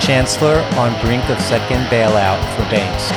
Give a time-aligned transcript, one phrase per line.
[0.00, 3.12] Chancellor on brink of second bailout for banks.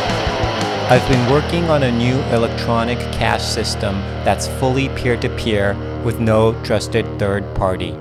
[0.91, 6.19] I've been working on a new electronic cash system that's fully peer to peer with
[6.19, 7.95] no trusted third party.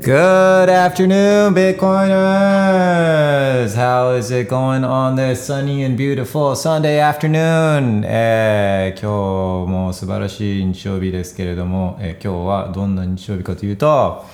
[0.00, 3.74] Good afternoon, Bitcoiners!
[3.74, 8.02] How is it going on this sunny and beautiful Sunday afternoon?
[8.06, 14.24] えー今日も素晴らしい日曜日ですけれども、えー今日はどんな日曜日かというと、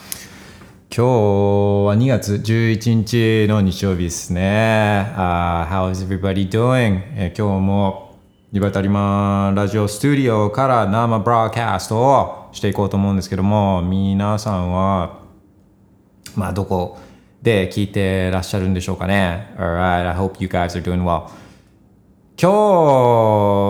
[0.94, 5.14] 今日は2月11日の日曜日ですね。
[5.16, 7.02] Uh, how is everybody doing?
[7.16, 8.20] えー今日も
[8.52, 15.22] リバタリマンラジオスタジオから生ブローキャストをしていこうと思うんですけども、皆さんは
[16.36, 16.98] まあどこ
[17.42, 21.30] で聞いてらっしゃるんでしょうかね？Alright, I hope you guys are doing well.
[22.38, 22.52] 今日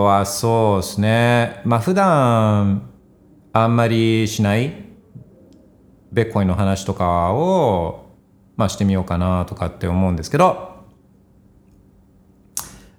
[0.08, 1.62] はそうですね。
[1.66, 2.90] まあ普段
[3.54, 4.91] あんまりしない
[6.12, 8.06] ベッコインの話とかを、
[8.58, 10.72] まあ、してみようかなとかって思うんですけど、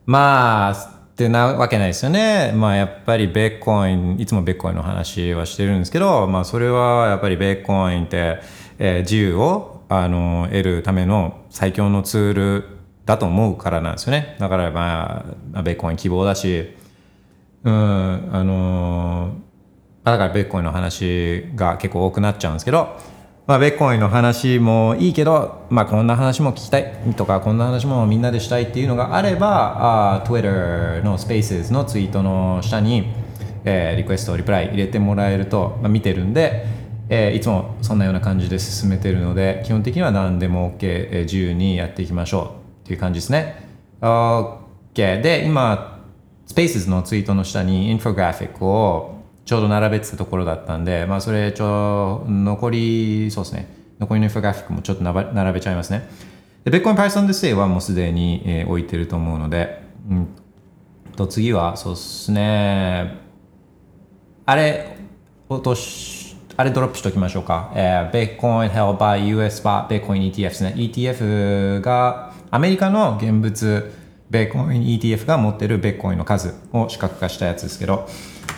[0.07, 0.73] まあ、
[1.13, 2.53] ってなわけないですよね。
[2.55, 8.41] まあやっぱりベッコイン、いつもベッコインの話はしてるんですけど、まあそれはやっぱりベッコインって、
[8.79, 12.65] えー自由をあの得るための最強のツール
[13.05, 14.37] だと思うからなんですよね。
[14.41, 16.75] だからまあ、ベッコイン希望だし、
[17.63, 19.52] うん、あのー
[20.05, 22.97] だからベッコインの話が結構多くなっちゃうんですけど、
[23.47, 33.13] まあ、ベッコインの話もいいけど、まあ、こんな話も聞きたいとか、こんな話もみんなでしたいっていうのがあれば、あ Twitter の Spaces のツイートの下に、
[33.65, 36.67] えーリクエスト、リプライ入れてもらえると、まあ、見てるんで、
[37.09, 42.47] えーいつもそんなような感じで進めてるので、基本的には何でも OK、えー自由にやっていきましょう
[42.85, 43.67] っていう感じですね。
[44.01, 45.21] OK。
[45.21, 46.01] で、今、
[46.49, 53.75] Spaces のツイートの下にインフォグラフィックをちょうど並べてたところだったんで、まあそれちょ、残り、そうですね。
[53.99, 56.09] 残りのインフォグラフィックもちょっと並べちゃいますね。
[56.65, 60.29] で、ベッコイン Python で Say はもうすでに、えー置いてると思うので、うん
[61.17, 63.19] と次は、そうですね。
[64.47, 64.97] あれ、
[65.49, 67.73] 落とし、あれドロップしておきましょうか。
[67.75, 70.75] えー、Bitcoin held by US spot Bitcoin ETF ですね。
[70.77, 73.93] ETF が、アメリカの現物、
[74.31, 78.09] Bitcoin ETF が持ってる Bitcoin の数を視覚化したやつですけど、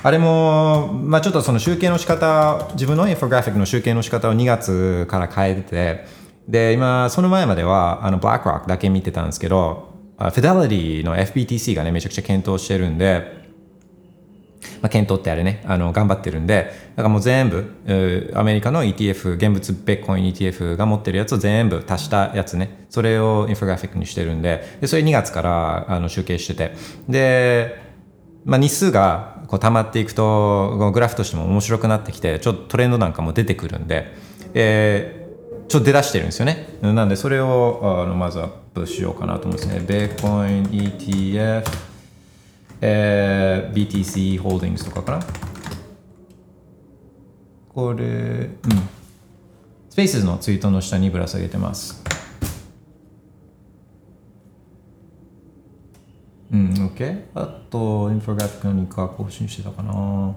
[0.03, 6.05] あれも、まあちょっとその集計の仕方、自分のインフォグラフィックの集計の仕方を2月から変えてて、
[6.49, 13.45] で、今、その前までは、あの、BlackRock だけ見てたんですけど、あ Fidelity の FBTC がね、めちゃくちゃ検討してるんで、
[14.81, 26.75] まあ、検討ってあれね、あの、頑張ってるんで、だからもう全部、アメリカの ETF、現物ベッコイン ETF が持ってるやつを全部足したやつね、それをインフォグラフィックにしてるんで、でそれ2月からあの集計してて、
[27.09, 27.83] で、
[28.45, 34.15] まあ、日数がこう溜まっていくと、グラフとしても面白くなってきて、ちょっとトレンドなんかも出てくるんで、
[34.55, 35.25] えー
[35.67, 36.69] ちょっと出だしてるんですよね。
[36.83, 39.81] なんで、それをあのまずアップしようかなと思うんですね。
[39.81, 41.65] ベーコイン ETF、
[42.83, 45.21] えー BTC ホールディングスとかかな。
[47.71, 48.51] これ、うん。
[49.89, 52.05] スペースのツイートの下にぶら下げてます。
[56.53, 57.25] うん、OK？
[57.35, 60.35] あと、インフォグラフィック何か更新してたかな。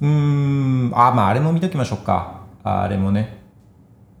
[0.00, 2.42] うん、あ、まあ、あれも見ときましょうか。
[2.62, 3.38] あれもね。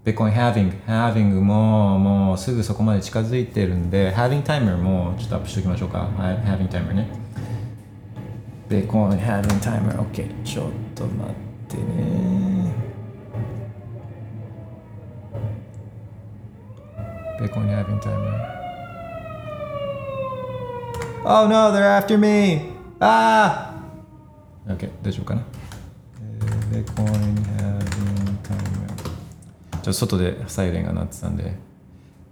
[0.04, 0.86] ベッコイン Having。
[0.86, 5.98] Having ももうすぐそこまで近づいてるんで、Having Timer もちょっとアップしておきましょうか。
[5.98, 7.08] はい Having Timer ね。
[8.68, 9.98] ベッコイン Having Timer。
[9.98, 10.44] OK。
[10.44, 11.34] ちょっと待っ
[11.68, 12.72] てね。
[17.38, 18.57] ベッコイン Having Timer。
[21.30, 22.70] Oh no, they're after me!
[23.00, 23.74] あ
[24.66, 25.42] あ !OK、大丈夫かな？
[26.72, 27.82] ベッコイン Having
[28.42, 28.86] Timer。
[29.72, 31.52] ちょっと外でサイレンが鳴ってたんで。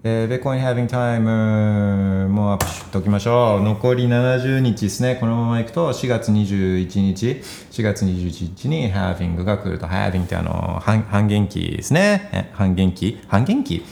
[0.02, 3.64] えー、ベッコイン Having Time もアップしておきましょう。
[3.64, 5.16] 残り70日ですね。
[5.16, 12.30] このままいくと4月21日、4月21日に Having が来ると、Having ってあの半半減期ですね。
[12.32, 13.84] え半減期半減期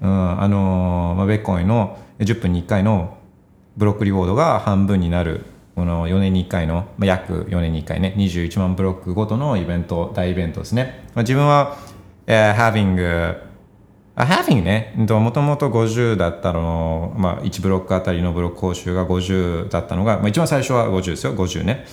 [0.00, 3.17] うん、あのまあ、ベッコインの10分に1回の
[3.78, 5.46] ブロックリウォードが半分になる。
[5.74, 11.04] この4年に1回の、まあ、約4年に1回ね、21万ブロックごとのイベント、大イベントですね。
[11.14, 11.78] まあ、自分は、
[12.26, 13.48] えー Having
[14.20, 21.86] あハーフィングね、もともと50だったの、まあ、1ブロックあたりのブロック報酬が50だったのが、まあ、一番最初は50ですよ、50ね。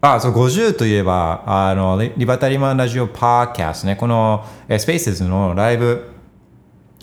[0.00, 6.10] あ、そう、50といえば、あの、リバタリマンラジオパーキャストね、この、えスペースズのライブ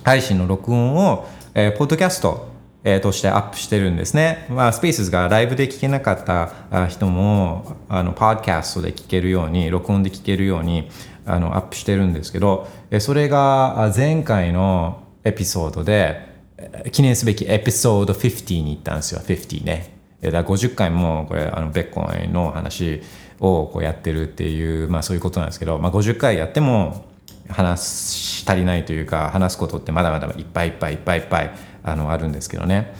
[0.03, 2.52] 配信の録音を、えー、ポッドキャスト、
[2.85, 4.45] えー、としてアップしてるんですね。
[4.49, 10.89] まあ、スペースがライブで聞けなかった人も、あの、パーキャストで聞けるように、録音で聞けるように、
[11.25, 12.67] あの、アップしてるんですけど、
[12.99, 16.33] それが前回のエピソードで、
[16.91, 19.93] 記念すべきエピソード50に行ったんですよ、50ね。
[20.21, 23.01] だから50回もこれ、あの、ベッコンの話
[23.39, 27.05] をこうやってるっていう、まあそういうことなんですけど、まあ50回やっても
[27.49, 31.51] 話し足りないというか、話すことってまだまだいっぱいいっぱいいっぱいいっぱい
[31.83, 32.93] あのあるんですけどね。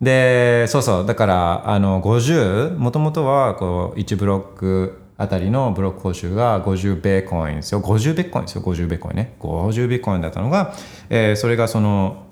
[0.00, 7.80] で、そうそう、だから、あの、50、もともとはこう1ブロックあたりのブロック報酬が50ベーコインですよ。
[7.80, 8.62] 50ベーコインですよ。
[8.62, 9.36] 50ベーコインね。
[9.40, 10.74] 50ベーコインだったのが、
[11.08, 12.24] えー、それがその、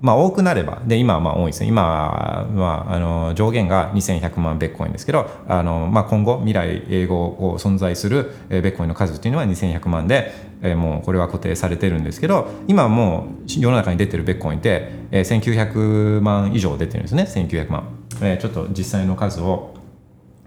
[0.01, 1.67] まあ、多くなればで今はまあ多いですね。
[1.67, 10.31] 今は、あ、あの上限が2100万ベッコインですけどあの、まあ、今後未来英語を存在するベッコインの数っていうのは2100万で、
[10.61, 17.23] えー、もうこれは固定されてるんですけど今もう世の中に出てるベッコインって、えー、1900万以上出てるんですね。
[17.23, 17.83] 1900万、
[18.21, 19.73] えー、ちょっと実際の数を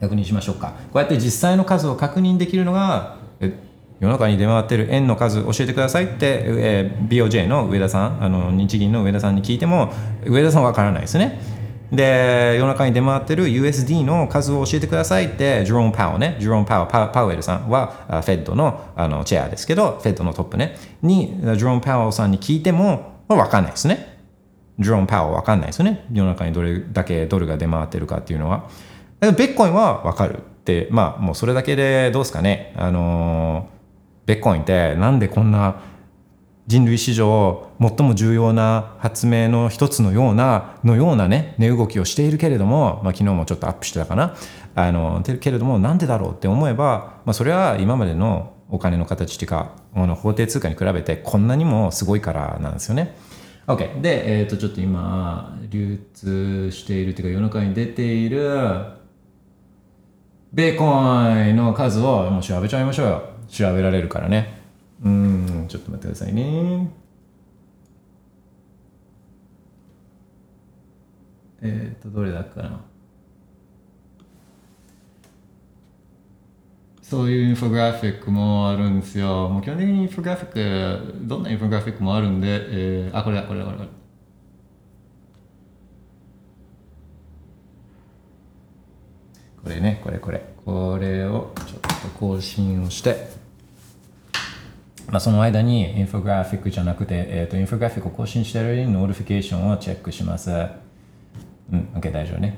[0.01, 0.75] 確認しましょうか。
[0.93, 3.22] こうやって実際の数を確認できるのが
[4.03, 9.93] 世の中に出回ってる円の数教えてくださいって、えー、BOJ の上田さんあの日銀の上田さんに聞いても
[10.27, 11.41] 上田さんは分からないですね。
[11.93, 16.37] で世の中に出回ってる USD の数を教えてくださいってジュローン・パウね。
[16.41, 20.77] ジュローン・パウパパウエルさんはフェッドのあのチェアですけどフェッドのトップね。
[21.03, 24.19] にジュローン・パウエルさんに聞いても分かんないですね。
[24.81, 26.07] ジュローン・パウエル分かんないですね。
[26.13, 28.69] 世の中にどれだけドルが出回ってるかっていうのは。
[29.21, 32.75] ベットコインは分かるってまあもうそれだけでどうですかね。
[32.77, 33.82] あのー
[34.27, 35.81] ベッコンってなんでこんな
[36.67, 44.37] 人類史上最も重要な発明の一つのようなのようなね値動きをしているけれども、まあ、昨日もちょっとアップしてたかな
[44.75, 53.15] あのけれどもなんでだろうって思えば、まあ、それは今までのお金の形っていうかあの法定通貨に比べてこんなにもすごいからなんですよね。
[53.67, 58.49] OK で、えー、とちょっと今流通しているというか世の中に出ている
[60.53, 63.32] ベーコンの数をもう調べちゃいましょうよ。
[63.53, 64.59] 調べられるからね
[65.05, 66.91] うんちょっと待ってくださいね
[71.61, 72.81] えっ、ー、とどれだっかな
[77.03, 79.51] そういうインフォグラフィックもあるんですよ。
[79.51, 83.85] もう基本的にインフォグラフィック、どんなインフォグラフィックもあるんで、えー、あ、これだ、これだ、これだ。
[89.63, 90.43] これね、これこれ。
[90.65, 93.42] これをちょっと更新をして、
[95.13, 100.51] まあ、その間にインフォグラフィックじゃなくて、えー、とインフォグラフィックを更新している間に notification をチェックします。
[100.51, 100.55] う
[101.77, 102.57] ん、OK、大丈夫ね。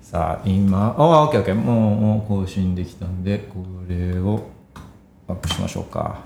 [0.00, 4.48] さあ、今、あ、OK、OK、もうもう更新できたんで、これを
[5.28, 6.24] アップしましょうか。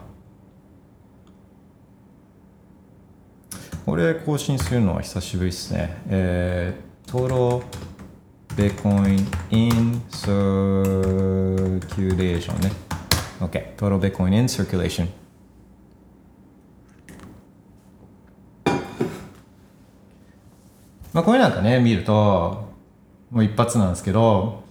[3.85, 6.01] これ更新するのは久しぶりですね。
[6.11, 7.65] えー、トロ
[8.57, 12.73] ベーコインインサーキュレーションね。
[13.39, 13.75] OK。
[13.77, 15.09] トロベーコインインサーキュレーション。
[21.13, 22.71] まあ、これなんかね、見ると、
[23.31, 24.65] もう一発なんですけど、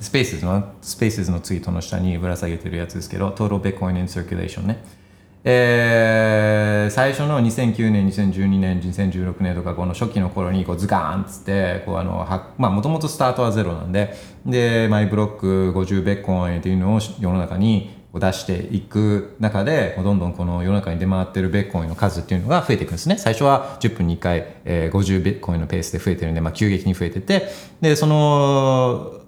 [0.00, 4.82] スペースの、スペースのツイートの下にぶら下げてるやつですけど、トロベーコインインサーキュレーションね。
[5.46, 14.14] えー、最初の2009年、2012年、2016年とかこの初期の頃にこうズガーンっつってこうあのはまあもともとスタートはゼロなんで
[14.46, 23.18] でマイブロック50ベッコンっていうのを世の中に出していく中でどんどんこの世の中に出回ってるベッコインの数っていうのが増えていくんですね。
[23.18, 27.48] 最初は10分に1回、えー、50ベッコインのペースで増えてるんで、まあ、急激に増えてて
[27.82, 29.23] でその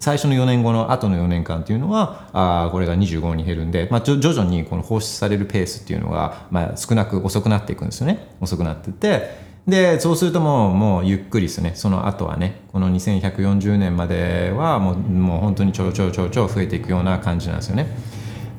[0.00, 8.28] 最初の4年後の後の4年間っていうのはあこれが25に減るんで、まあ、徐々にこの放出されるペースっていうのが、まあ、少なく遅くなっていくんですよね。
[8.40, 9.48] 遅くなってて。
[9.66, 11.72] でそうするともうもうゆっくりですね。
[11.74, 17.86] その後はねこの2140年まではもうもう本当にちょろちょろちょろちょろ増えていくような感じなんですよね。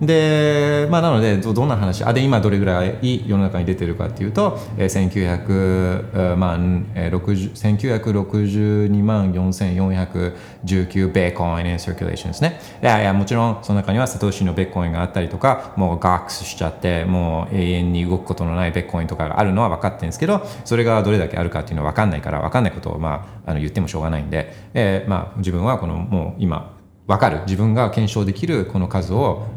[0.01, 12.59] で、まあ、なのでどんな話あで今どれぐらい世の中に出てるかっていうと、えー、1900万、えー、1962万4419ベーコイン in circulation ですね。
[12.81, 26.79] いやいやもちろんその中にはサトシのベーコインがあったりとかもうガックスしちゃってもう永遠に動くことのないベーコインとかがあるのは分かってるんですけどそれがどれだけあるかっていうのは分かんないから分かんないことを、まあ、あの言ってもしょうがないんで、えーまあ、自分はこのもう今
[27.09, 27.41] 分かる。
[27.45, 29.47] 自分が検証できるこの数を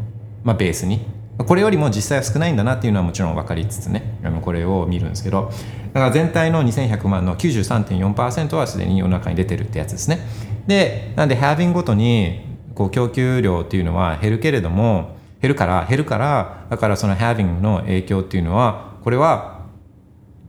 [0.44, 1.00] まあ、ベースに。
[1.38, 4.18] これよりも実際は少ないんだなっていうのはもちろん分かりつつね。
[4.42, 5.50] これを見るんですけど。
[5.92, 10.20] だから全体の2100万の93.4%はすでに世の中に出てるってやつですね。
[10.66, 12.40] でなんでハービングごとに
[12.74, 19.66] こう供給量っていうのは減るけれども減るから減るからだからそのハービングの影響っていうのはこれは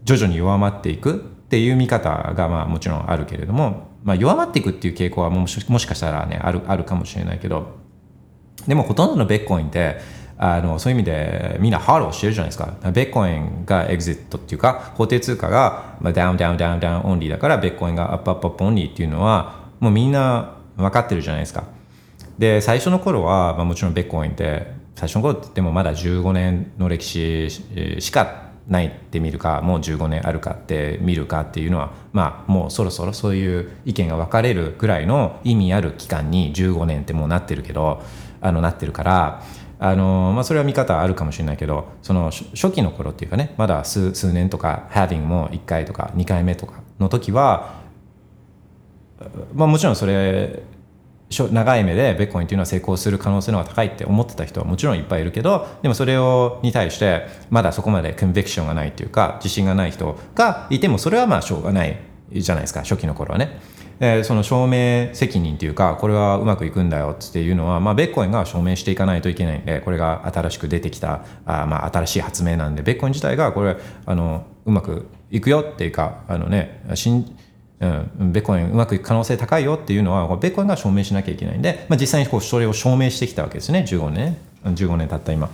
[0.03, 7.82] 徐々に弱まっていくっていう見方がまあもちろんあるけれども、まあ、弱まっていくっていう傾向はもしもしかしたらねあるあるかもしれないけど
[8.67, 9.97] でもほとんどのビットコインって
[10.37, 12.73] あのそういう意味でみんな HODL してるじゃないですか。
[12.91, 21.65] ビットコインが exit っていうか法定通貨が、まあ、 down down down down only だからベッコインがアップアップアップオンリーっていうのはもうみんな分かってるじゃないですか。
[22.37, 27.49] で最初の頃は、まあ、もちろんビットコインって最初の頃って言ってもまだ15年の歴史
[27.99, 38.01] しかないって見るかもう15年あるかって見るかっていうのはまあもうそろそろそういう意見が分かれるくらいの意味ある期間に15年ってもうなってるけど
[38.43, 39.43] あのなってるから
[39.79, 47.81] あのまあ、それは見方あるかもしれないけどその初期の頃っていうかねまだ数数年とか having も1回とか2回目とかの時は、
[49.53, 50.63] まあ、もちろんそれ
[51.29, 62.12] 長い目でベッコインっていうのは成功する可能性の方が高いって思ってた人はもちろんいっぱいいるけどでもそれをに対してまだそこまでコンビクションがないっていうか自信がない人がいてもそれはまあしょうがない。
[62.41, 63.59] じゃないですか初期の頃はね。
[63.99, 77.37] えー、その証明責任というかこれはうまくいくんだよっていうのは、まあ、ベッコインが証明していかないといけないんでこれが新しく出てきたあ、まあ、新しい発明なんでベッコイン自体がこれあのうまくいくよっていうかあのね新
[77.79, 85.49] うん、ベッコインうまくいく可能性高いよっていうのはベッコインが証明しなきゃいけないんで、まあ、実際にこうそれを証明してきたわけですね15年15年経った今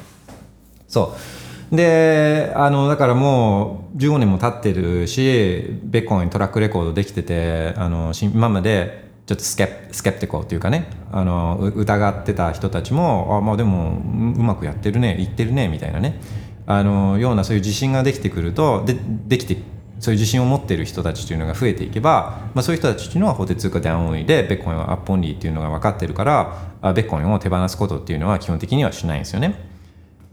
[0.87, 16.19] そうであのだからもう15年も経ってるしベッコントラックレコードできててあの今までちょっとスケスケプティコっていうかねあの疑ってた人たちもあまあでもうまくやってるね言ってるねみたいなね
[16.65, 18.95] あのようなそういう自信ができてくるとで
[19.27, 19.57] できて
[19.99, 29.55] そういう自信を持っている人たちというのが増えていけば、まあ、そういう人たちというのは法定通貨 down only でビットコインは up only っていうのが分かってるからビットコインを手放すことっていうのは基本的にはしないんですよね。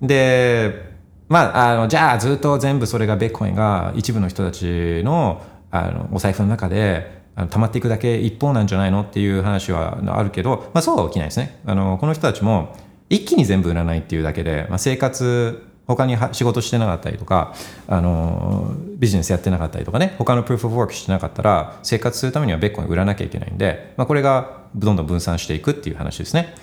[0.00, 0.95] で
[1.28, 12.76] まあ、あのじゃあずっと全部それがビットコインが一部の人たちのあのお財布の中であの溜まっていくだけ一方なんじゃないのっていう話はあるけど、まあ、そうは起きないですねあのこの人たちも
[13.10, 17.54] 一気に全部売らないっていうだけで、まあ、生活他に仕事してなかったりとか
[17.86, 26.54] あのビジネスやってなかったりとかね他のプルーフ・オブ・ワークしてなかったら生活するためにはベッコイン売らなきゃいけないんで、まあ、これがどんどん分散していくっていう話ですね。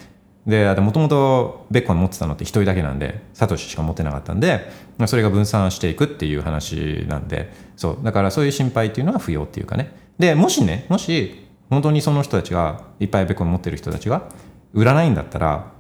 [0.45, 4.69] でもともとベッコン持ってたのって1人だけなんでサトシしか持ってなかったんで
[5.07, 9.95] それが分散していくっていう話なんでそうだからそういう心配っていうのは不要っていうかね。
[10.19, 14.29] でもしねもし本当にその人たちがいっぱいベッコン持ってる人たちが
[14.73, 15.71] 売らないんだったら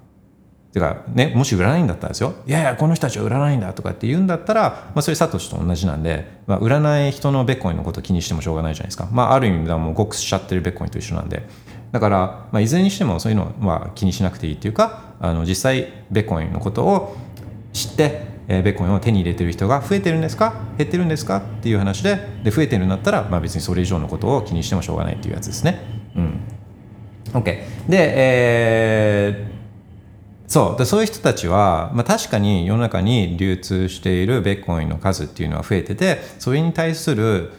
[0.71, 2.33] てかねもし売らないんだったらですよ。
[2.47, 11.43] いやいやこの人たちは売らないんだとかって言うんだったら、まあ、それサトシと同じなんで、まあ、売らない人のベッコインのこと気にしてもしょうがないじゃないですか、まあ、ある意味ではもうゴックスしちゃってるベッコインと一緒なんで。
[11.93, 17.15] だから、まあ、いずれにしてもそういうのは気にしなくていいっていうかあの実際ベッコインのことを
[17.71, 20.53] 知って、えー、ベッコインを手に入れてる人が増えてるんですか？
[20.77, 21.37] 減ってるんですか？
[21.37, 25.79] っていう話でで増えてるんだったら、まあ、別にそれ以上のことを気にしてもしょうがないっていうやつですね。
[26.15, 26.41] うん、
[27.31, 27.43] OK
[27.87, 29.53] で、えー
[30.45, 30.77] そう。
[30.77, 37.53] でそういう人たちは、まあ、確かに世の中に流通しているビットコインの数っていうのは増えててそれに対する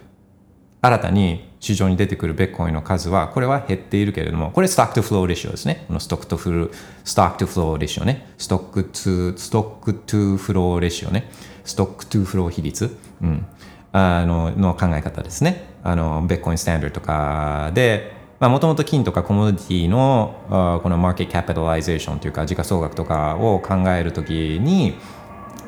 [0.81, 5.87] 新たに市場に出てくるビットコインの数はこれは減っているけれどもこれ stock to flow ratio ですね。
[5.89, 6.71] この stock to flow
[7.05, 8.29] stock to flow ratio ね。
[8.37, 11.31] stock to stock to flow ratio ね。
[11.65, 13.47] stock to flow 比率、うん、
[13.93, 15.65] あのの考え方ですね。
[15.83, 24.99] あのベッコインスタンダードとかでまあもともと金とかコモディティのこの market capitalization というか時価総額とかを考えるときに、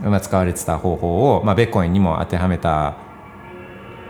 [0.02, 3.05] まあ、使われてた方法を、まあ、ビットコインにも当てはめた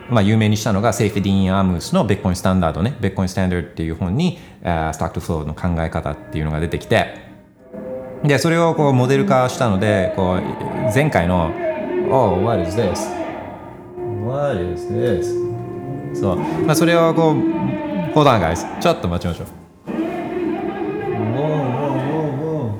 [0.08, 7.14] まあ、有名にしたのがサイフェディーン・アモウズの Bitcoin Standard ね、 Bitcoin Standard っていう本に、 stock to flow の考え方っていうのが出てきて、
[8.24, 10.40] で、それをこうモデル化したので、こう
[10.94, 11.50] 前回の
[12.08, 12.94] Oh, what is this?
[14.24, 15.24] What is this?
[16.14, 17.34] そう、まあ、それをこう、
[18.14, 19.46] Hold on guys, ちょっと待ちましょう。
[21.36, 22.78] Whoa, whoa, whoa, whoa.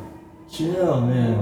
[0.48, 1.36] Chill, man.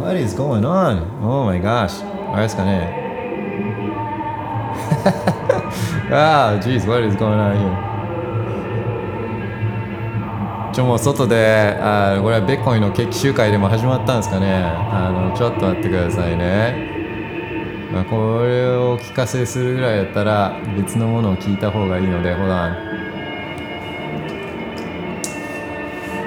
[0.00, 1.02] What is going on?
[1.22, 2.04] Oh my gosh.
[2.32, 3.03] あれですかね
[6.10, 7.94] ああ、jeez, what is going on here?
[10.74, 14.56] ちょもう外であこれはベッコイの決起集会でも始まったんですかね。
[14.56, 22.76] あのちょっと待ってくださいね、まあ、これをお聞かせするぐらいだったら別のものを聞いた方がいいのでほら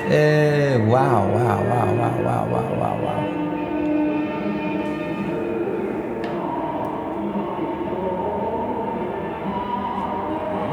[0.09, 3.56] えー、わーわーわーわーわーわーわー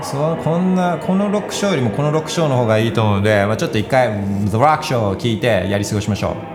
[0.04, 4.08] そうこんなこの6章よりもこの6章の方がいいと思うので、まあ、ちょっと一回
[4.46, 6.53] The Rock Show を聞いてやり過ごしましょう。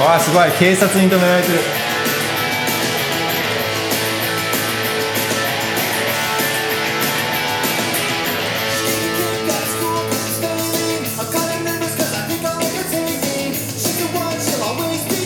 [0.00, 0.50] わあすごい。
[0.58, 1.58] 警察に止められてる。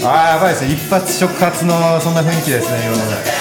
[0.06, 0.74] ああやばいですね。
[0.74, 3.33] 一発触発のそんな雰囲気ですね今ので。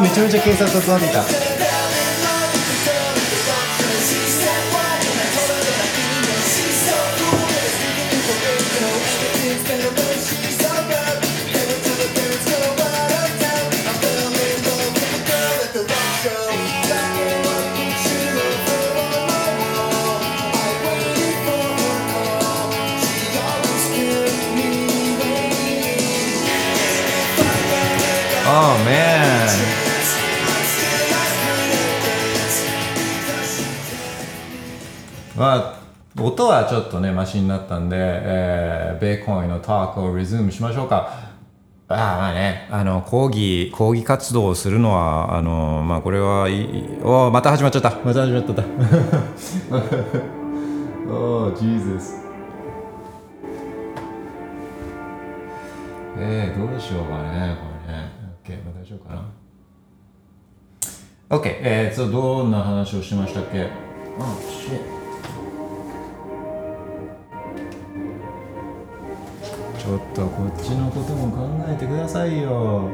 [0.00, 1.49] めちゃめちゃ警察集まってきた。
[36.40, 41.30] あ、音はちょっとね、マシになったんで、えー、ベーコンのトークをリズムしましょうか。
[41.88, 47.90] ああまあね、あの抗議抗議活動をするのはあのまあこれはいいおまた始まっちゃった。
[48.04, 48.62] また始まっちゃった。
[51.12, 52.24] おおジーズス
[56.16, 58.12] えー、どうしようかねこれね。
[58.44, 59.22] OK まあ大丈夫かな。
[61.36, 63.62] OK えー、とどんな話をしましたっけ？
[63.62, 63.66] あ、
[64.48, 64.99] shit
[69.80, 72.90] ちょっとこっちのことも考えてくださいよ。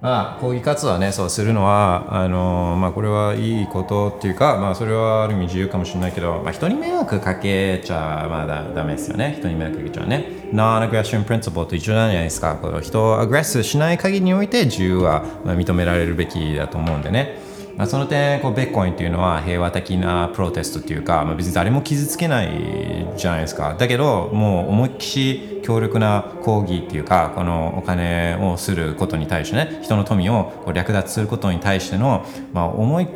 [0.00, 9.34] まあ抗議活動はねそうするのはあのまあこれはいいことっていうかまあそれはある意味自由かもしれないけど、まあ、人に迷惑かけちゃまだダメですよね。
[9.38, 10.48] 人に迷惑かけちゃうね。
[10.54, 12.56] Non-aggression principle と一緒なんじゃないですか。
[12.56, 17.49] この人をアグレッスしない限りにおいて自由は認められるべきだと思うんでね。
[17.76, 33.08] まあ、その点こうベッコインっていうのは平和的なプロテストっていうか、まあ、別に誰も傷つけないじゃないですかだけどもう思いっきし強力な抗議っていうかこのお金をすることに対してね人の富をこう略奪することに対しての、まあ、重い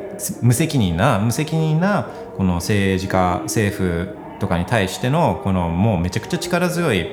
[0.42, 7.10] 無責任な無責任なこの政治家政府とかに対してのこのもうめちゃくちゃ力強い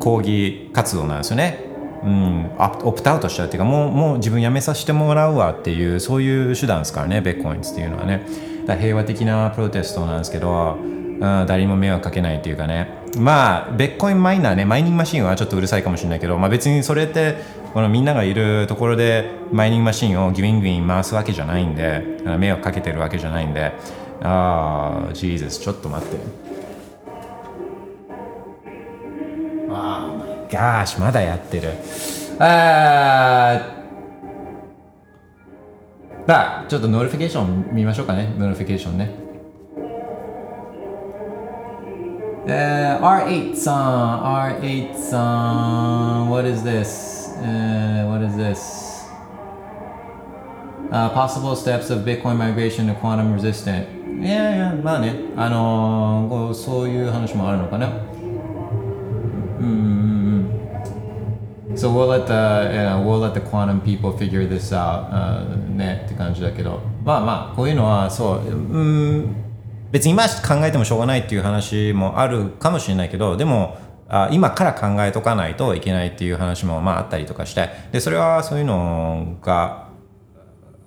[0.00, 1.69] 抗議活動なんですよね。
[2.02, 8.26] うん、オプトアウトしちゃうっていうかもうもう自分辞めさせてもらうわっていうそういう手段ですからねベッコインズっていうのはね。
[8.66, 13.00] だ平和的なプロテストなんですけど、うん、誰にも迷惑かけないっていうかね。
[13.18, 17.36] まあベッコインマイナーねマイニングマシンはちょっとうるさいかもしれないけど、まあ、別にそれって
[17.74, 22.04] このみんながいるところでマイニングマシンをギュイングイン回すわけじゃないんで
[22.38, 23.72] 迷惑かけてるわけじゃないんで。
[24.22, 26.16] ああジーザスちょっと待って。
[29.70, 30.19] ああ。
[30.50, 31.72] ガーシまだやってる
[32.38, 33.76] あ
[36.26, 39.10] あちょっと notification 見ましょうかね notification ね
[42.46, 48.90] えー、R8 さん R8 さん What is this、uh, What is this
[50.90, 53.86] Uh, possible steps of Bitcoin migration to quantum resistant
[54.20, 57.92] いやいやまあねあのー、そういう話もあるのかな
[59.60, 60.50] うん
[61.74, 66.80] So we'll let the, uh, we'll let the quantum people figure this out、uh, ねって感じだけど。
[67.04, 68.52] まあまあこういうのはそうう
[69.22, 69.34] ん
[69.90, 77.70] 別に今考えてもしょうがないっていう話もあるかもしれないけどでもあ今から考えとかないといけないっていう話もまああったりとかして。
[77.92, 79.88] でそれはそういうのが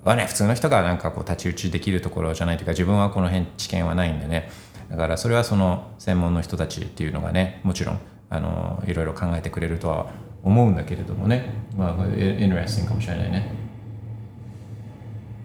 [0.03, 4.49] はね普通の人がなんかこう太刀打ちできるところじゃないというか自分はこの辺知見はないんでね。
[4.89, 7.99] だからそれはその専門の人たちっていうのがねもちろん
[8.32, 10.06] あのいろいろ考えてくれるとは
[10.42, 13.68] 思うんだけれどもねまあインテレスティングかもしれないね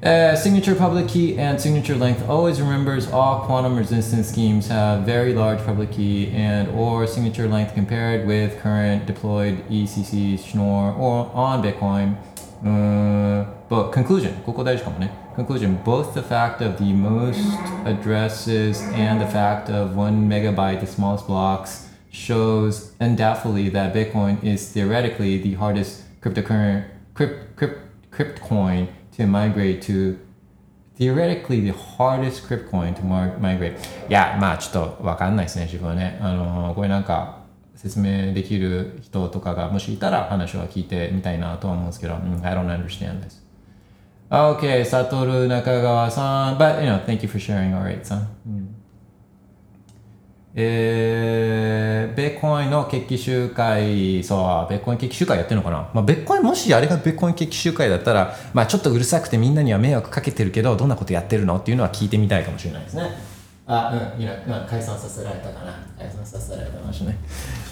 [0.04, 5.34] Uh, signature public key and signature length always remembers all quantum resistance schemes have very
[5.34, 11.64] large public key and or signature length compared with current deployed ECC Schnorr or on
[11.64, 12.18] Bitcoin.
[12.66, 19.96] Uh, but conclusion, conclusion, both the fact of the most addresses and the fact of
[19.96, 27.56] one megabyte, the smallest blocks, shows undoubtedly that Bitcoin is theoretically the hardest cryptocurrency, crypt,
[27.56, 27.80] crypt,
[28.12, 30.18] crypt coin to migrate to
[30.96, 33.02] theoretically the hardest crypt coin to
[33.40, 33.76] migrate
[34.08, 37.44] いやまあちょっとわかんないですね自分はねあのこれなんか
[37.76, 42.20] 説明できる人とかがもしいたら話は聞いてみたいなとは思うんですけど、I
[42.54, 43.42] don't understand this
[44.30, 48.67] Okay サトル中川さん but you know thank you for sharing alright さん、うん
[50.61, 55.89] えー、ベッコインの決起集会、そう、ベーコイン決起集会やってるのかな？
[55.95, 61.59] まあ、ベーコイン、もしあれがベッコイン決起集会だったら、まあ、ちょっとうるさくてみんなには迷惑かけてるけど、どんなことやってるの？
[61.59, 63.38] っていうのは聞いてみたいかもしれないですね。
[63.71, 65.73] あ、うん、いや、まあ、解散させられたかな。
[65.99, 67.17] 解散させられたかもしれない。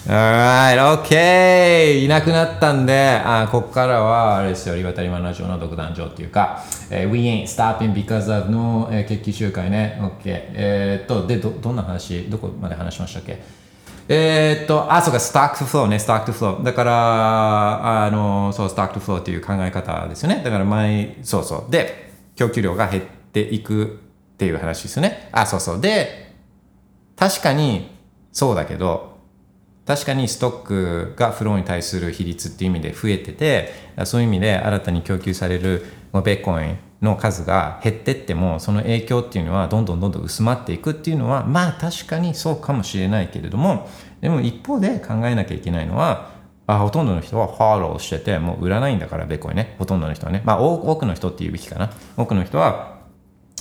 [0.07, 2.05] Alright, OK!
[2.05, 9.99] いなくなったんで、あここからは、あれですよ、リバタリマンラジオの独壇場っていうか、えー、We ain't stopping because of の、えー、決起集会ね。
[9.99, 10.19] OK。
[10.25, 13.41] えー、っと、で、ど、どんな話、どこまで話しましたっけ？
[14.07, 16.63] えー、っと、あ、そうか、 stock to flow ね、 stock to flow。
[16.63, 20.41] だから、あの、そう、 stock to flow っていう考え方ですよね。
[20.45, 21.71] だから、前、そうそう。
[21.71, 23.99] で、供給量が減っていく
[24.37, 25.29] っていう話ですよね。
[25.31, 25.81] あ、そうそう。
[25.81, 26.31] で、
[27.15, 27.89] 確かに
[28.31, 29.17] そうだけど、
[29.87, 33.73] 確かにストックがフローに対する比率っていう意味で増えてて、
[34.05, 43.89] そういう意味で新たに供給されるベーコインの数が減ってっても、その影響っていうのはどんどんどんどん薄まっていくっていうのは、まあ確かにそうかもしれないけれども、
[44.21, 46.29] でも一方で考えなきゃいけないのは、
[46.67, 49.77] あほとんどの人はフォローしてて、もう売らないんだから、ベーコインね。
[49.79, 50.43] ほとんどの人はね。
[50.45, 51.89] まあ多くの人っていうべきかな。
[52.17, 52.96] 多くの人は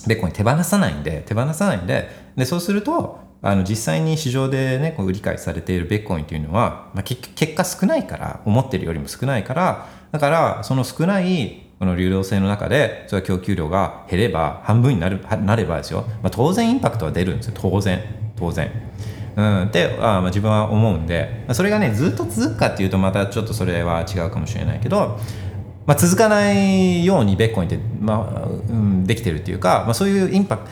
[0.07, 18.03] ベッコイン手放さないんで、手放さないんで、で、そうすると、あの実際に市場でね、こう売り買いされているベッコインというのは、まあ、結果少ないから、思ってるよりも少ないから、だから、その少ないこの流動性の中で、それは供給量が減れば、半分になるなればですよ、まあ、当然インパクトは出るんですよ、当然。
[18.37, 18.71] 当然。
[19.37, 25.21] うん、ってあまあ自分は思うんで、それがね、ずっと続くかっていうと、またちょっとそれは違うかもしれないけど、
[25.87, 30.68] まあ、続かないようにベッコインって、まあうん、できてるっていうか、まあ、そういうインパク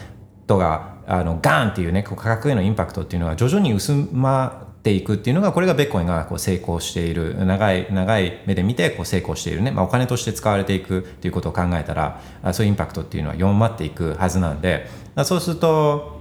[0.47, 12.21] トがあのガーンっていうね価格へのインパクトっていうのが徐々に薄まっていくっていうのがこれがベッコインがこう成功している長い長い目で見てこう成功しているね、まあ、お金として使われていくっていうことを考えたら
[12.53, 14.89] そういうインパクトっていうのは弱まっていくはずなんで
[15.25, 16.21] そうすると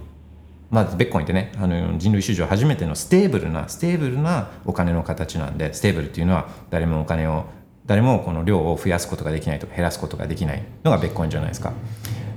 [0.70, 7.44] まずビットコインってねあの人類史上初めての stable な stable なお金の形なんで stable っていうのは誰もお金を
[7.86, 11.72] 誰もこの量を増やすことができないとか減らすことができないのがビットコインじゃないですか。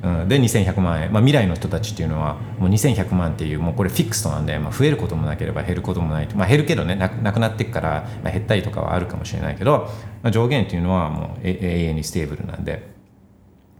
[0.04, 9.90] うん、で2100万円、まあ、未来の人たちっていうのはもう2100万っていうもうこれ fixed なんで、まあ、増えることもなければ減ることもない、まあ、減るけどねなくなっていくから、まあ、減ったりとかはあるかもしれないけど、
[10.22, 12.96] まあ、上限っていうのはもう永遠に stable なんで。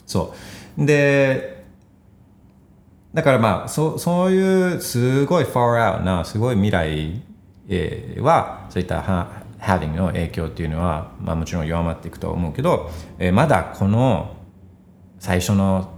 [0.06, 0.34] そ
[0.78, 0.86] う。
[0.86, 1.66] で
[3.14, 7.22] だからまあそそういうすごい far out なすごい未来、
[7.68, 9.02] えー、はそういった
[9.60, 12.90] having の影響っていうのは、まあ、もちろん弱まっていくと思うけど、
[13.20, 14.36] えー、まだこの
[15.20, 15.94] 最初の、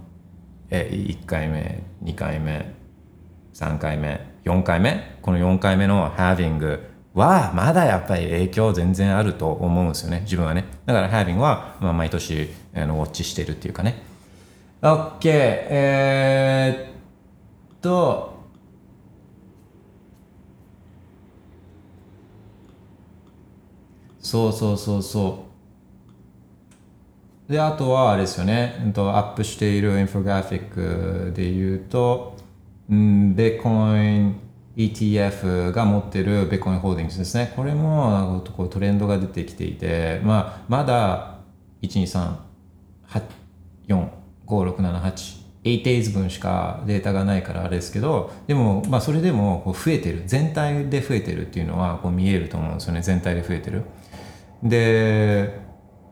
[0.70, 2.74] えー、1回目2回目
[3.54, 6.80] 3回目4回目この4回目の having
[7.14, 10.64] はまだやっぱり影響全然あると思うんですよね自分はね。
[10.86, 14.02] だから having は、まあ、毎年あのウォッチしてるっていうかね。
[14.80, 18.29] OK えー、っと
[24.30, 25.44] そうそうそうそ
[27.48, 32.36] うであとはあれですよね、アップしているインフォグラフィックで言うと、
[32.88, 34.40] うん、ビッコイン
[34.76, 37.52] ETF が持ってるベッコインホールディングスですね。
[37.56, 41.38] これもこうトレンドが出てきていて、まあ、まだ
[41.82, 42.36] 1、2、3、
[43.08, 43.22] 8、
[43.88, 44.08] 4、
[44.46, 50.22] 5、6、7、8、8 days 分しかデータがないからあれですけど、でも、まあ、それでもこう増えてる。
[50.26, 53.02] 全体で増えてるっていうのはこう見えると思うんですよね。
[53.02, 53.82] 全体で増えてる。
[54.62, 55.60] で、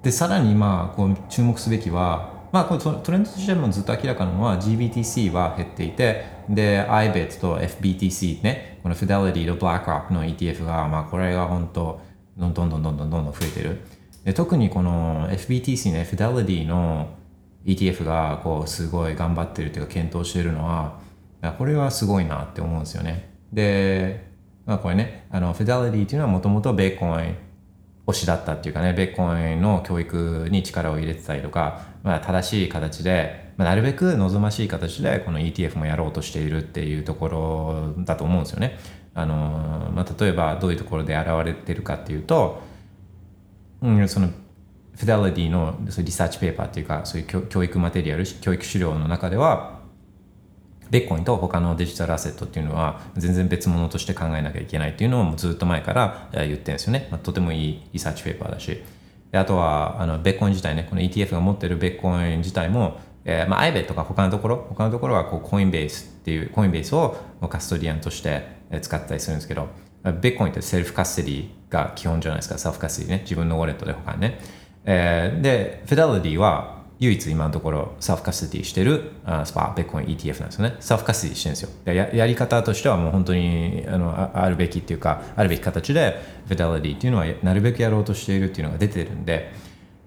[0.02, 12.00] で、さらにまあ、こう注目すべきは、まあ、これトレンドとしてもずっと明らかなのは GBTC は減っていて、で、IBIT と FBTC ね、この Fidelity と BlackRock の ETF が、まあ、これが本当、
[12.38, 13.80] どんどんどんどんどんどん増えてる。
[14.24, 17.08] で特にこの FBTC ね、Fidelity の
[17.64, 21.00] ETF がこうすごい頑張ってるというか検討してるのは、
[21.58, 23.30] これはすごいなって思うんですよね。
[23.52, 24.28] で、
[24.64, 27.36] まあ、これね、あの、Fidelity っていうのはもともとベーコイン
[28.08, 38.78] 推しだったっていうかね、ベーコンの教育に力を入れてたりとか、まあ、正しい形で、まあ、なるべく望ましい形でこの ETF もやろうとしているっていうところだと思うんですよね。
[39.14, 42.62] あのまあ、例えばどういうところで現れてるかっていうと、
[43.82, 49.77] うん、そのフィデリティのリサーチペーパーっていうかそういう教育マテリアル教育資料の中では
[50.90, 58.82] ベッコインと他のデジタルアセットっていうのは全然別物として考えなきゃいけないっていうのをずっと前から言ってるんですよね、まあ、とてもいいリサーチペーパーだし。
[59.30, 62.98] あとはあのベッコイン自体ねこの ETF が持ってるベッコイン自体も
[63.30, 67.14] えーまあ、アイベとか他のところ他のところはこうコインベースっていうコインベースを
[67.50, 68.42] custodian として
[68.80, 69.68] 使ったりするんですけど
[70.04, 72.56] ベッコインってセルフカステディが基本じゃないですか。
[72.56, 73.20] self custody ね。
[73.24, 74.40] 自分のウォレットで他にね、
[74.86, 80.76] えー、でフィデリティは唯一今のところサーフカスティしてるあスパーベッコイン ETF なんですよね。
[80.80, 81.70] サーフカスティしてるんですよ。
[81.84, 89.52] ややり方としてはもう本当にあのあるべきっていうか、あるべき形でフィデリティっていうのはなるべくやろうとしているっていうのが出てるんで、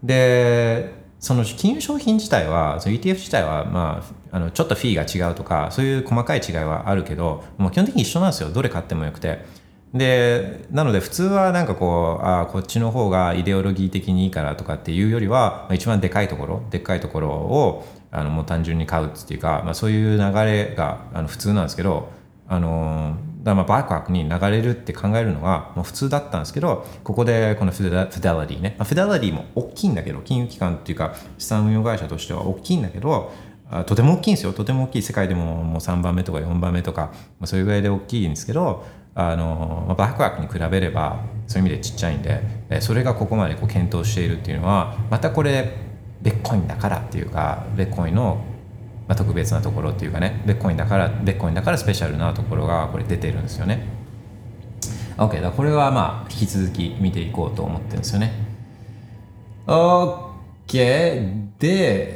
[0.03, 8.49] で、その金融商品自体は、その ETF 自体は、まあ、あのちょっとフィーが違うとか、そういう細かい違いはあるけど、もう基本的に一緒なんですよ。
[8.49, 9.60] どれ買ってもよくて。
[9.93, 22.09] でなので普通はなんかこうあこっちの方がイデオロギー的にいいからとかっていうよりは一番でかいところでっかいところをあのもう単純に買うっていうか、まあ、そういう流れがあの普通なんですけど
[22.47, 33.31] あのだまあバックワークに流れるって考えるのがもう普通だったんですけどここでこのフィデリティね、まあ、フィデラリティも大きいんだけど金融機関っていうか資産運用会社としては大きいんだけど
[33.85, 34.51] とても大きいんですよ。
[34.51, 35.01] とても大きい。
[35.01, 42.41] 世界でももう3番目とか4番目とか、まあ、そういうぐらいで大きいんですけどあのバックワークに比べればそういう意味でちっちゃいんで
[42.79, 45.73] それがここまでこう検討しているっていうのはまたこれ
[46.21, 48.43] ベッコインだからっていうかベッコインの、
[49.07, 54.01] まあ、特別なところっていうかねベッコインだからベッコインだからスペシャルなところがこれ出てるんですよね。
[55.17, 58.31] OK だこれはまあ引き続き見ていこうと思ってるんですよね。
[59.67, 62.15] OK で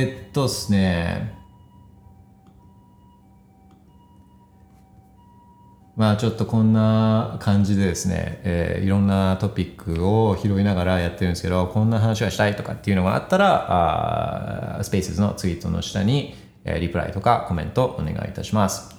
[0.00, 1.37] えー、っとですね。
[5.98, 18.96] まあちょっとこんな感じでですね、えー、いろんなトピックを拾いながらやってるんですけど、こんな話がしたいとかっていうのがあったら、あスペースのツイートの下に、えー、リプライとかコメントお願いいたします。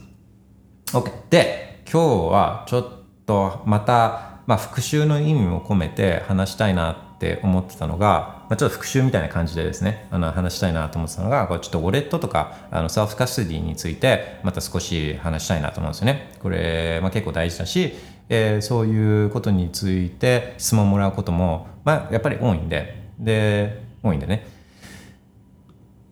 [0.88, 1.10] OK。
[1.30, 2.88] で、今日はちょっ
[3.26, 16.32] とまた、まあ、復習の意味も込めて話したいなって思ってたのが、まあ、ちょっと復習みたいな感じでですね、あの話したいなと思ってたのが、これちょっとウォレットとか、あのセルフカスティについて、また少し話したいなと思うんですよね。
[16.40, 17.94] これ、まあ、結構大事だし、
[18.30, 24.48] えー、そういうことについて質問もらうことも、まあ、やっぱり多いんで、で、多いんでね。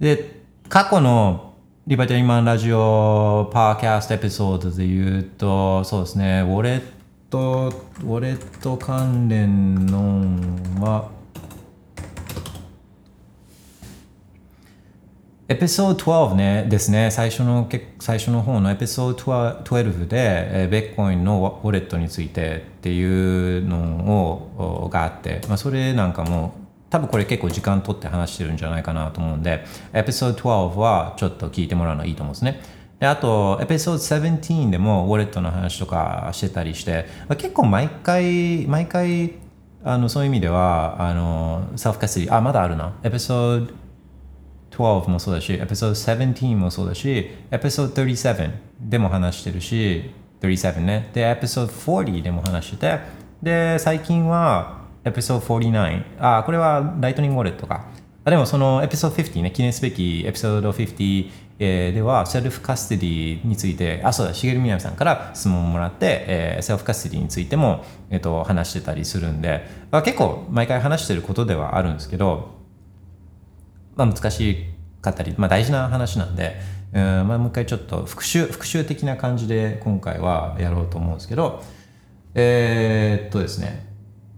[0.02, 1.54] で、過去の
[1.88, 6.97] リバティマンラジオパーキャストエピソードで言うと、そうですね、ウォレット、
[7.30, 11.10] ウォレット関連のは、
[15.50, 26.54] エピソード12ね、ですね、最初の最初の方のエピソード12で、ベッコインのウォレットについてっていうのをがあって、まあ、それなんかも
[26.90, 32.77] 多分これ結構時間取って話してるんじゃないかなと思うんで、エピソード12はちょっと聞いてもらうのいいと思うんですね。
[33.00, 37.06] であと、エピソード17でもウォレットの話とかしてたりして、
[37.38, 39.34] 結構毎回、毎回、
[39.84, 42.94] あのそういう意味では、あの、 self custody あ、まだあるな。
[43.04, 43.74] エピソード
[44.72, 51.10] 12もそうだし、エピソード17もそうだし、エピソード37でも話してるし、37ね。
[51.14, 53.00] で、エピソード40でも話してて、
[53.44, 56.04] で、最近はエピソード49。
[56.20, 57.86] あ、これはライトニングウォレットか。
[58.24, 72.58] あでもそのエピソード50ね、記念すべきエピソード50、えーでは、 self custody について、あ、そうだ、しげるみなみさんから質問をもらって、えー self custody についても、えっと話してたりするんで、まあ結構毎回話してることではあるんですけど、
[73.98, 74.66] まあ、難し
[75.02, 76.56] かったり、まあ、大事な話なんで、
[76.94, 81.62] うんまあ、もう一回ちょっと復習復習的な感じで今回はやろうと思うんですけど
[82.36, 83.88] えーっとですね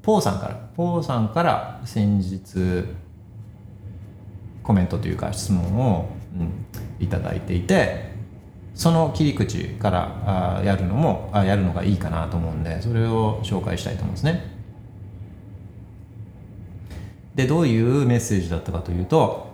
[0.01, 2.85] ポーさんからポーさんから先日
[4.63, 6.65] コメントというか質問を、うん、
[6.99, 8.09] いただいていて
[8.75, 14.59] その切り口からあやるのもあやるのがいいかなと思うんでそれを紹介したいと思うんですね。
[17.35, 19.47] でどういうメッセージだったかというと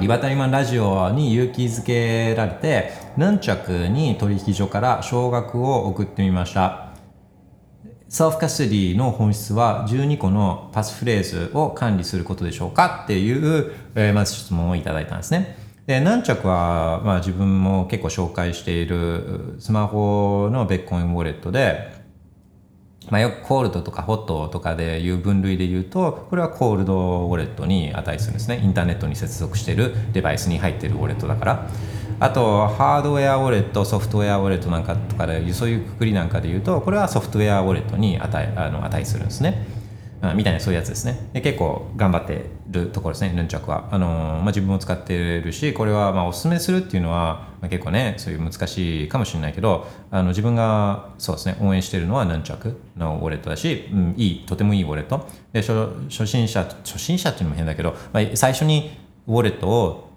[0.00, 6.87] リバタリアンラジオに勇気づけられてヌンチャクに取引所から少額を送ってみました。
[8.08, 15.58] セルフカストディの本質は12個のパスフレーズを管理することでしょうかっていう、えーまず質問をいただいたんですね。
[15.86, 21.97] で何着は、まあ、自分も結構紹介しているスマホのビットコインウォレットで
[23.10, 28.60] まあ、よくコールドとかホットとかでいう分類で言うとこれはコールドウォレットに値するんですね。
[28.62, 31.68] インターネットに接続しているデバイスに入っているウォレットだから。
[32.20, 39.66] あとハードウェアウォレットソフトウェアウォレットなんかとかでそういうくくりなんかで言うとこれはソフトウェアウォレットに値あの値するんですね。
[40.34, 41.30] みたいなそういうやつですね。
[41.32, 43.88] で結構頑張ってるところですねヌンチャクは。
[43.92, 55.28] あのまあ、自分も使ってるしこれはまあおすすめするっていうのは、まあ、結構ねそういう難しいかもしれないけどあの自分がそうですね応援しているのはヌンチャクのウォレットだし、うん、いいとてもいいウォレット。
[55.52, 55.72] で初
[56.08, 58.90] 初心者初心者っていうのも変だけど、まあ、最初に
[59.26, 60.08] ウォレットを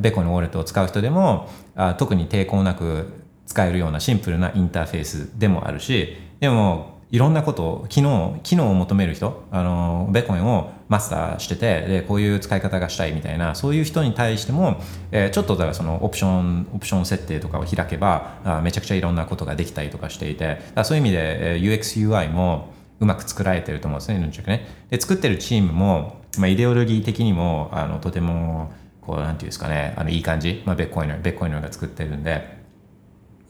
[0.00, 32.62] ベコのウォレットを使う人でもあ特に抵抗なく使えるようなシンプルなインターフェースでもあるしでもいろんなことを機能機能を求める人あのベコンをマスターしててでこういう使い方がしたいみたいなそういう人に対しても、えーちょっとだからそのオプションオプション設定とかを開けばあめちゃくちゃいろんなことができたりとかしていてだそういう意味で、え UXUI もうまく作られてると思うんですねヌンチャクねで作ってるチームも、まあ、イデオロギー的にもあのとてもこうなんていうんですかねあのいい感じ、まあ、ビットコイナービットコイナーが作ってるんで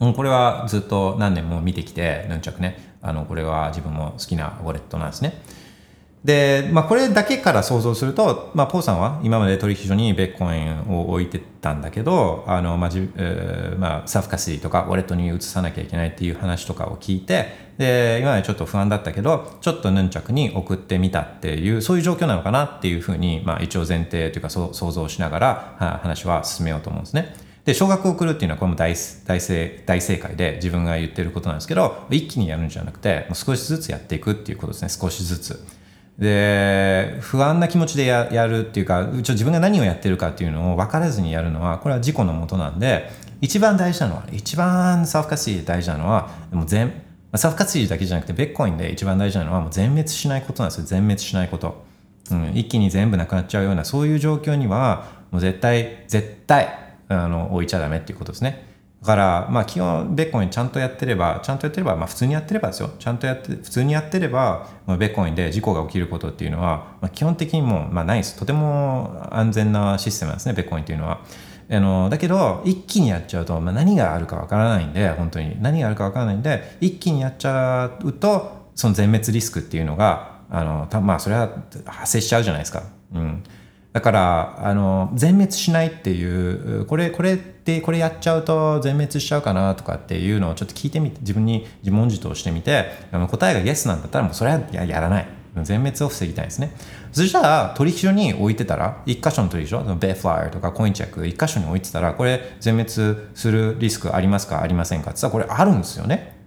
[0.02, 2.96] うん、これはずっと何年も見てきて、ヌンチャクね。
[3.02, 5.40] あの、これは自分も好きなウォレットなんですね。
[6.24, 27.35] で、まあ、これだけから想像すると、まあ、ポーさんは今まで取引所にビットコインを置いてたんだけど、あの、まあ、じえーまあ、セルフカストディとかウォレットに移さなきゃいけないっていう話とかを聞いて、で、今までちょっと不安だったけど、ちょっとヌンチャクに送ってみたっていう、そういう状況なのかなっていうふうに、まあ、一応前提というか、想像しながらは話は進めようと思うんですね。
[27.64, 28.94] で、少額を送るっていうのはこれも大
[29.26, 35.81] 大正大正解で自分が言ってることなんですけど、一気にやるんじゃなくて、少しずつやっていくっていうことですね、少しずつ。
[36.22, 46.92] で、不安な気持ちでやるっていうか、うち自分が何をやってるかっていうのを分からずにやるのは、これは自己のもとなんで、一番大事なのは、一番サーフカシーで大事なのは、もう全、
[47.35, 51.85] サーフカシーだけじゃなくて、ベッコインで一番大事なのは、もう全滅しないことなんですよ、全滅しないこと。
[52.30, 58.71] うん、一気に全部なくなっちゃうような、そういう状況には、もう絶対、絶対、あの置いちゃダメっていうことですね。
[59.02, 62.90] だから、まあ、基本、ベッコインちゃんとやってれば、ちゃんとやってれば、まあ、普通にやってればですよ。
[63.00, 68.38] ちゃんとやって、普通にやってれば、まあ、ベッコインで事故が起きることっていうのは、まあ、基本的にもう、まあ、ないです。
[68.38, 71.20] とても安全なシステムなんですね、ベッコインっていうのは。
[71.68, 75.56] あのだけど、一気にやっちゃうと、まあ、何があるかわからないんで、本当に。
[75.60, 81.48] 何があるかわからないんで、一気にやっちゃうと、その全滅リスクっていうのが、あの、たまあ、それは
[81.86, 82.84] 発生しちゃうじゃないですか。
[83.14, 83.42] うん。
[83.92, 95.42] だから、あの、全滅しないっていう、これ、これって、これやっちゃうと全滅しちゃうかなとかっていうのをちょっと聞いてみて、自分に自問自答してみて、あの答えがイエスなんだったらもうそれはややらない。
[95.62, 96.73] 全滅を防ぎたいですね。
[97.12, 102.90] そしたら、取引所に置いてたら、一箇所の取引所、ベフライヤーとかコインチェック、一箇所に置いてたら、これ全滅
[103.35, 106.41] するリスクありますかありませんかって言ったら、これあるんですよね。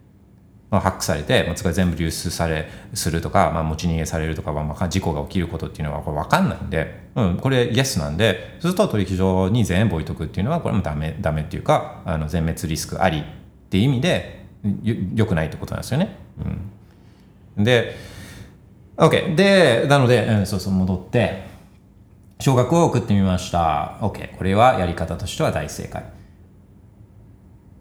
[0.75, 13.23] まあ、ハックされて、まあ、それ全部流出されするとか、まあ、持ち逃げされるとか、まあ、事故が起きることっていうのはこれ分かんないんで、うん、これイエスなんでそうすると取引所に全部置いとくっていうのはこれもダメダメっていうかあの全滅リスクありっ
[13.69, 14.45] ていう意味で
[14.83, 16.17] よよくないってことなんですよね。
[17.57, 17.95] うん、で
[18.97, 21.45] OK でなので、うん、そうそう戻って
[22.41, 23.97] 少額を送ってみました。
[24.01, 26.14] OK これはやり方としては大正解。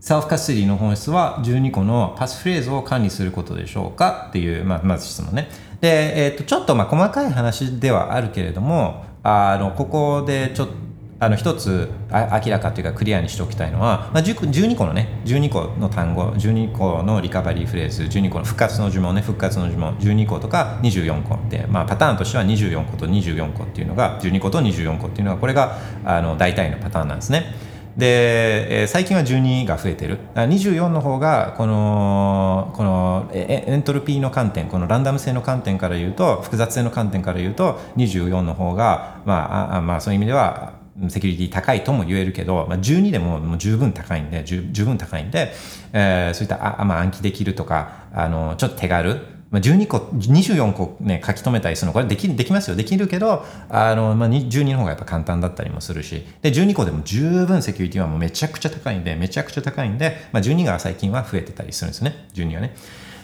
[0.04, 5.48] セルフカステディの本質は12個のパスフレーズを管理することでしょうかっていう、まあ、まず質問ね。
[5.80, 10.74] で、えっ、ー、と、ちょっとまあ細かい話ではあるけれども、あの、ここでちょっと、
[11.20, 27.73] あの一つ明らかというかクリアにしておきたいのは、まあ、12個のね12個の単語12個のリカバリーフレーズ12個の復活の呪文ね復活の呪文12個とか24個って、まあ、パターンとしては24個と24個っていうのが12個と24個っていうのがこれがあの大体のパターンなんですね。
[27.96, 30.18] で、えー、最近は12が増えてる。
[30.34, 45.52] 24の方がこのこのエントロピーの観点このランダム性の観点から言うと複雑性の観点から言うと24の方が、まあ、あまあそういう意味ではセキュリティ高いとも言えるけど、まあ、12でももう十分高いんで十分高いんで、
[45.92, 49.20] えー、そういったあ、まあ、暗記できるとかあのちょっと手軽、
[49.60, 52.76] 12個、24個ね、書き留めたりするの、これできできますよ。
[52.76, 62.26] できるけど、あの、まあ、12の方がやっぱ簡単だったりもするし、で、12個でも十分セキュリティはもうめちゃくちゃ高いんで、めちゃくちゃ高いんで、まあ、12が最近は増えてたりするんですね。
[62.34, 62.74] 12はね。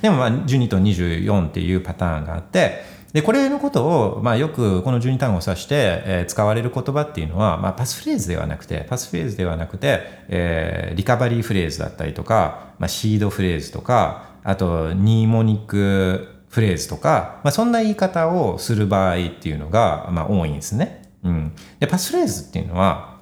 [0.02, 21.10] でも、まあ、12と24っていうパターンがあって、で、これのことを、まあ、よくこの12単語を指して、えー、使われる言葉っていうのは、まあ、パスフレーズではなくて、パスフレーズではなくて、えー、リカバリーフレーズだったりとか、まあ、シードフレーズとか、あと、ニーモニックフレーズとか、まあ、そんな言い方をする場合っていうのが、まあ、多いんですね。
[21.22, 21.52] うん。
[21.78, 23.18] で、パスフレーズっていうのは、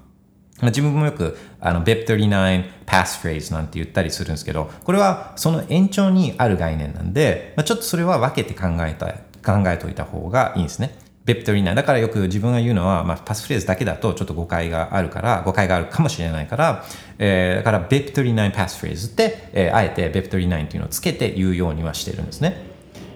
[0.61, 9.07] まあ、自分もよく、あの、BIP39 パスフレーズなんて言ったりするんですけど、これはその延長にある概念なんで、まあ、ちょっとそれは分けて考えた、
[9.45, 10.97] 考えておいた方がいいんですね。
[11.35, 11.75] BIP39。
[11.75, 16.85] だからよく自分が言うのは、まあ、パスフレーズだけだとちょっと誤解があるから、誤解があるかもしれないから、
[17.19, 22.67] えー、だから BIP39 パスフレーズって、えー、あえて BIP39 っていうのをつけて言うようにはしてるんですね。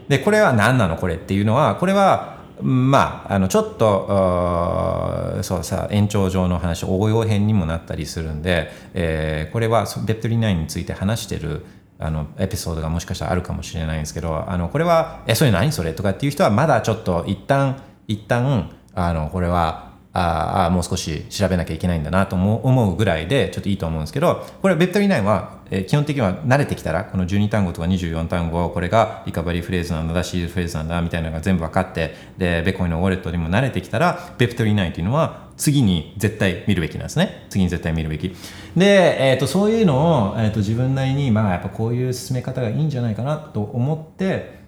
[0.09, 0.97] で、これは何なの？
[0.97, 11.65] これっていうのは、これは、まあ、あのちょっとそうさ延長上の話応用編にもなったりするんで、えー、これはベッドリナインについて話してる
[11.99, 37.46] あのエピソードがもしかしたらあるかもしれないんですけどあのこれは「えそれ何それ?」とかっていう人はまだちょっと一旦一旦あのこれはああもう少し調べなきゃいけないんだなと思うぐらいでちょっといいと思うんですけどこれベッドリナインは、え、基本的には慣れてきたらこの12単語とか24単語これがリカバリーフレーズなんだシールフレーズなんだみたいなのが全部分かってでベコイのウォレットにも慣れてきたらベッドリナインというのは次に絶対見るべきなんですね。
[37.48, 38.34] 次に絶対見るべき。
[38.76, 44.62] で、えーと、そういうのを、えーと自分なりにまあやっぱこういう進め方がいいんじゃないかなと思って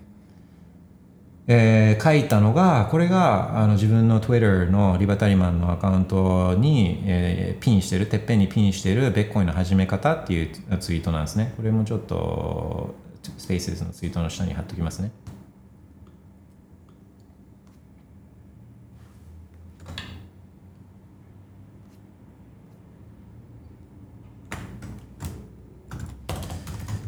[1.46, 11.52] えー、書いたのがこれがあの自分の Twitter のリバタリマンのアカウントに、えー、ピンしてるてっぺんにピンしてるベッコインの始め方っていうツイートなんですね。
[11.56, 12.94] これもちょっと
[13.36, 15.10] スペースのツイートの下に貼っときますね。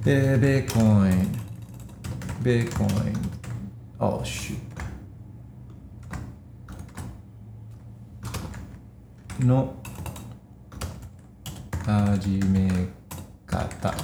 [0.05, 1.32] でベーコイン。
[2.43, 3.36] ベーコイン。
[3.99, 4.59] Oh shoot.
[9.40, 9.74] の
[11.82, 12.68] 始め
[13.47, 13.94] 方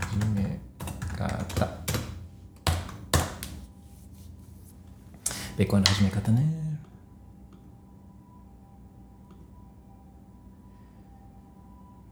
[0.00, 0.58] 始め
[1.14, 1.68] 方
[5.58, 6.42] ベーコンの始め方ね。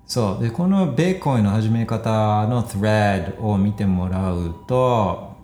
[0.07, 0.43] そう。
[0.43, 5.36] でこのベーコンの始め方の thread を見てもらうと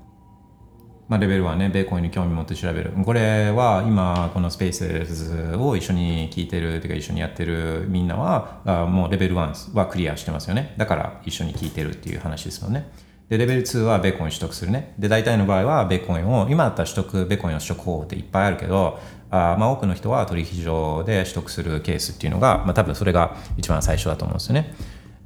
[1.08, 2.92] まあ、レベル1ね、ベーコンに興味持って調べる。
[3.04, 10.74] これは今、このスペースを一緒に聞いてる、というか一緒にやってるみんなは、あもうレベル1はクリアしてますよね。
[10.78, 12.90] だから一緒に聞いてるっていう話ですもんね。
[13.28, 14.94] で、レベル2はベーコン取得するね。
[14.98, 18.98] で、大体の場合はベーコンを、今だったら取得、ベーコンの取得方法っていっぱいあるけど、
[19.30, 24.74] あまあ多くの人は取引所で取得するケースっていうのが、まあ多分それが一番最初だと思うんですよね。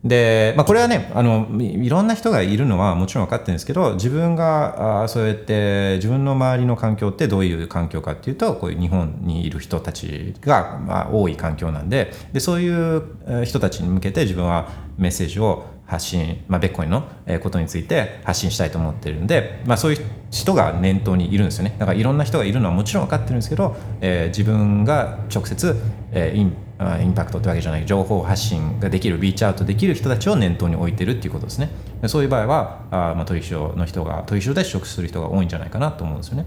[0.05, 14.69] で、まあ、これはねあのいろんな人がいるのはもちろん分かってるんですけど自分があそうやって自分の周りの環境ってどういう環境かっていうとこういう日本にいる人たちが、まあ、多い環境なんででそういう人たちに向けて自分は
[14.99, 17.09] メッセージを発信、まあ、ベッコインの
[17.43, 21.77] ことについて発信したいと思ってるんで、まあ、そういう人が念頭にいるんですよね。
[21.79, 25.77] だからいろんな人がいるのはもちろん分かってるんですけど、えー、自分が直接、
[26.11, 31.71] えー、インインパクトってわけじゃない情報発信ができるリーチアウトできる人たちを念頭に置いてるっていうことですね。
[32.07, 36.47] そういう場合はあ、まあ、取引所の人が取引所で取得する人が多いんじゃないかなと思うんですよね。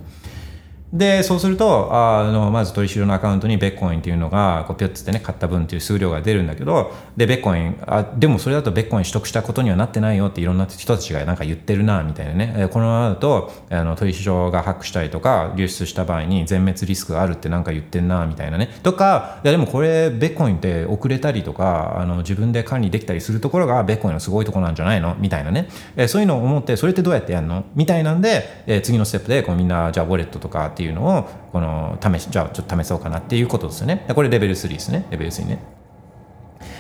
[0.92, 18.70] でそうするとあのまず取引のアカウントにベッコインっていうのがこうピュッつってね買った分っていう数量が出るんだけどでベッコインあでもそれだとベッコイン取得したことにはなってないよっていろんな人たちがなんか言ってるなみたいなね、このままだとあの取引所がハックしたりとか流出した場合に全滅リスクがあるってなんか言ってんなみたいなね。
[18.82, 25.16] とかいやでもこれベッコインって遅れたりとかあの自分で管理できたりするところがベッコインのすごいところなんじゃないの？
[25.20, 27.64] みたいなね、えそういうのを思ってそれってどうやってやるの？
[27.76, 34.06] みたいなんで、え次のステップでこうみんなじゃあウォレットとかっていうのをこの試しじゃあちょっと試そうかなっていうことですよね。
[34.16, 35.06] これレベル3ですね。
[35.12, 35.60] レベル3ね。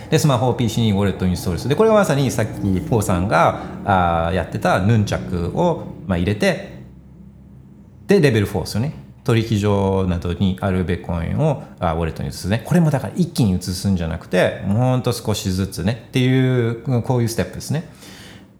[0.10, 1.70] でスマホを PC にウォレットインストールする。
[1.72, 6.80] でこれはまさにさっきポーさんがあやってたヌンチャクを、まあ、入れて
[8.08, 8.94] でレベル4ですよね。
[9.26, 12.62] 取引所などにあるビットコインをあウォレットに移すね。
[12.64, 16.06] これもだから一気に移すんじゃなくてもうほんと少しずつね。
[16.08, 17.90] っていうこういうステップですね。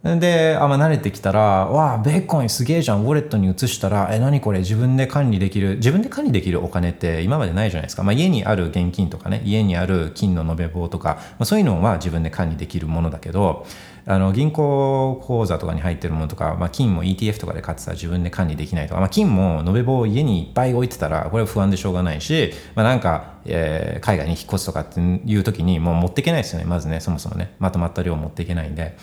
[0.02, 8.04] で、あ、まあ、慣れてきたら、わあ、ベーコンすげえじゃん、ウォレットに移したら、え、何これ、自分で管理できる、自分で管理できるお金って今までないじゃないですか。
[8.04, 13.66] まあ、家にある現金とかね、家にある金の延べ棒とか、まあ、そういうのは自分で管理できるものだけど、
[14.06, 26.66] あの銀行口座とかに入ってるものとか、まあ、金も ETF とかで買ってたら自分で管理できないとか、まあ、金も延べ棒を家にいっぱい置いてたらこれは不安でしょうがないし、まあ、なんか、えー、海外に引っ越すとかっていう時にもう持っていけないですよね。
[26.66, 27.54] まずねそもそもね。
[27.60, 28.98] まとまった量持っていけないんで。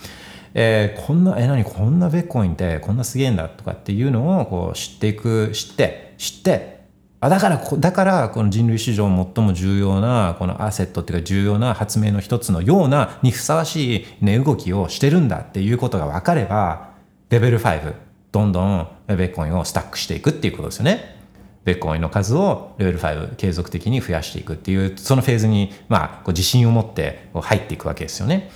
[0.55, 6.76] えー、こんな、え、何こんなベッコインってこんなすげえんだとかっていうのをこう知っていく、知って、知って、
[7.20, 16.90] あだからだからこの人類史上最も重要なこのアセットっていうか重要な発明の一つのようなにふさわしい値動きをしてるんだっていうことが分かれば
[17.30, 17.94] レベル5
[18.32, 21.16] どんどんベッコインをスタックしていくっていうことですよね。
[21.64, 28.51] ベッコインの数をレベル5継続的に増やしていくっていうそのフェーズにまあこう自信を持って入っていくわけですよね。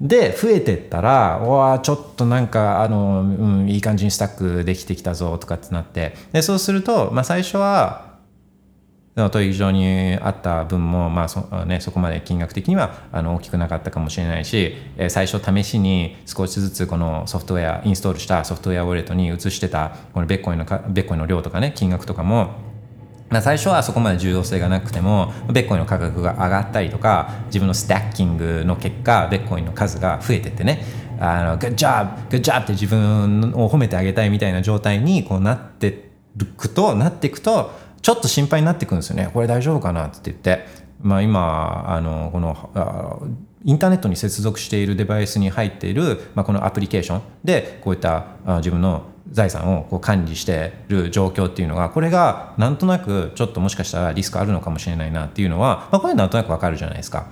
[0.00, 3.24] で増えてったらわちょっとなんかあの、う
[3.64, 6.14] ん、いい感じにスタックできてきたぞとかってなって。
[6.32, 8.14] でそうすると、まあ、最初は
[9.30, 22.73] 取引所にあった分も、まあそね、そこまで金額的にはあの大きくなかったかもしれないし、え最初試しに少しずつこのソフトウェアインストールしたソフトウェアウォレットに移してたこのベッコインのベッコイの量とかね金額とかも
[23.42, 30.84] 最初はそこまで重要性がなくてもベッコインの価格が上がったりとか自分のスタッキングの結果ベッコインの数が増えててね
[31.20, 32.28] あの Good job!
[32.28, 32.62] Good job!
[32.62, 36.10] って自分を褒めてあげたいみたいな状態にこうなって
[36.40, 37.70] いくとなっていくと
[38.02, 40.66] ちょっと心配になってくるんですよねこれ大丈夫かなって言って
[41.00, 43.28] まあ今あのこの
[43.64, 48.26] インターネットに接続しているデバイスに入っている、まあ、このアプリケーションでこういった
[48.58, 49.04] 自分の
[49.34, 57.26] 財産をこう管理してる状況っていうのがこれがなんとなくちょっともしかしたらリスクあるのかもしれないなっていうのは、まあ、これなんとなくわかるじゃないですか。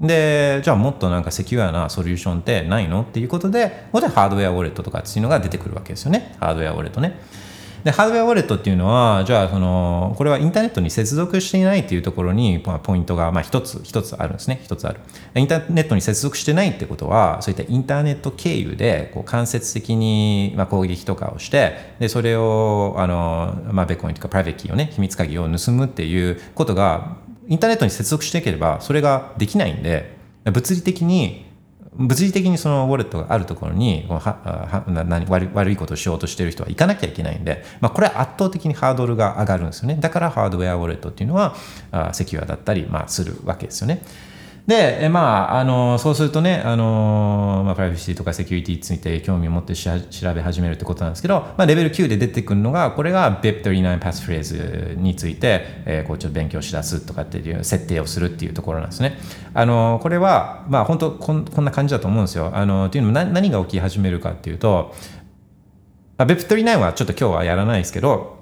[0.00, 3.02] でじゃあもっとなんかセキュアなソリューションってないの？
[3.02, 7.20] っていうことでここでハードウェアウォレットとかっていうのが出てくるわけですよねハードウェアウォレットね。
[7.84, 14.60] でハードウェアウォレットっていうのはじゃあそのこれはインターネットに接続していないっていうところにポイントがまあ一つ一つあるんですね。
[14.62, 15.00] 一つある。
[15.34, 27.16] インターネットに接続してないってことはそういったインターネット経由でこう間接的にまあ攻撃とかをしてでそれをあの、まあ、ビットコインとかプライベートキーをね秘密鍵を盗むっていうことが
[27.48, 31.49] インターネットに接続していければそれができないんで物理的に
[31.94, 41.56] 物理的にそのウォレットがあるところにはは何悪悪いことをしようとしてる人は行かなきゃいけないんで、まあ、これは圧倒的にハードルが上がるんですよねだからハードウェアウォレットっていうのは
[41.90, 44.02] あセキュアだったり、まあ、するわけですよね。
[44.70, 49.90] で、まあ、あのそうするとねあの、まあ、プライバシーとかセキュリティについて興味を持って調
[50.32, 59.18] べ始めるってことなんですけど、まあ、レベル9で出てくるのがこれが BIP39 パスフレーズについて、えー、こうちょっと勉強しだすとかっていう設定をするっていうところなんですね。
[59.54, 62.52] あのこれは、まあ、本当こんこんな感じだと思うんですよ。
[62.54, 64.94] あのっていうのも何何が起き始めるかっていうと、
[66.16, 68.38] まあ、BIP39 はちょっと今日はやらないですけど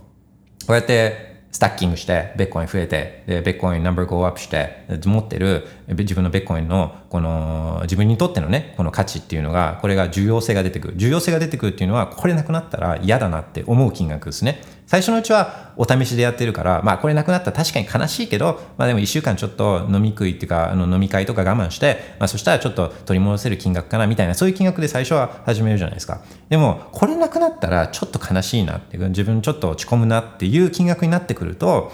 [0.66, 10.94] こうやってスタッキングして、ベッコイン増えて、でベッコインナンバーゴーアップして、持ってる自分のベッコインの、この自分にとってのね、この価値っていうのが、これが重要性が出てくる。
[10.96, 14.60] 重要性が出てくるっていうのは、これなくなったら嫌だなって思う金額ですね。
[14.88, 26.22] 最初のうちはお試しでやってるから、まあこれなくなったら確かに悲しいけど、まあでも1週間ちょっと飲み食いっていうか、あの飲み会とか我慢して、まあそしたらちょっと取り戻せる金額かなみたいな、そういう金額で最初は始めるじゃないですか。
[26.48, 31.92] でも、これなくなったらちょっと悲しいなっていう、自分ちょっと落ち込むなっていう金額になってくると、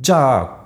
[0.00, 0.56] じゃあ、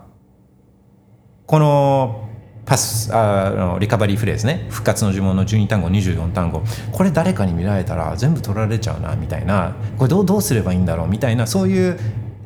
[1.46, 2.23] この
[2.66, 4.66] パスあのリカバリーフレーズね。
[4.70, 6.62] 復活の呪文の12単語24単語。
[6.92, 9.74] これ誰かに見られたら全部取られちゃうなみたいな。
[9.98, 11.98] これどうどうすればいいんだろうみたいなそういう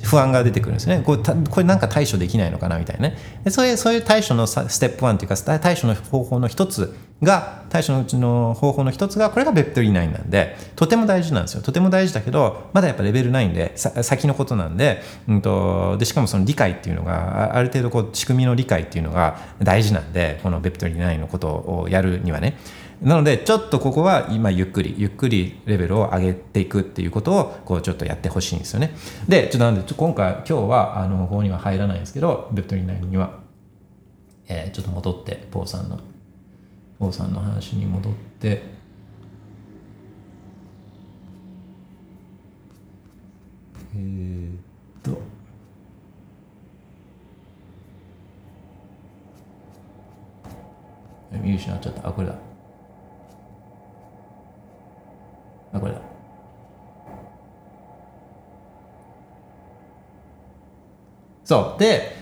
[0.03, 1.03] 不安が出てくるんですね。
[1.05, 3.17] これたこれなんか対処できないのかなみたいなね。
[3.45, 11.63] でそういうそういう対処のステップ1というか対処の方法の一つが対処のうちの方法の一つがこれが Web39 なんでとても大事なんですよ。
[11.63, 22.57] とても大事だけどまだやっぱレベル9で先のことなんで,、うんと、でしかもその理解っていうのがある程度こう仕組みの理解っていうのが大事なんでこの Web39 のことをやるにはね。
[23.03, 28.95] なのでちょっとここは今ゆっくりゆっくりレベルを上げていくっていうことをこうちょっとやってほしいんですよね。
[29.29, 33.39] でちょっとなんで今回今日はあのここには入らないんですけど Web39 には、
[34.49, 36.01] えー、ちょっと戻ってポーさんの
[37.01, 38.63] 王さんの話に戻って
[43.95, 44.61] えー、っ
[45.03, 45.21] と
[51.49, 52.09] 見失っちゃった。
[52.09, 52.35] あこれだ。
[55.73, 56.01] あこれだ。
[61.45, 61.81] そう。
[61.81, 62.17] で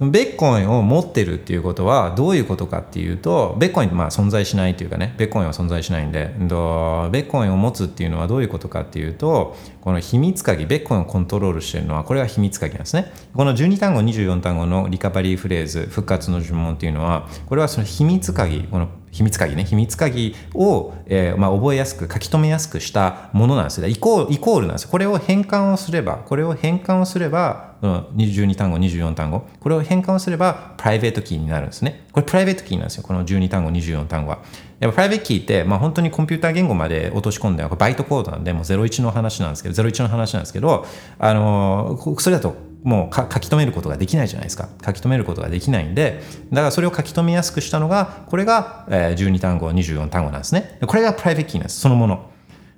[0.00, 13.12] ビットコインを持ってるっていうことはどういうことかっていうとビットコインってまあ存在しないというかねビットコインは存在しないんでビットコインを持つっていうのはどういうことかっていうとこの秘密鍵ビットコインをコントロールしてるのはこれが秘密鍵なんですね。
[13.34, 24.90] この12単語24単語のリカバリーフレーズ復活の呪文っていうのはこれはその秘密鍵この秘密鍵ね秘密鍵を、えーまあ、覚えやすく書き留めやすくしたものなんですよイコールイコールなんですよ。
[24.90, 29.46] これを変換をすればこれを変換をすれば12単語24単語。
[29.60, 32.06] これを変換をすればプライベートキーになるんですね。
[32.12, 33.02] これプライベートキーなんですよ。
[33.02, 34.38] この12単語24単語は。
[34.80, 40.86] やっぱプライベートキーって、まあ、本当にコンピューター言語まで落とし込んでバイトコードなんでもう01の話なんですけど01の話なんですけど
[41.18, 44.70] あのそれだともう書き留めることができないじゃないですか。
[44.84, 50.78] 書き留めることができないんでだからそれを書き留めやすくしたのがこれが12単語24単語なんですね。
[50.86, 51.80] これがプライベートキーなんです。
[51.80, 52.29] そのもの。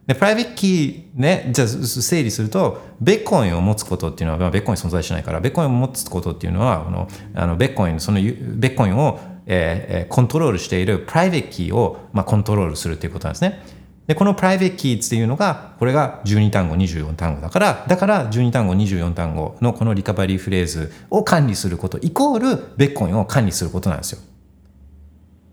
[0.06, 13.62] でプライベートキーねじゃあ整理するとビットコインを持つことっていうのは、まあ、ビットコイン存在しないからビットコインを持つことっていうのはあのあのビットコインそのビットコインを、えー、コントロールしているプライベートキーを、まあ、コントロールするっていうことなんですね
[14.06, 24.20] で、このプライベートキーっていうのが、これが12単語、24単語だから、だから12単語、24単語のこのリカバリーフレーズを管理することイコール、ビットコインを管理することなんですよ。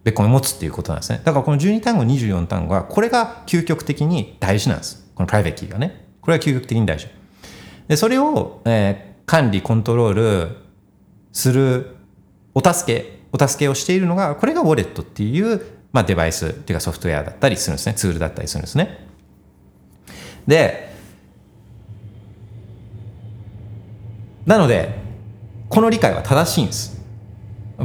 [0.04, 1.22] ビットコイン持つっていうことなんですね。
[1.24, 5.12] だからこの12単語、24単語は、これが究極的に大事なんです。
[5.16, 6.06] このプライベートキーがね。
[6.22, 7.08] これが究極的に大事。
[7.88, 10.58] で、それを、えー、管理、コントロール
[11.34, 11.96] する
[12.54, 19.08] お助け、お助けをしているのが、これがウォレットっていうまあ、デバイスっていうかソフトウェアだったりするんですねツールだったりするんですね
[20.48, 20.90] で
[24.46, 25.00] なので
[25.70, 26.99] この理解は正しいんです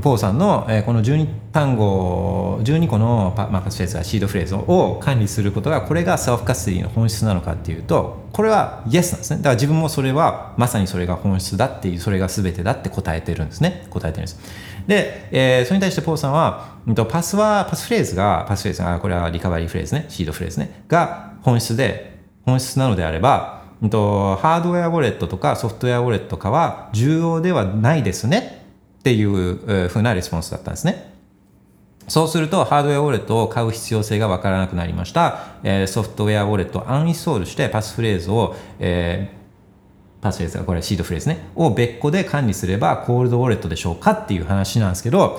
[0.03, 9.37] ポーさんの、えー、この12単語12個のパマーカスフレーズやシードフレーズを管理することがこれがセルフカストディの本質なのかっていうとこれはイエスなんですね。
[9.39, 13.87] だから自分もそれはまさにそれが本質だっていうそれが全てだって答えてるんですね。
[13.91, 14.41] 答えてるんです。
[14.89, 20.07] で、えー、それに対してポーさんは、うん、とパスはパスフレーズがパスフレーズがこれはリカバリーフレーズね。
[20.09, 20.85] シードフレーズね。
[20.89, 28.64] が本質で本質なのであればとハードウェアウォレットとかソフトウェアウォレットとかは重要ではないですね。
[29.05, 31.13] っていうふうなレスポンスだったんですね。
[32.09, 35.41] そうすると、ハードウェアウォレットを買う必要性がわからなくなりました。
[35.63, 45.39] え、ソフトウェアウォレットをアンインストールして、パスフレーズを、えー、パスフレーズがこれシートフレーズね、を別個で管理すればコールドウォレットでしょうかっていう話なんですけど、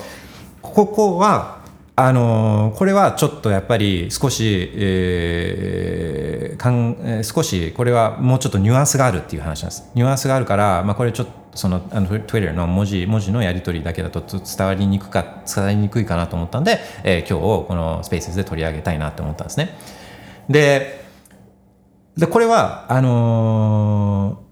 [0.62, 1.65] ここは、
[1.98, 9.90] あの、これはちょっとやっぱり少し、えーかんえー、少しこれはもうちょっとニュアンスがあるっていう話なんです。
[9.94, 19.78] ニュアンスがあるから、まあ、これちょっとそのあの Twitter の文字文字のやり取りだけだと伝わりにくか伝わりにくいかなと思ったんで、えー、今日このスペースで取り上げたいなと思ったんですね。
[20.50, 21.06] で
[22.18, 24.45] でこれはあのー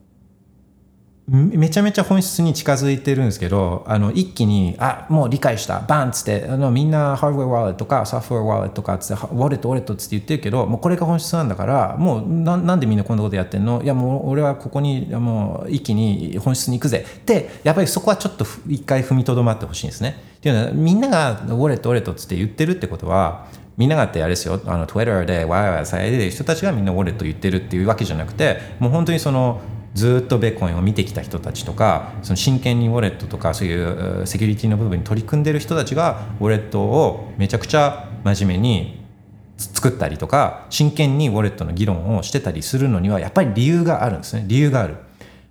[1.25, 5.79] めちゃめちゃ本質に近づいてるんですけどあの一気にあもう理解した。
[5.79, 13.81] バンっつってあのみんなハードウェアワーレットとかソフトウェアワーレットとかつってウォレットウォレットっつって言ってるけどもうこれが本質なんだからもうななんでみんなこんなことやってんの？
[13.81, 17.05] いやもう俺はここにもう一気に本質に行くぜ。
[17.07, 20.17] ってやっぱりそこはちょっと一回踏みとどまってほしいんですね。
[20.37, 23.47] っていうのはみんながウォレットウォレットっつって言ってるってことは
[23.77, 24.59] みんながってあれですよ。
[24.65, 29.61] あの Twitter でワイワイされてる人たちがみんなウォレット言ってるっていうわけじゃなくてもう本当にその
[29.93, 39.03] ずっとベーコンを見てきた人たちとかその真剣にウォレットとかそういうセキュリティの部分に取り組んでる人たちがウォレットをめちゃくちゃ真面目に
[39.57, 44.45] 作ったりとか真剣にウォレットの議論をしてたりするのにはやっぱり理由があるんですね。
[44.47, 44.95] 理由がある。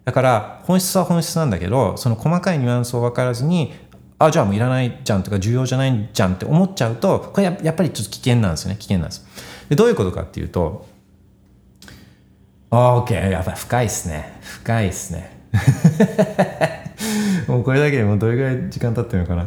[0.04, 3.72] だから本質は本質なんだけどその細かいニュアンスを分からずに
[4.18, 8.76] あじゃあもういらないじゃんとか重要じゃないじゃんって思っちゃうとこれやっぱりちょっと危険なんですね。
[8.76, 9.24] 危険なんです。
[9.68, 10.86] でどういうことかっていうと
[12.72, 14.38] OK やっぱ深いっすね。
[14.40, 15.30] 深いっすね。
[17.46, 19.42] もうこれだけでもどれぐらい時間経ってるのかな。
[19.42, 19.46] う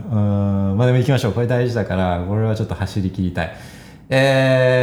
[0.76, 0.78] ん。
[0.78, 1.34] まあでも行きましょう。
[1.34, 3.56] これ大事だからこれはちょっと走り切りたい。
[4.10, 4.76] え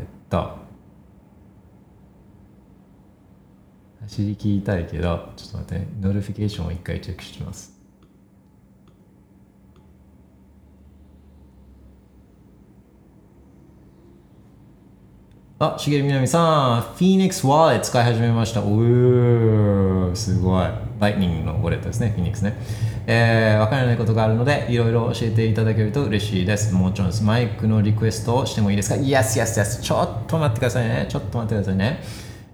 [0.00, 0.56] ー、っと。
[4.00, 7.77] 走り切りたいけどちょっと待って notification を一回チェックします。
[15.60, 18.62] あ、しげるみなみさん、フィニックスワーレット使い始めました。
[18.62, 20.68] おー、すごい。
[21.00, 22.54] ライトニングのウォレットですね、フィニックスね。
[23.08, 26.72] えー、わからないことがあるので、いろいろ教えていただけると嬉しいです。
[26.72, 27.24] もちろんです。
[27.24, 29.82] マイクのリクエストをしてもいいですか ?Yes, yes, yes.
[29.82, 31.06] ちょっと待ってくださいね。
[31.08, 32.04] ちょっと待ってくださいね。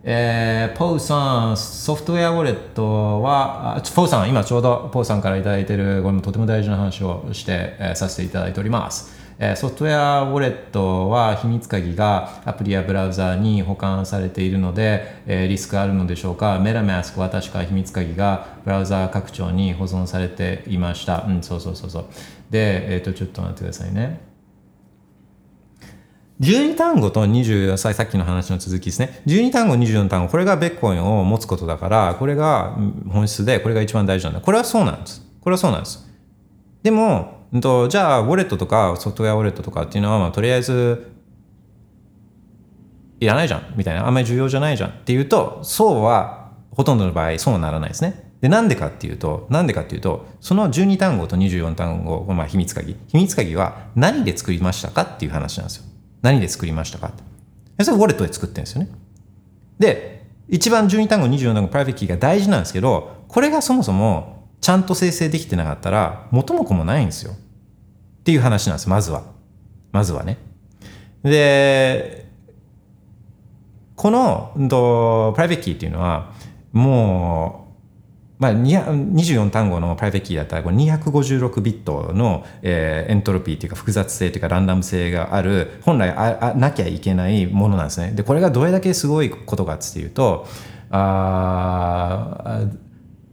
[0.03, 9.14] えー、ポウさん、ソフトウェアウォレットは、あポウさん、今ちょうどポウさんから頂いている、これもとても大事な話をして、えー、させていただいております。
[9.39, 21.25] えソフトウェアウォレットは秘密鍵がアプリやブラウザに保管されているので、えリスクあるのでしょうかメラマスクは確か秘密鍵がブラウザ拡張に保存されていました。
[21.27, 22.07] うん、そうそうそうそう。
[22.51, 24.35] で、えっ、ー、と、ちょっと待ってくださいね。
[26.41, 32.77] 12単語と20さっきの話の続きですね12単語24単語これがベッコインを持つことだからこれが
[33.09, 36.05] 本質でこれが一番大事なんだこれはそうなんですこれはそうなんです
[36.83, 41.13] でもんとじゃあウォレットとかソフトウェアウォレットとかっていうのは、まあ、とりあえず
[43.21, 44.07] いらないじゃんみたいな。
[44.07, 48.33] あんまり重要じゃないじゃんっていうとそうはほとんどの場合そうならないですね。
[48.41, 52.97] でなんでかっていうとなんでかっていうとその12単語と24単語、まあ、秘密鍵。
[53.09, 55.85] 秘密鍵は何で作りましたかっていう話なんですよ。
[56.23, 57.85] 何で作りましたかって。
[57.85, 58.89] それウォレットで作ってるんですよね。
[59.79, 64.34] で一番12単語24単語プライベートキーが大事なんですけどこれがそもそも
[64.65, 67.33] ちゃんと生成できてなかったら元も子もないんですよ。
[67.33, 67.37] っ
[68.25, 69.25] ていう話なんですまずは。
[69.93, 70.39] まずはね。
[71.23, 72.27] で
[73.95, 76.33] この、と、プライベートキーっていうのは
[76.73, 77.69] も
[78.39, 88.13] う、まあ、24単語のプライベートキーだったらこれ256ビットの、えー、エントロピーっていうか複雑性というかランダム性がある本来ああなきゃいけないものなんですね。
[88.13, 90.47] でこれがどれだけすごいことかっていうと
[90.89, 92.65] あ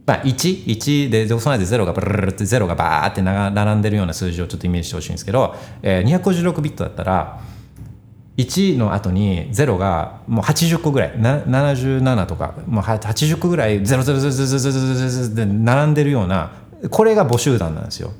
[0.04, 7.40] まあ、1、1で、その間0がブルルって0がバーって並んでるような数字をちょっとイメージしてほしいんですけど、えー、256ビットだったら、
[8.36, 16.52] 1の後に0がもう80個ぐらい、77とか、もう80個ぐらい00000で並んでるような、
[16.90, 18.12] これが母集団なんですよ。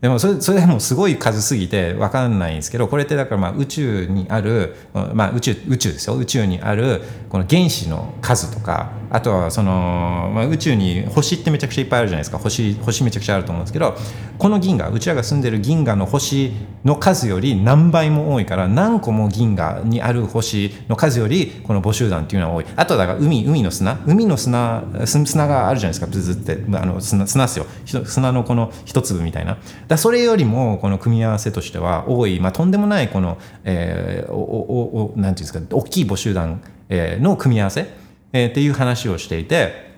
[0.00, 4.74] でもそれそれもすごい数すぎて分かんないんですけどこれってだからまあ宇宙にある、
[5.12, 12.38] まあ、宇宙宇宙ですよ宇宙にあるこの原子の数とかあとはその、まあ、宇宙に星ってめちゃくちゃいっぱいあるじゃないですか。
[12.38, 13.96] 星星めちゃくちゃあると思うんですけど
[14.38, 16.52] この銀河うちらが住んでる銀河の星
[16.84, 22.66] の数より何倍も多いから何個も銀河にある星の数よりこの母集団っていうのは多い。
[22.76, 23.98] あとだから海海の砂。
[24.06, 26.06] 海の砂砂があるじゃないですか。
[26.06, 27.66] ブズってあの砂砂ですよ。
[28.04, 29.58] 砂のこの一粒みたいな。
[29.88, 37.86] だそれよりもこの組み合わせとしては多い、まあ、とんでもないこの、えー、おおおなんていうんですか大きい母集団、の組み合わせ、
[38.32, 39.90] えー、っていう話をしていて。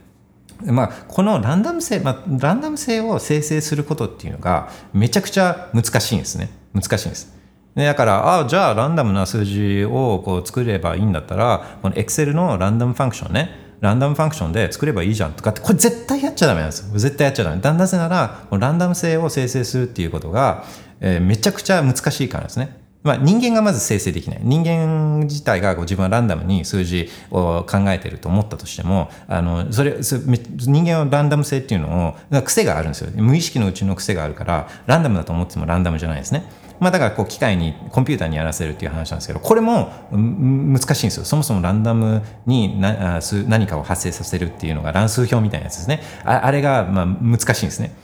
[0.65, 6.51] まあ、このランダム性、まあ、ランダム性を生成することっていうのがめちゃくちゃ難しいんですね。
[6.73, 7.35] 難しいんです。
[7.75, 16.99] だからああじゃあランダムな数字をこう作ればいいんだったらこの Excel のランダムファンクションねランダムファンクションで作ればいいじゃんとかってこれ絶対やっちゃダメなんですよ。
[16.99, 17.61] 絶対やっちゃダメ。
[17.61, 20.65] だなぜならランダム性を生成するっていうことが、
[21.01, 22.82] えー、めちゃくちゃ難しいからですね。
[23.03, 24.41] まあ、人間がまず生成できない。
[24.43, 33.11] 人間自体がこ自分はランダムに数字を考えてると思ったとしてもあのそれ人間はランダム性っていうのを癖があるんですよ。
[33.15, 36.45] 無意識のうちの癖があるからランダムだと思ってもランダムじゃないですね。
[36.79, 41.25] まあ、だからこう機械にコンピューターにやらせるっていう話なんですけどこれも難しいんですよ。
[41.25, 46.03] そもそもランダムにな何かを発生させるっていうのが乱数表みたいなやつですね。
[46.25, 47.95] ああれがまあ難しいんですね。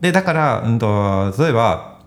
[0.00, 1.97] でだから、うんと、例えば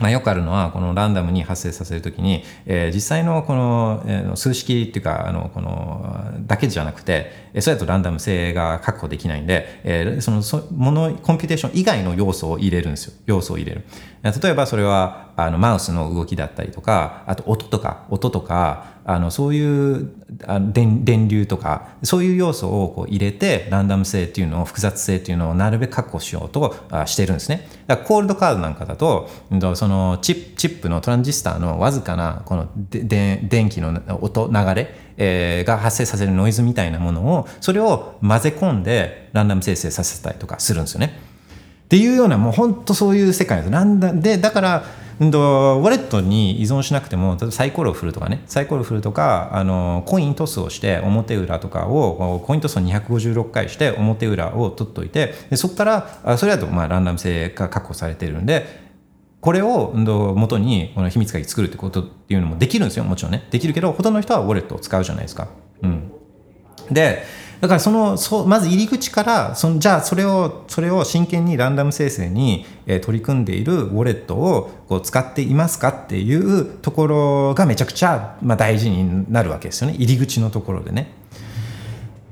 [0.00, 13.14] まあ、よくあるのはこのランダムに発生させるときに、えー、実際のこの、えー、数式っていうかあのこのだけじゃなくて、えー、それだとランダム性が確保できないんで、えー、そのそものコンピューテーション以外の要素を入れるんですよ。
[13.26, 13.84] 要素を入れる。
[14.22, 20.12] 例えばそれはあのマウスの動きだったりとかあと音とか音とかあのそういう
[20.46, 27.66] あ電電流とかそういう要素をこう入れてランダム性っていうのを複雑性っていうのをなるべく確保しようとしてるんですね。
[27.88, 29.28] だからコールドカードなんかだと
[29.74, 41.18] そのチップのトランジスタのわずかなこので電気の音流れ、えー、が発生させるノイズみたいなものをそれを混ぜ込んでランダム生成させたりとかするんですよね。
[41.86, 43.70] っていうようなもう本当そういう世界です。
[43.70, 44.84] なんだでだから
[45.26, 58.90] んと、ウォレットに依存しなくても例えばサイコロを振るとかねサイコロを振るとかあのコイントスをして表裏とかをコイントスを256回して表裏を取っといてでそこからあそれだとまあランダム性が確保されているんで
[59.40, 65.48] これを元にこの秘密鍵作るってことっていうのもできるんですよもちろんねできるけどほとんどの人はウォレットを使うじゃないですか。
[65.82, 66.12] うん、
[66.90, 67.24] で
[67.60, 81.12] だからそのそまず入り口からそのじゃあそれをそれを真剣にランダム生成に、えー、取り組んでいるウォレットをこう使っていますかっていうところがめちゃくちゃ、まあ、大事になるわけですよね入り口のところでね。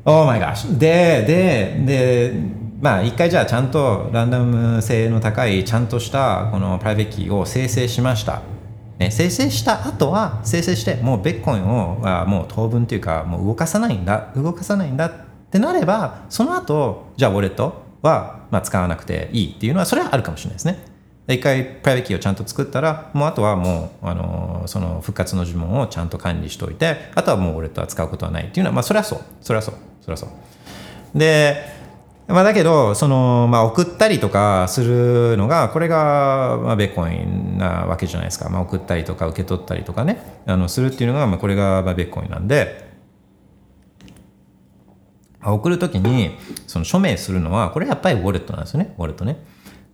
[0.04, 0.78] Oh my gosh!
[0.78, 2.32] ででで
[2.80, 8.57] まあ一回じゃあちゃんとランダム性の高いちゃんとしたこのプライベートキーを生成しました。
[8.98, 15.12] ね、生成した後は生成してもうビットコインをあもう当分というかもう動かさないんだ動かさないんだっ
[15.50, 20.78] てなればその後じゃあウォレットは、まあ、使わなくていいっていうのはそれはあるかもしれないですね。
[21.28, 30.30] 一回プライベートキーをちゃんと作ったらもうあとはもうあのその復活の呪文をちゃんと管理しておいてあとはもうウォレットは使うことはないっていうのはまあそれはそうそれはそうそれはそう。
[31.18, 31.77] で
[32.28, 42.86] まあ、だけどその、まあ、送ったりとかするのがこれが、まあ、ビットコインなわけじゃないですか、まあ、送ったりとか受け取ったりとかねあのするっていうのが、まあ、これが、まあ、ビットコインなんで。
[45.40, 49.38] あ送るときにその署名するのはこれやっぱりウォレットなんですよねウォレットね。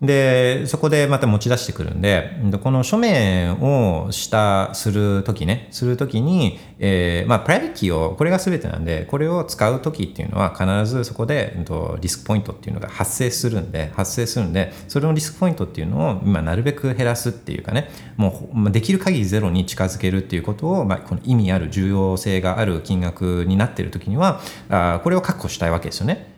[0.03, 2.31] でそこでまた持ち出してくるんで
[2.63, 26.34] この署名をしたするときねするときに、えーまあ、プライベートキーをこれが全てなんでこれを使うときっていうのは必ずそこでえっとリスクポイントっていうのが発生するんで発生するんでそれのリスクポイントっていうのを今なるべく減らすっていうかねもうできる限りゼロに近づけるっていうことを、まあ、この意味ある重要性がある金額になってるときにはあこれを確保したいわけですよね。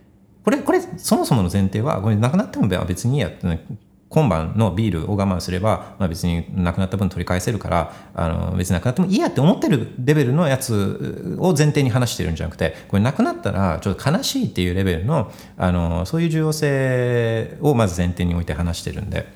[0.47, 3.66] これ、これ、そもそもの前提は、これ、なくなっても別にいいやって、ね、
[4.09, 19.26] 今晩のビールを我慢すれば、まあ、別になくなった分取り返せるからあの別になくなってもいいやって思ってるレベルのやつを前提に話してるんじゃなくてこれなくなったらちょっと悲しいっていうレベルのあのそういう重要性をまず前提に置いて話してるんで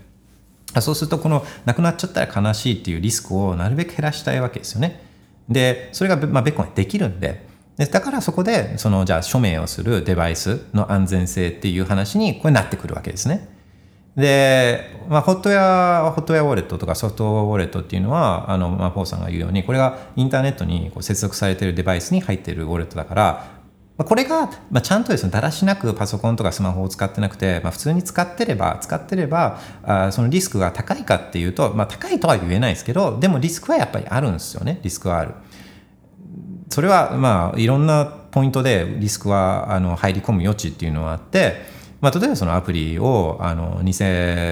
[0.80, 5.02] そうするとこのなくなっちゃったら悲しいっていうリスクをなるべく減らしたいわけですよね。
[5.48, 7.49] でそれが、まあ、ベッコンできるんで
[7.80, 13.48] でだからそこでそのじゃあ署名をするデバイスの安全性っていう話にこれなってくるわけですね。
[14.16, 23.22] で、まあ、ホットウェア、ホットウェアウォレットとかソフトウォレットっていうのは、あの、まあ、ポーさんが言うように、これがインターネットにこう接続されているデバイスに入っているウォレットだから、
[23.96, 35.34] まあ、これが、まあ、ちゃんとですね、だらしなくパソコンとかスマホを使ってなくて、まあ、普通に使ってれば、使ってれば、あそのリスクが高いかっていうと、まあ、高いとは言えないですけど、でもリスクはやっぱりあるんですよね、リスクはある。
[36.70, 41.56] それはまあいろんなポイントでリスクはあの入り込む余地っていうのはあって、
[42.00, 43.92] まあ、例えばそのアプリをあの偽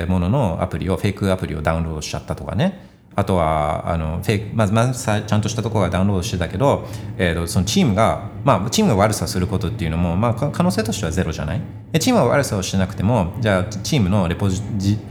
[0.09, 2.98] 物のアプリをフェイクアプリをダウンロードしちゃったとかね。
[3.19, 11.61] あとはあのフェイクまずまずちゃんとしたところがダウンロードしてたけど、えー、とそのチームが、まあ、チームが悪さすることっていうのも、まあ、可能性としてはゼロじゃない？
[11.99, 14.63] チームは悪さをしてなくてもじゃあチームのレポジ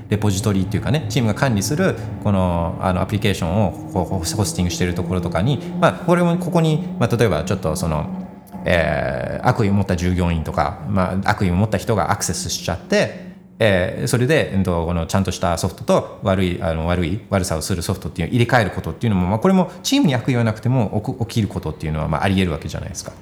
[0.08, 8.26] レポジトリっていうかねチームが管理するこのあのアプリケーションをこうホスティングしているところとかに、まあ、これもここに、まあ、例えばちょっとその
[8.70, 23.14] えー、悪意を持った従業員とか、まあ、悪意を持った人がアクセスしちゃってえー、それで、えー、とこのちゃんとしたソフトと悪いあの悪い悪さをするソフトっていう入れ替えることっていうのも、まあ、これもチームに悪意はなくても起きることっていうのはまあありえるわけじゃないですか。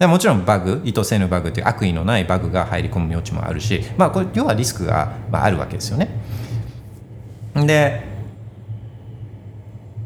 [0.00, 6.08] もちろんバグ意図せぬバグっていう悪意のないバグが入り込む余地もあるし、まあ、これ要はリスクが、まあ、あるわけですよね。
[7.54, 8.06] で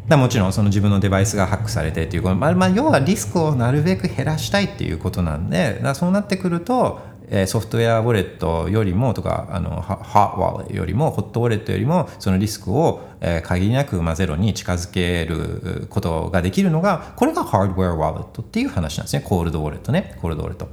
[0.08, 7.00] もちろんその自分のデバイスがハックされてっていうまあ、まあ要はリスクをなるべく減らしたいっていうことなんでそうなってくると
[7.34, 19.22] えソフトウェアウォレットよりもとかあのハーワレットよりもホットウォレットよりもそのリスクを、え限りなく、まゼロに近づけることができるのがこれがハードウェアウォレットっていう話なんですね。
[19.24, 20.16] コールドウォレットね。
[20.20, 20.68] コールドウォレット。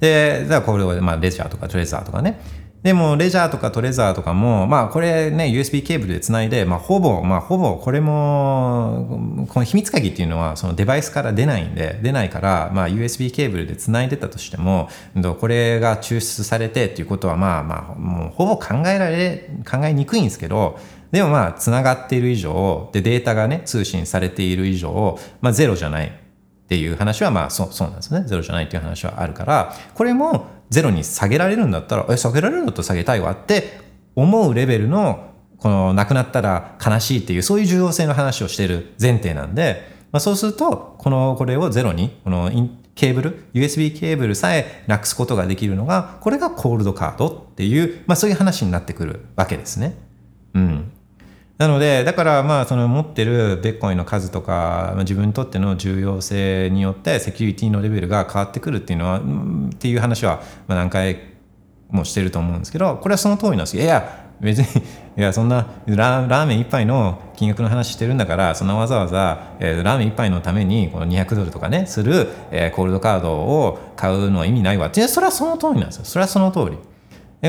[0.00, 2.40] でだからコールドウォレット、まあ、レジャーとかトレザーとかね。
[2.82, 14.88] でも、レジャーとかトレザーとかも、まあ、これね、USB ケーブルでつないで、まあ、ほぼ、まあ、ほぼ、これも、この秘密鍵っていうのは、そのデバイスから出ないんで、出ないから、まあ、USB ケーブルでつないでたとしても、
[15.40, 20.78] これが抽出されてっていうことは、まあまあ、もう、ほぼ考えられ、考えにくいんですけど、
[21.12, 26.19] でもまあ、つながっている以上、で、データがね、通信されている以上、まあ、ゼロじゃない。
[26.70, 28.22] っていう話は、まあ、そ、そうなんですね。
[28.28, 33.80] ゼロじゃないっていう話はあるから、これも、ゼロに下げられるんだったら、え、下げられるんだったら下げたいわって
[34.14, 42.52] 思うレベルの、この亡くなったら悲しいっていう、そういう重要性の話をしている前提なんで、まあ、そうすると、この、これをゼロに、この
[42.94, 49.96] ケーブル、USB ケーブルさえなくすことができるのが、これがコールドカードっていう、まあそういう話になってくるわけですね。
[50.54, 50.92] うん。
[51.60, 61.20] なのでだからまあその持ってるベッコインの数とか、自分にとっての重要性によってセキュリティのレベルが変わってくるっていうのはっていう話はま何回
[61.90, 63.76] もしてると思うんですけどこれはその通りなんです。
[63.76, 64.64] よいや別に
[65.18, 75.06] いやそんなラーメン一杯の金額の話してるんだからそんなわざわざ、えーラーメン一杯のためにこの200ドルとかねする、えーコールドカードを買うのは意味ないわって。
[75.08, 76.06] それはその通りなんですよ。
[76.06, 76.78] それはその通り。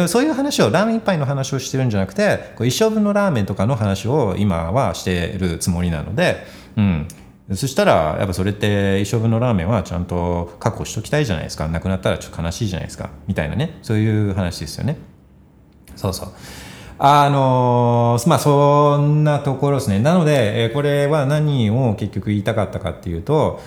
[0.07, 6.45] そういう話をラーメン一杯の話をしてるんじゃなくてこう一生分のラーメンとかの話を今はしてるつもりなので、
[6.77, 7.07] うん、
[7.53, 11.67] そしたらやっぱそれって一生分のラーメンはちゃんと確保しときたいじゃないですか。
[11.67, 13.09] なくなったらちょっと悲しいじゃないですか。
[13.27, 13.77] みたいなね。
[13.81, 14.97] そういう話ですよね。
[15.97, 16.29] そうそう。
[16.97, 19.99] あのーまあそんなところですね。
[19.99, 23.59] なので、えこれは何を結局言いたかったかっていうと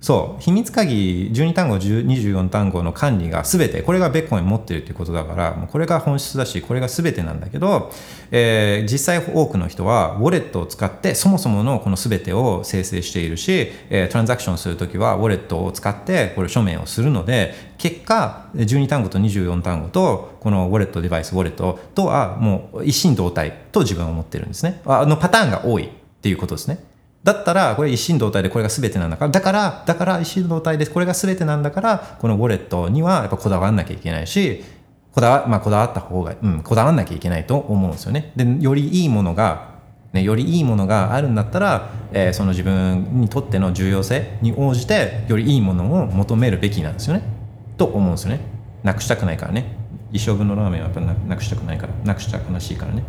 [0.00, 7.90] そう秘密鍵12単語24単語の管理が全てこれがベッコイン持ってるっていうことだからもうこれが本質だしこれが全てなんだけど、
[8.30, 24.80] えー実際多くの人はウォレットを使ってそもそものこの全てを生成しているし、えートランザクションするときはウォレットを使ってこれ署名をするので結果12単語と24単語とこのウォレットデバイスウォレットとはもう一心同体と自分は思ってるんですね。
[24.86, 25.90] あのパターンが多いっ
[26.22, 26.87] ていうことですね。
[27.24, 34.64] だったらこれ一心同体でこれが全てなんだからだからだから一心同体でこれが全てなんだからこのウォレットにはやっぱこだわらなきゃいけないし
[35.12, 38.32] こだわ,、まあ、こだわった方が、うん、こだわらなきゃいけないと思うんですよね。
[38.36, 39.78] でよりいいものが
[40.12, 47.22] ね、よりいいものがあるんだったら、えーその自分にとっての重要性に応じてよりいいものを求めるべきなんですよね。
[47.76, 48.40] と思うんですよね。
[48.82, 49.76] なくしたくないからね。
[50.10, 53.04] 一生分のラーメンはやっぱななくしたくないからなくしたら悲しいからね。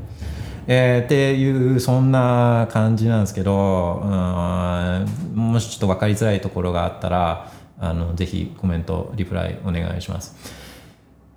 [0.71, 10.35] えーっていうそんな感じなんですけどうんもしちょっと分かりづらいところがあったらあのぜひコメントリプライお願いします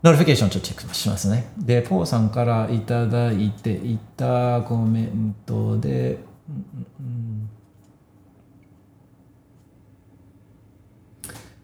[0.03, 1.53] notification ちょっとチェックしますね。
[1.57, 6.19] で、ポーさんから頂いていたコメントで
[7.01, 7.32] うん、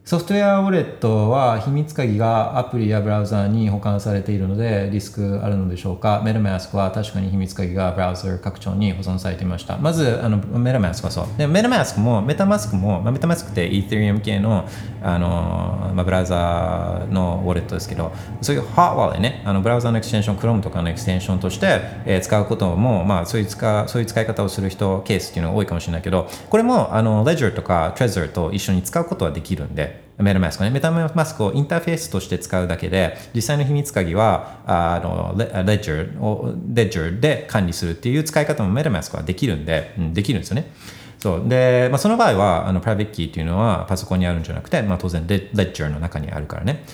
[0.09, 6.23] ソフトウェアウォレットは秘密鍵がアプリやブラウザーに保管されているのでリスクあるのでしょうか？
[6.25, 9.77] メタマスクは確かに秘密鍵がブラウザー拡張に保存されていました。
[9.77, 11.27] まずあのメタマスクはそう。
[11.37, 14.67] でメタマスクもメタマスクも、まあ、メタマスクって Ethereum 系の
[15.03, 30.71] あの、まあ、ブラウザーのウォレットですけどそういう Hot Wallet ねあのブラウザーのエクステンション Chrome とかのエクステンションとして、えー使うことも、まあ、そういう使そういう使い方をする人ケースっていうのが多いかもしれないけどこれもあの Ledger とか Trezor と一緒に使うことはできるんでメタマスクね。
[30.71, 40.73] メタマスクをインターフェースとして使うだけで、実際の秘密鍵は、あの、レ Ledger を、Ledger で管理するっていう使い方もメタマスクはできるんで、うん、できるんですよね。
[41.19, 41.49] そう。
[41.49, 46.85] で、まあ、その場合は、あの、プライベートキーっていうのはパソコンにあるんじゃなくて、まあ、当然、 Ledger の中にあるからね。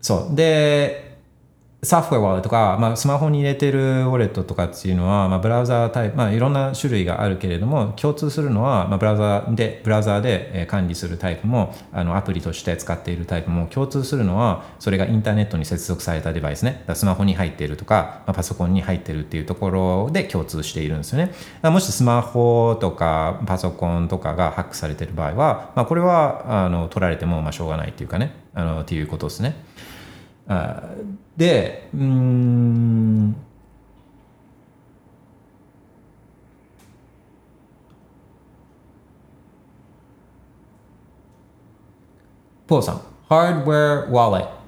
[0.00, 0.36] そう。
[0.36, 1.07] で、
[1.80, 16.82] ソフトウェアウォレットとか、まあ、スマホに入れてるウォレットとかっていうのは、まあ、ブラウザータイプ、まあ、いろんな種類があるけれども、共通するのは、まあ、ブラウザーで、ブラウザで管理するタイプも、あの、アプリとして使っているタイプも、共通するのは、それがインターネットに接続されたデバイスね。
[16.94, 21.32] スマホに入っているとか、まあ、パソコンに入っているっていうところで共通しているんですよね。
[21.62, 29.54] もしスマホとかパソコンとかがハックされている場合は、まあ、これは、あの、取られても、まあ、しょうがないっていうかね、あの、っていうことですね。
[30.48, 30.82] あ
[31.36, 33.36] で、うーん、
[42.66, 44.58] ポーさん、ハードウェアワレット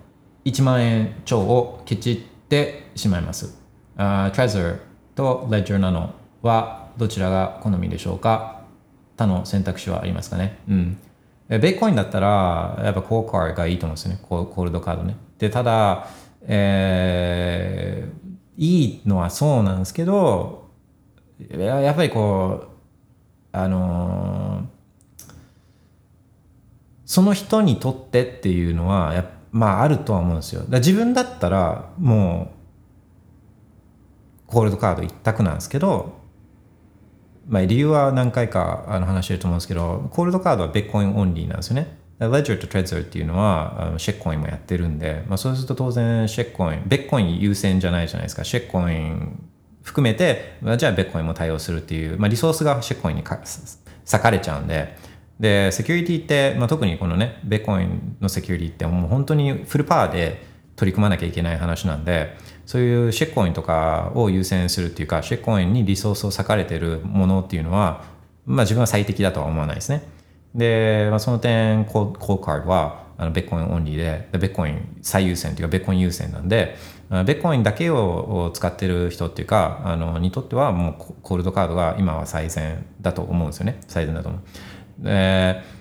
[0.45, 2.17] 1万円超をケチっ
[2.49, 3.59] てしまいます。
[3.97, 4.79] あ Trezor
[5.15, 8.63] と Ledger なのはどちらが好みでしょうか？
[9.17, 10.59] 他の選択肢はありますかね？
[10.69, 10.99] うん。
[11.51, 14.21] えベーコインだったら、やっぱコーカーがいいと思うんですよね。
[14.23, 15.17] コールドカードね。
[15.41, 16.07] で、ただ、
[16.43, 18.21] えー
[18.57, 20.69] いいのはそうなんですけど、
[21.49, 22.65] ややっぱりこ
[23.53, 24.81] う、あのー
[27.07, 30.63] その人にとってっていうのはやまああるとは思うんですよ。
[30.69, 32.53] だ自分だったらも
[34.47, 36.21] うコールドカード一択なんですけど、
[37.49, 41.99] まあ、理由は何回かあの話してると思うんですけど、コールドカードはベッコインオンリーなんですよね。
[42.21, 48.45] レジャーとトレッザーっていうのはあのシェッコインもやってるんで、まあ、そうすると当然シェッコイン、ベッコイン優先じゃないじゃないですか。
[48.45, 49.49] シェッコイン
[49.83, 53.41] 含めて、まあじゃあベッコインも対応するっていう、まあ、リソースがシェッコインにか
[54.05, 54.97] 割かれちゃうんで、
[55.39, 60.45] で、セキュリティって、まあ、特にこのね、ベッコインのセキュリティってもう本当にフルパワーで
[60.77, 68.05] 取り組まなきゃいけない話なんで、そういうシェッコインとかを優先するっていうか、シェッコインにリソースを割かれてるものっていうのは、
[68.45, 70.03] まあ自分は最適だとは思わないですね。
[70.55, 76.77] で、まあ、その点、コーコーカードは、あのベッコインオンリーでベッコイン最優先というかベッコイン優先なんで
[77.11, 85.05] あベッコインだけを使ってる人っていうかあのにとってはもうコールドカードが今は最善だと思うんですよね最善だと思う。
[85.05, 85.81] で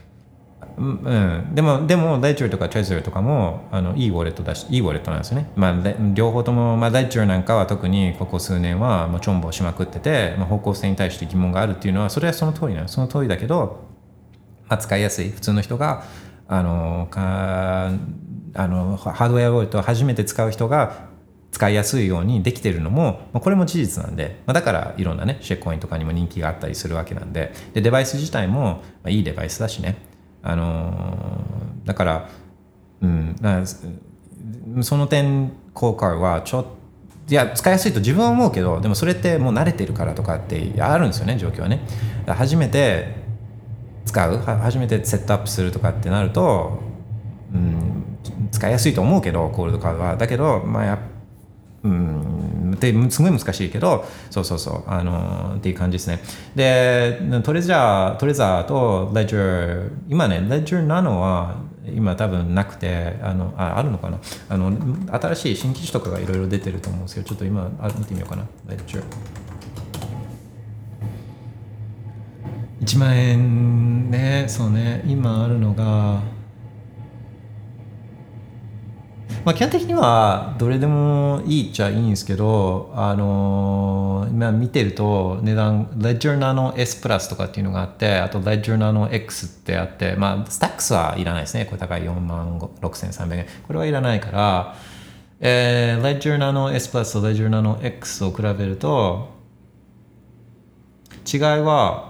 [0.78, 5.50] うん、でも、でも、ダイチューとかチェズルとかも、あの、いいウォレットだし、いいウォレットなんですよね。
[5.58, 5.76] まあ、
[6.14, 12.88] 両方とも、まあ、ダイチューなんかは特にここ数年は、まあ、チョンボしまくってて、まあ、方向性に対して疑問があるっていうのは、それはその通りなの。
[12.88, 13.89] その通りだけど、
[14.70, 15.30] まあ、使いやすい。
[15.30, 16.04] 普通の人が、
[16.48, 17.92] あの、か、
[18.54, 21.10] あの、ハードウェアウォレットを初めて使う人が、
[21.52, 29.98] 使いやすいようにできてるのも、まあ、これも事実なんで、まあ、だからいろんなね、シェックコインとかにも人気があったりするわけなんで、で、デバイス自体も、まあ、いいデバイスだしね。
[30.42, 31.44] あの
[31.84, 32.30] だから、
[33.02, 33.36] うん、
[34.82, 36.80] その点、コーカーはちょっと、
[37.30, 41.82] いや、使いやすいと自分は思うけど、でもそれってもう慣れてるからとかってあるんですよね、状況はね。
[42.28, 43.16] 初めて
[44.10, 46.80] 使う、初めてセットアップするとかってなると、
[47.54, 48.18] うん、
[48.52, 50.18] 使いやすいと思うけど、コールドカードは。
[50.18, 51.00] だけど、まあや
[51.82, 56.20] うん、ですごい難しいけどそうそうそうあのっていう感じですね。
[56.54, 61.56] でトレジャートレザーとレジャー今ねレジャーナノは
[61.86, 64.20] 今多分なくてあのああるのかな？
[64.50, 64.74] あの
[65.08, 68.44] 新しい新機種とかがいろいろ出てると思うんですけどちょっと今あ見てみようかな。
[68.68, 69.49] レジャー。
[72.82, 76.40] 1万円ねそうね今あるのが。
[79.46, 84.10] まあ、基本的にはどれでもいいっちゃいいんですけど、あのー
[84.40, 91.66] 今見てると値段 Ledger Nano S プラスとかっていうのがあってあと Ledger Nano X ってあってまあスタックスはいらないですね。
[91.66, 93.48] これ高い4万6300円。
[93.68, 94.76] これはいらないから、
[95.40, 99.30] えー、Ledger Nano S プラスと Ledger Nano X を比べると
[101.32, 102.09] 違いは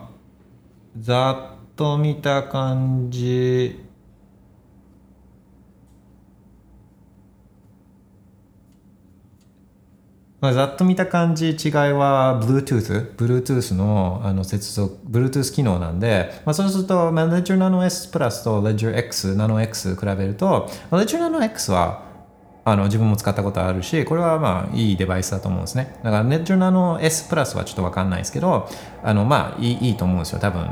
[0.99, 3.85] ざっと見た感じ
[10.41, 22.08] まあ、ざっと見た感じ違いは Bluetooth、Bluetooth のあの接続、Bluetooth 機能なんで、まあ、そうすると、まあ、Ledger Nano S プラスと Ledger X、Nano X 比べると、まあ Ledger Nano X は
[22.69, 25.99] あの自分も使ったことあるし、これはまあいいデバイスだと思うんですね。
[26.03, 28.69] だから Ledger の S プラスはちょっとわかんないですけど、
[29.03, 30.39] あのまあいいいいと思うんですよ。
[30.39, 30.65] 多分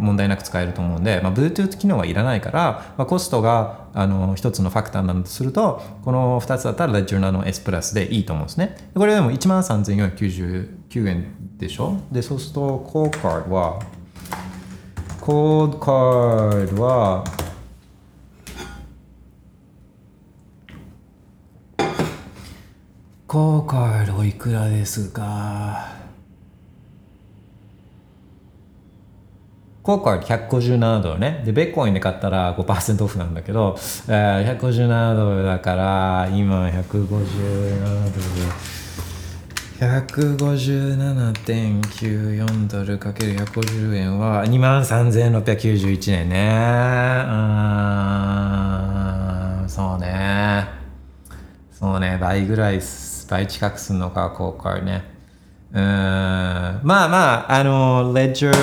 [0.00, 8.76] 問題なく使えると思うんで、まあ、Bluetooth 機能はいらないから、まあ、コストがあの一つのファクターなんとすると、この2つだったら Ledger の S プラスでいいと思うんですね。
[8.94, 11.96] これでも13,499円でしょ？
[12.10, 13.78] で、そうすると、コードカードは、
[15.20, 17.24] コードカードは、
[23.30, 25.92] コーカードいくらですか
[29.84, 31.40] コーカー157ドルね。
[31.44, 33.76] で、ベッコインで買ったら5%オフなんだけど、
[34.08, 37.26] えー、157ドルだから、今157ドル。
[39.78, 46.50] 157.94ドルかける150円は2万3691円ね。
[46.52, 50.80] あーそうね。
[51.80, 55.04] そうね、倍ぐらいっす、倍近くすんのか、コーカーね。
[55.72, 58.56] うん、まあまあ、あの、レジャー、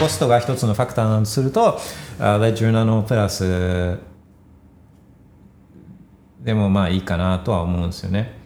[0.00, 1.78] コストが一つのファクターなのとすると、
[2.18, 3.98] あレジャーナノプラス
[6.40, 8.38] でもまあいいかなとは思うんですよね。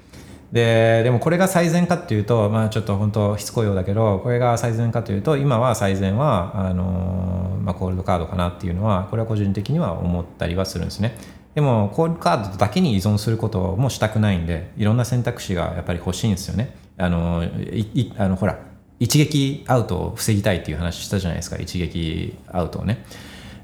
[0.53, 11.19] ででもこれが最善かっていうと、まあ、ちょっと本当しつこいようだけどこれが最善かというと今は最善はあのーまあ、コールドカードかなっていうのはこれは個人的には思ったりはするんですね
[11.59, 16.77] でも Coldcard だけに依存することもしたくないんでいろんな選択肢がやっぱり欲しいんですよね。
[16.97, 17.43] あの
[17.73, 18.61] いいあのほら
[19.01, 21.57] 一撃アウトを防ぎたいっていう話したじゃないですか。
[21.57, 23.05] 一撃アウトをね。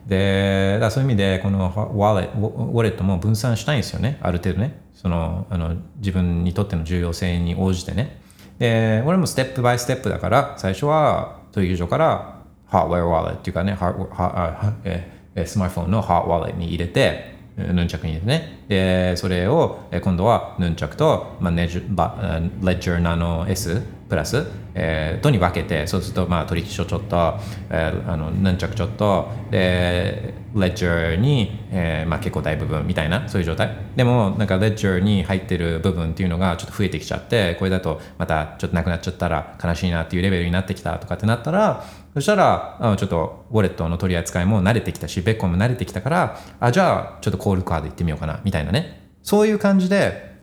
[0.08, 4.18] でだそういう意味でこのウォレウォレットも分散したいんですよね。
[4.22, 4.80] ある程度ね。
[4.92, 8.18] そのあの自分にとっての重要性に応じてね。
[8.58, 18.64] で俺もステップバイステップだから最初は取引所からハードウェアウォレットっていうかねハーハあええスマートフォンのハードウォレットに入れてヌンチャクに入れてね。
[18.68, 27.38] でそれを今度はヌンチャクと、まあ、例えば Ledger Nano S プラス、えー、とに分けてそうするとまあ取引所ちょっと、
[27.70, 33.76] えー、あのヌンチャクちょっとでレッジャーに、えーまあ、結構大部分みたいなそういう状態。
[33.96, 41.84] でもなんかレッジャーに入ってる部分っていうのがちょっと増えてきちゃってこれだとまたちょっとなくなっちゃったら悲しいなっていうレベルになってきたとかってなったら
[42.14, 50.34] そしたらあちょっとウォレットの取り扱いも慣れてきたしベッコンも慣れてきたからあじゃあちょっとコールカード行ってみようかなみたいなねそういう感じで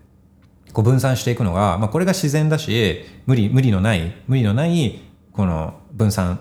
[0.73, 6.39] こう分散していくのが、まあ、これが自然だし無理無理のない無理のないこの分散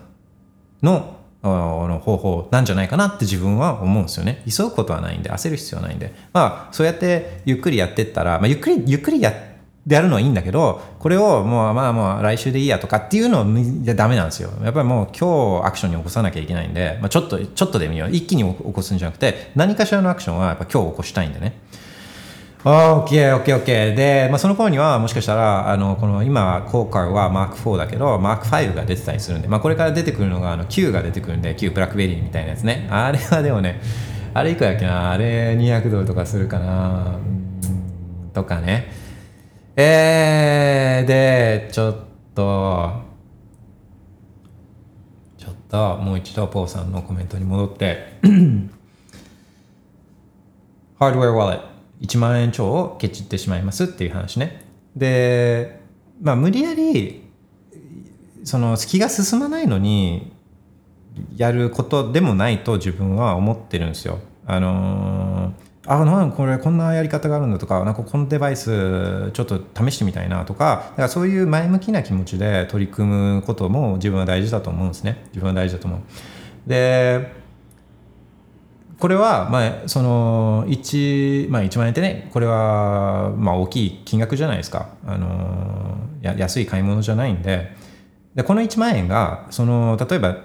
[0.82, 4.42] のの方法なんじゃないかなって自分は思うんですよね。
[4.46, 6.14] 急ぐことはないんで、焦る必要はないんで。
[6.32, 9.49] まあ、そうやってゆっくりやってったら、まあ、ゆっくり、ゆっくりやって
[9.86, 13.44] でやるのはいいんだけど、これをもうまあもう来週でいいやとかっていうのは
[13.94, 14.50] ダメなんですよ。
[14.62, 18.08] やっぱりもう今日アクションに起こさなきゃいけないんで、まあ、ちょっと、ちょっとでもいいよ。
[18.08, 21.54] 一気に起こすんじゃなくて、何かしらのアクションはやっぱ今日起こしたいんでね。
[22.62, 33.80] オッケーオッケーオッケーで、まあ、その頃にはもしかしたらあのこの今後悔は Mark4 だけど Mark5 が出てたりするんで、まあ、これから出てくるのがあの Q が出てくるんで Q ブラックベリーみたいなやつねあれはでもね
[34.34, 35.12] あれいくらやっけな？
[35.12, 37.18] あれ200ドルとかするかな？
[38.34, 38.92] とかね
[39.82, 41.96] えー、でちょっ
[42.34, 43.02] と
[45.38, 48.18] ちょっともう一度ポーさんのコメントに戻って
[50.98, 51.70] ハードウェアワレット
[52.00, 54.64] 1万円超をケチってしまいますっていう話ね。
[54.96, 55.80] で、
[56.20, 57.22] まあ無理やり、
[58.44, 60.32] その気が進まないのに
[61.36, 64.18] やることでもないと自分は思ってるんですよ。
[64.46, 75.24] あのー、あなんこれこんなやり方があるんだとかなんかこのデバイスちょっと試してみたいなとかだからそういう前向きな気持ちで取り組むことも自分は大事だと思うんですね。
[75.28, 76.00] 自分は大事だと思う。
[76.66, 77.32] で
[78.98, 87.74] これは、まあ、その 1,、まあ、1万円ってねこれは、まあ、大きい金額じゃないですか、あのや安い買い物じゃないんで。
[88.34, 90.36] でこの1万円がその例えば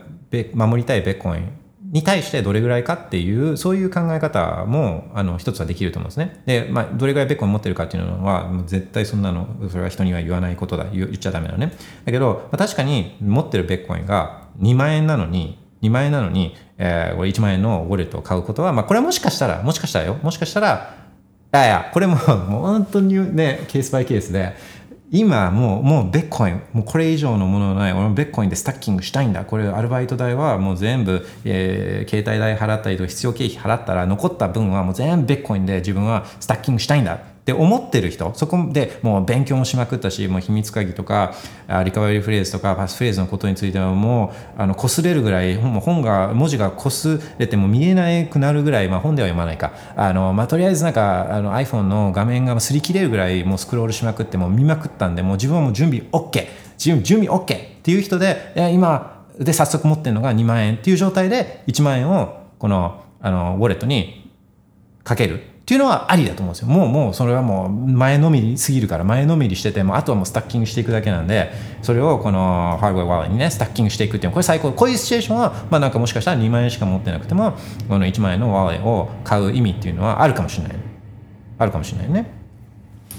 [0.53, 1.49] 守りたいベッコイン
[1.95, 6.43] に対してどれぐらいかっていうそういう考え方もあの一つはできると思うんですね。
[6.45, 11.71] で、まあ、どれぐらいベッコン持ってるかっていうのは絶対そんなのそれは人には言わないことだ言っちゃダメなのね。
[12.03, 20.95] だけど、まあ、確かに持ってるベッコンが2万円なのに2万円なのに、えー、1万円のウォレットを買うことは、まあ、これはもしかしたら、もしかしたらよ、もしかしたら、
[21.53, 24.53] いやいや、これも、本当にね、ケースバイケースで、
[25.11, 29.45] 今もう、もうベッコイン、もうこれ以上のものない、俺もベッコインでスタッキングしたいんだ。
[29.45, 37.34] これアルバイト代はもう全部、えー、携帯代払ったりと必要経費払ったら残った分はもう全部ベッコインで自分はスタッキングしたいんだ。
[37.45, 41.35] って思ってる人そこでもう勉強もしまくったしもう秘密鍵とか
[41.83, 49.73] リカバリーフレーズとかパスフレーズのことについてはもうあの擦れるぐらい本が文字が擦れても見えなくなるぐらい、まあ、本では読まないか。
[49.95, 56.47] あの、まあ、とりあえずなんかあの iPhone の画面が擦り切れるぐらいもうスクロールしまくってもう見まくったんでもう自分はもう準備 OK
[56.77, 57.47] 準備 OK っ
[57.83, 64.31] ていう人で今で早速持ってるのが2万円っていう状態で1万円をこのあのウォレットに
[65.03, 65.54] かける。
[65.65, 66.67] っていうのはありだと思うんですよ。
[66.67, 71.51] もうもうそれはもう前のめりすぎるから前のめりしててもあとはもうスタッキングしていくだけなんで
[71.81, 77.57] それをこのハードウェアワーレにねスタッキングしていくっていうこれ最高こういうシチュエーションはまあなんかもしかしたら2万円しか持ってなくても
[77.89, 80.77] この1万円のワーレを買う意味っていうのはあるかもしれない
[81.57, 82.29] あるかもしれないね。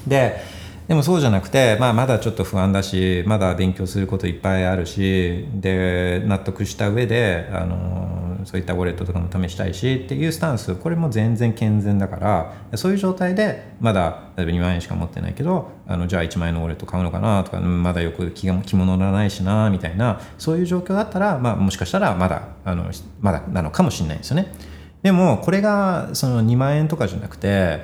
[0.07, 0.41] で
[0.87, 22.91] でもそうじゃなくて、まあ、まだちょっと不安だしまだ勉強することいっぱいあるしで納得した上であのそういったウォレットとかも試したいしっていうスタンスこれも全然健全だからそういう状態でまだ例えば2万円しか持ってないけどあのじゃあ1万円のウォレット買うのかなとかまだよく気が着物乗らないしなみたいなそういう状況だったら、まあ、もしかしたらまだあの
[23.21, 24.55] まだなのかもしれないですよね。
[25.03, 27.81] でもこれがその2万円とかじゃなくて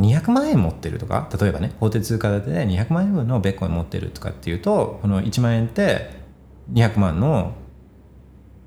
[0.00, 6.10] 200万円持ってるとか例えばね法定通貨建てで200万円分のベッコイン持ってるとかっていうとこの1万円って
[6.72, 7.52] 200万の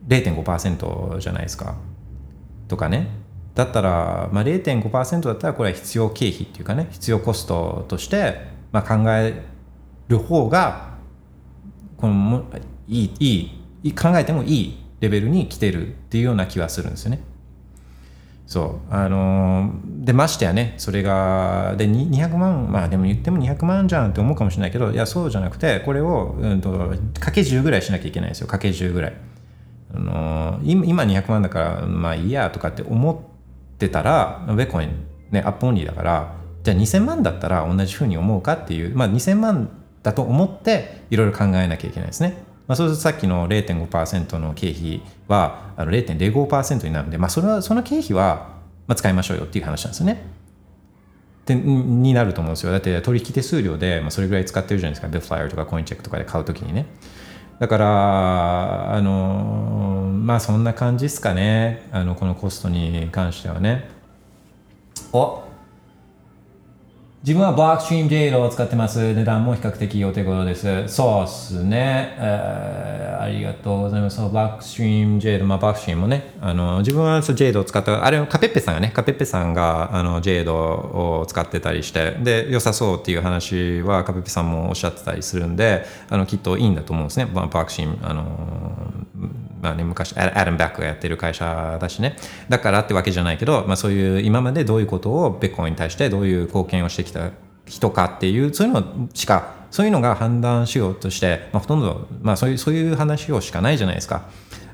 [0.07, 1.75] 0.5%じゃないですか。
[2.67, 3.07] とかね。
[3.55, 6.87] だったら、まあ、0.5%だったらこれは必要経費っていうかね。
[6.91, 9.41] 必要コストとして、まあ、考え
[10.07, 10.97] る方が
[11.97, 12.43] このも
[12.87, 17.19] いいいい考えてもいいレベルに来てるっていうような気はするんですよね。
[18.45, 18.93] そう。
[18.93, 26.71] あのー、でましてやねそれがで200万まあでも言っても200万じゃんって思うかもしれないけどいやそうじゃなくてこれを、うんと、
[27.19, 28.47] かけ10ぐらいしなきゃいけないんですよ。
[28.47, 29.13] かけ10ぐらい、
[29.93, 39.69] あのー、今200万だからまあいいやとかって思ってたらベコインねアップオンリーだからじゃあ2000万だったら同じふうに思うかっていうまあ2000万
[40.03, 48.57] だと思っていろいろ考えなきゃいけないですねまあ、そうするとさっきの0.5%の経費はあの0.05%になるんで、まあ、それはその経費は
[48.87, 50.21] まあ使いましょうよっていう話なんですよね。
[51.45, 52.73] でになると思うんですよ。
[52.73, 55.07] だって取引手数料で、まあ、それぐらい使ってるじゃないですか。
[55.07, 56.85] ビッフライヤーとかコインチェックとかで買うときにね。
[57.59, 61.87] だから、あのまあそんな感じですかね。
[61.91, 63.89] あのこのコストに関してはね。
[65.11, 65.46] お
[67.23, 69.13] 自分は Blockstream Jadeを使ってます。
[69.15, 70.87] 値段も比較的お手頃です。
[70.87, 72.15] そうっすね。
[72.19, 74.21] えー、ありがとうございます。
[74.21, 87.25] ブロックストリームジェイド、まあ、ブロックストリームもね、あの自分は Jadeを使った、あれカペッペさんがね、カペッペさんがあの Jadeを使ってたりして、で、良さそうっていう話はカペッペさんもおっしゃってたりするんで、あのきっといいんだと思うんですね。
[87.25, 88.25] Blockstream、あの
[89.67, 92.15] まあね、昔アダム・バックがやってる会社だしね。
[92.47, 97.31] だからってわけじゃないけど、まあ、そういう今までどういうことをベッコンに対してどういう貢献をしてきた
[97.65, 104.29] 人かっていうそういうのしかそういうのが判断しようとして、まあ、ほとんど、まあ、そういうそういう話をしかないじゃないですか。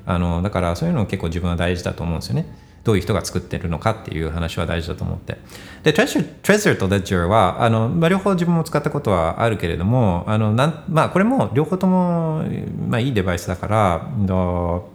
[0.06, 2.46] あのだからそういうの結構自分は大事だと思うんですよね。
[2.84, 5.38] どういう人が作ってるのかっていう話は大事だと思って。
[5.82, 12.44] で Trezor, Trezor と Ledger はあの、まあ、両方自分も使ったことはあるけれどもあのなん、まあ、これも両方とも、
[12.88, 14.88] まあ、いいデバイスだからの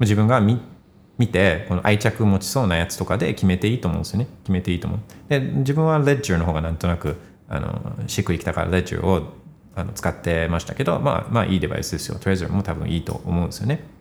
[0.00, 0.60] 自分が見
[1.18, 4.28] 見てこの愛着持ちそうなやつとかで決めていいと思うんですよね。
[4.42, 5.00] 決めていいと思う。
[5.28, 7.16] で自分は Ledger の方がなんとなく
[7.48, 9.32] あのしっくりきたから Ledger を
[9.74, 12.18] あの使ってましたけどまあまあいいデバイスですよ。
[12.18, 13.95] Trezor も多分いいと思うんですよね。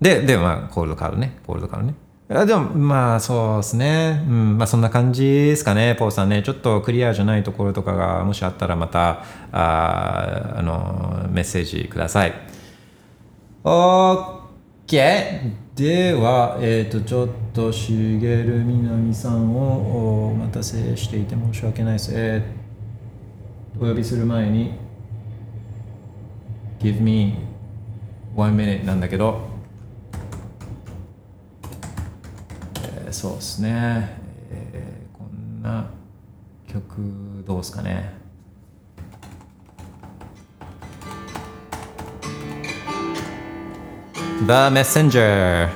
[0.00, 1.38] で、で、まあ、コールドカードね。
[1.46, 1.94] コールドカードね。
[2.30, 4.24] あでも、まあ、そうですね。
[4.28, 6.42] うん、まあ、そんな感じですかね、ポーさんね。
[6.42, 12.34] ちょっとクリアじゃないところとかが、もしあったら、また、ああの、メッセージください。
[13.64, 15.52] OK!
[15.74, 22.10] では、えっ、と、ちょっと、しげるみなみさんをお待たせしていて申し訳ないです。
[22.14, 24.72] えー、お呼びする前に、
[26.80, 27.34] Give me
[28.34, 29.40] one minute なんだけど、
[32.84, 34.16] えーそうですね、
[34.52, 35.90] えーこんな
[36.68, 37.02] 曲
[37.44, 38.14] どうですかね。
[44.46, 45.68] The Messenger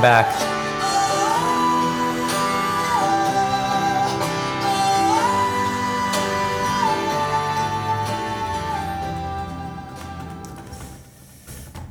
[0.00, 0.50] Hey, I'm back.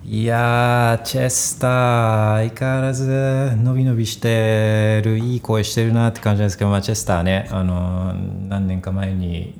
[0.03, 9.53] いやー、チェスター、相変わらず伸び伸びしてる、いい声してるなって感じなんですけど、まあ、チェスターね、あのー何年か前に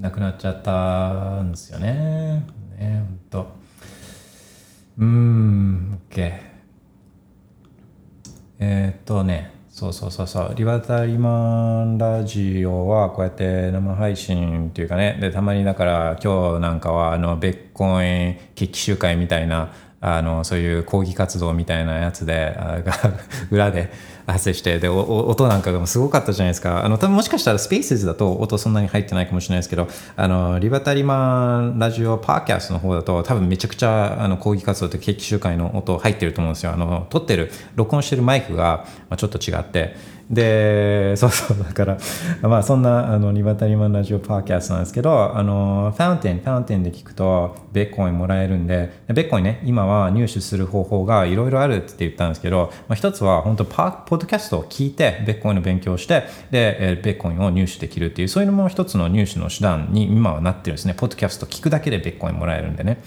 [0.00, 2.46] 亡くなっちゃったんですよね。
[2.78, 3.48] ね、ほんと。
[4.98, 6.47] うーん、OK。
[8.60, 22.94] えーっとね、そうそうそうそう、リバタリマンラジオはこうやって生配信っていうかね、で、たまにだから今日なんかはあの、ベッコイン決起集会みたいな、あの、そういう抗議活動みたいなやつで、が
[23.50, 23.90] 裏で
[24.26, 26.84] 発生して、で、音なんかがすごかったじゃないですか。
[26.84, 36.72] あの、多分もしかしたらスペースだと音そんなに入ってないかもしれないですけど、あの、リバタリマンラジオパーキャストの方だと多分めちゃくちゃあの抗議活動と決起集会の音入ってると思うんですよ。
[36.72, 39.96] あの、撮ってる、録音してるマイクがまちょっと違って、
[40.30, 41.98] でそうそうだから
[42.42, 60.94] まあそんなあのリバタリマンラジオパーキャストなんですけどあのファウンテンファウンテンで聞くとベッコインもらえるんでベッコインね今は入手する方法がいろいろあるって言ったんですけど、まあ、一つは本当パポッドキャストを聞いてベッコインの勉強をしてでえベッコインを入手できるっていうそういうのも一つの入手の手段に今はなってるんですね。
[60.94, 63.02] ポッドキャスト聞くだけでベッコインもらえるんでね。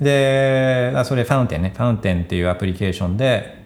[0.00, 1.72] でそれファウンテンね。
[1.76, 3.61] ファウンテンっていうアプリケーションで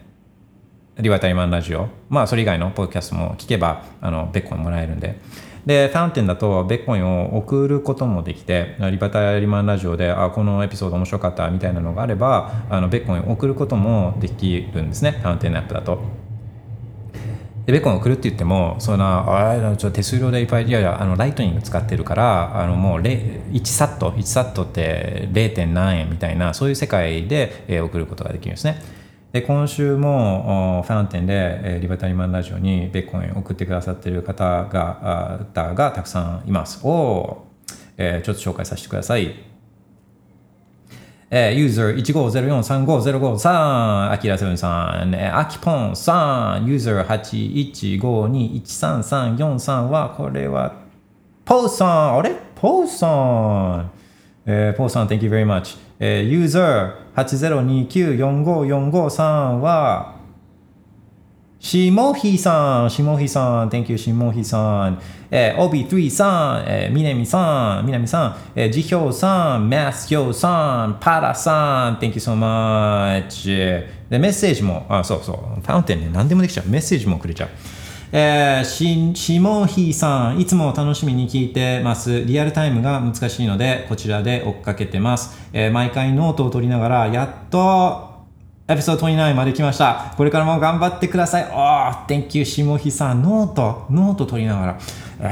[0.99, 5.19] リバタリマンラジオ、まあそれ以外のポッドキャストも聞けば、あの、ベッコインもらえるんで。
[5.63, 15.99] で、ファウンテンだとベッコインを送ることもできて、リバタリマンラジオで、あ、このエピソード面白かったみたいなのがあれば、あの、ベッコインを送ることもできるんですね、ファウンテンのアップだと。
[17.67, 25.67] で、ベッコインを送るって言っても、そんな、あちょ手数料でいっぱい、いやいや、あの、ライトニング使ってるから、あの、もう、1サット、1サットって 0.
[25.67, 28.96] 何円みたいな、そういう世界で、送ることができるんですね。
[29.37, 36.79] で今週もファウンテンで、えリバタリマンラジオにベッコイン送ってくださっている方があがたくさんいます。
[36.83, 37.45] お
[37.97, 39.35] えーちょっと紹介させてください。
[41.29, 41.95] えー、ユーザー
[42.63, 47.05] 15043505さん、アキラセブンさん、えーアキポンさん、ユーザー
[48.01, 50.73] 81521334は、これは、
[51.45, 52.31] ポーさん、あれ？
[52.55, 53.91] ポーさん。
[54.47, 55.77] えー、ポーさん、Thank you very much。
[55.99, 57.17] えー、ユーザー
[58.15, 60.17] 80294545は、
[61.59, 65.01] しもひさん、しもひさん、Thank you しもひさん、
[65.31, 73.85] えー、オビ3さん、えー、みなみさん、みなみさん、えー、じひょうさん、マスヒョウさん、パラさん、Thank you so much。
[74.07, 76.69] で、メッセージも、あ、そうそう、ファウンテンね、何でもできちゃう。
[76.69, 77.49] メッセージもくれちゃう。
[78.11, 82.23] えー、し、しもひさん、いつも楽しみに聞いてます。
[82.23, 85.49] リアルタイムが難しいので、こちらで追っかけてます。
[85.51, 88.07] えー毎回ノートを取りながら、やっと、
[88.69, 90.13] エピソード29まで来ました。
[90.15, 91.43] これからも頑張ってください。
[91.43, 93.21] おー、Thank you, 下日さん。
[93.21, 94.79] ノート、ノート取りながら。
[95.21, 95.27] あ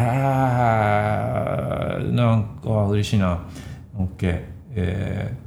[2.00, 3.40] ー、なんか、嬉しいな。
[3.98, 4.44] OK。
[4.76, 5.45] えー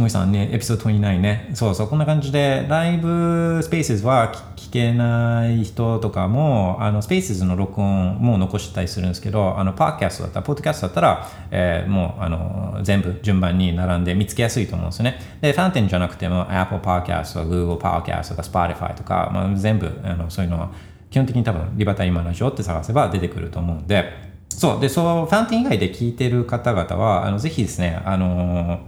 [0.00, 1.50] 下井さんね、エピソード29ね。
[1.54, 15.18] そうそう、こんな感じで、ライブスペースは聞けない人とかも、あの、スペースの録音も残したりするんですけど、あの、パーキャストだったら、ポッドキャストだったら、えーもう、あの、全部順番に並んで見つけやすいと思うんですよね。
[15.40, 20.70] で、ファンテンじゃなくても、Apple Podcast とか Google Podcast とか Spotify とか、まあ、全部、あの、そういうのは、
[21.10, 24.12] 基本的に多分、リバタイマラジオって探せば出てくると思うんで、
[24.50, 24.80] そう。
[24.80, 28.80] で、そう、ファンテン以外で聞いてる方々は、あの、ぜひですね、あの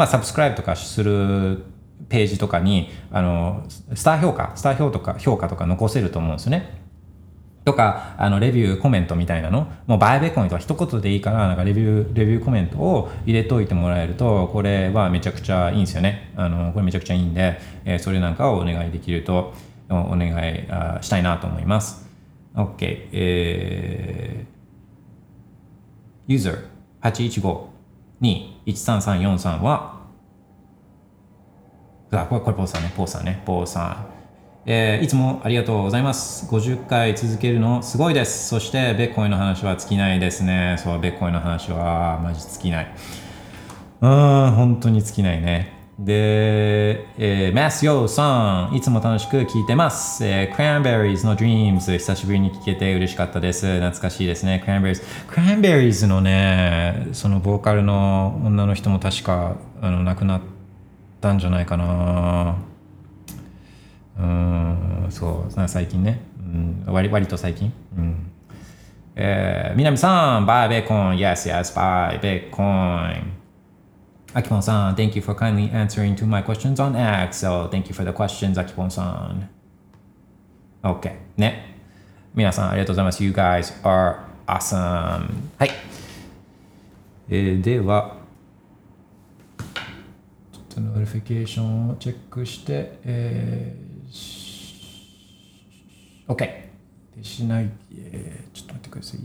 [0.00, 1.58] まあ、サブスクライブとかする
[2.08, 6.80] ページとかに、あの、スター評価、スター評とか、評価とか残せると思うんですよね。
[7.66, 16.32] とか、あの、レビュー、コメントみたいなの、もうバイベコインとか一言でいいから、なんかレビュー、レビューコメントを入れといてもらえると、これはめちゃくちゃいいんですよね。
[16.34, 19.52] あの、これめちゃくちゃいいんで、えーそれなんかをお願いできると、
[19.90, 22.08] おお願いあしたいなと思います。
[22.54, 23.08] OK。
[23.12, 26.64] えー、ユーザー
[27.02, 27.66] 815
[28.22, 30.00] に13343は、
[32.12, 34.06] あ、これ、これポーさんね、ポーさんね、ポーさん。
[34.66, 36.46] えーいつもありがとうございます。
[36.46, 38.48] 50回続けるのすごいです。
[38.48, 40.76] そして、ビットコインの話は尽きないですね。
[40.78, 42.94] そう、ビットコインの話はマジ尽きない。
[44.02, 45.79] うん、本当に尽きないね。
[46.00, 50.24] で、えー、マスヨーさん、いつも楽しく聞いてます。
[50.24, 53.66] えー、クランベリーズの Dreams、久しぶりに聞けて嬉しかったです。
[53.66, 55.04] 懐かしいですね、クランベリーズ。
[55.28, 60.40] クランベリーズのね、そのボーカルの女の人も確か、あの、亡くなっ
[61.20, 62.56] たんじゃないかな。
[64.20, 66.22] うん、そう、最近ね。
[66.38, 67.74] うん、割割と最近。
[67.98, 68.30] うん。
[69.16, 73.39] えー、南さん、バイベーコン、yes, yes, バイベーコン。
[74.32, 77.44] アキポンさん、thank you for kindly answering to my questions on X.
[77.44, 79.50] So, thank you for the questions, アキポンさん。
[80.84, 81.12] OK。
[81.36, 81.74] ね。
[82.32, 83.24] 皆さん、ありがとうございます。
[83.24, 85.26] You guys are awesome.
[85.58, 85.70] はい。
[87.28, 88.18] えーでは、
[90.52, 96.36] ちょっと notification をチェックして、えー OK。
[97.16, 99.20] でしない、えーちょっと待ってください。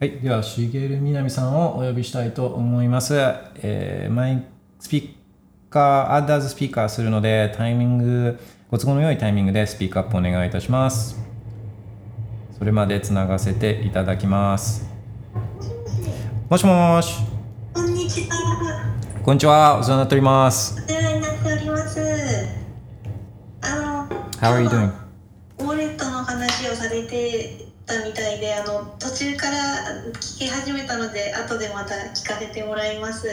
[0.00, 0.20] はい。
[0.20, 3.16] では、しげるみなみさんをお呼びしたいと思います。
[3.16, 4.46] えーマイ
[4.78, 5.10] スピー
[5.70, 8.38] カー、 add as speaker するので、タイミング、
[8.70, 11.18] ご都合の良いタイミングで speak up お願いいたします。
[12.56, 14.88] それまでつながせていただきます。
[16.48, 17.14] もしもーし。
[17.74, 18.36] こんにちは。
[19.24, 19.78] こんにちは。
[19.80, 20.80] お世話になっております。
[20.80, 22.00] お世話になっております。
[23.62, 24.08] あの、
[24.40, 24.92] How are you doing?
[25.58, 27.02] ウォレットの話をされ
[27.88, 29.56] てたみたいで、あの途中から
[30.12, 33.26] 聞き始めたので、後でまた聞かせてもらいます。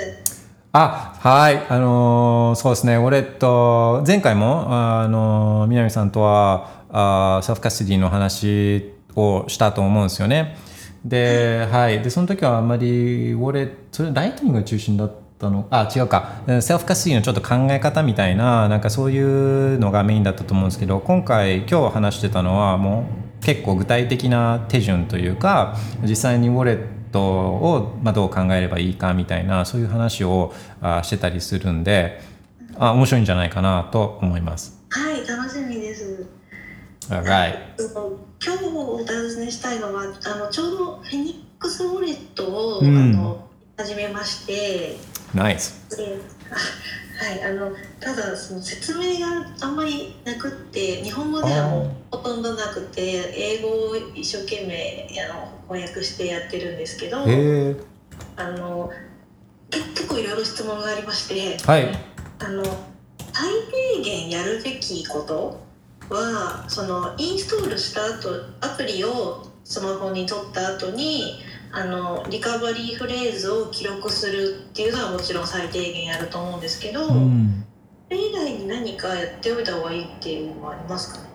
[0.72, 1.65] あ、はい。
[1.69, 2.95] あのーそうですね。
[2.95, 10.56] ウォレット、前回も、あのー南さんとは、あセルフカスティの話をしたと思うんですよね。
[11.03, 12.02] で、はい。
[12.02, 16.41] で、その時はあんまり、ウォレット、それライトニングが中心だったの、あ、違うか。
[16.61, 30.52] セルフカスティのちょっと考え方みたいな、なんかそういうのがメインだったと思うんですけど、今回、今日話してたのは、もう結構具体的な手順というか、実際にウォレットを、まあ、どう考えればいいかみたいな、そういう話を
[30.82, 32.20] あしてたりするんで、
[32.78, 34.84] あ、面白いんじゃないかなと思います。
[34.90, 36.26] はい楽しみです.
[37.08, 43.48] 今日お尋ねしたいのはあのちょうどフェニックスウォレットを、うんあの
[43.78, 44.96] 始めまして、
[45.36, 45.74] Nice.
[45.96, 46.18] で
[47.18, 57.18] はいあのただその説明があんまりなくって日本語ではもうほとんどなくて英語を一生懸命あの翻訳してやってるんですけど。
[58.38, 58.92] あの
[59.70, 61.88] け結構いろいろ質問がありましてはい。
[62.40, 62.64] あの
[63.34, 63.50] 最
[63.98, 65.60] 低限やるべきこと
[66.10, 68.30] はそのインストールした後
[68.62, 71.42] アプリをスマホに取った後に
[71.78, 77.66] あのリカバリーフレーズを記録するっていうのはもちろん最低限やると思うんですけど、うん。
[78.08, 81.26] それ以外に何かやっておいた方がいいっていうのはありますかね？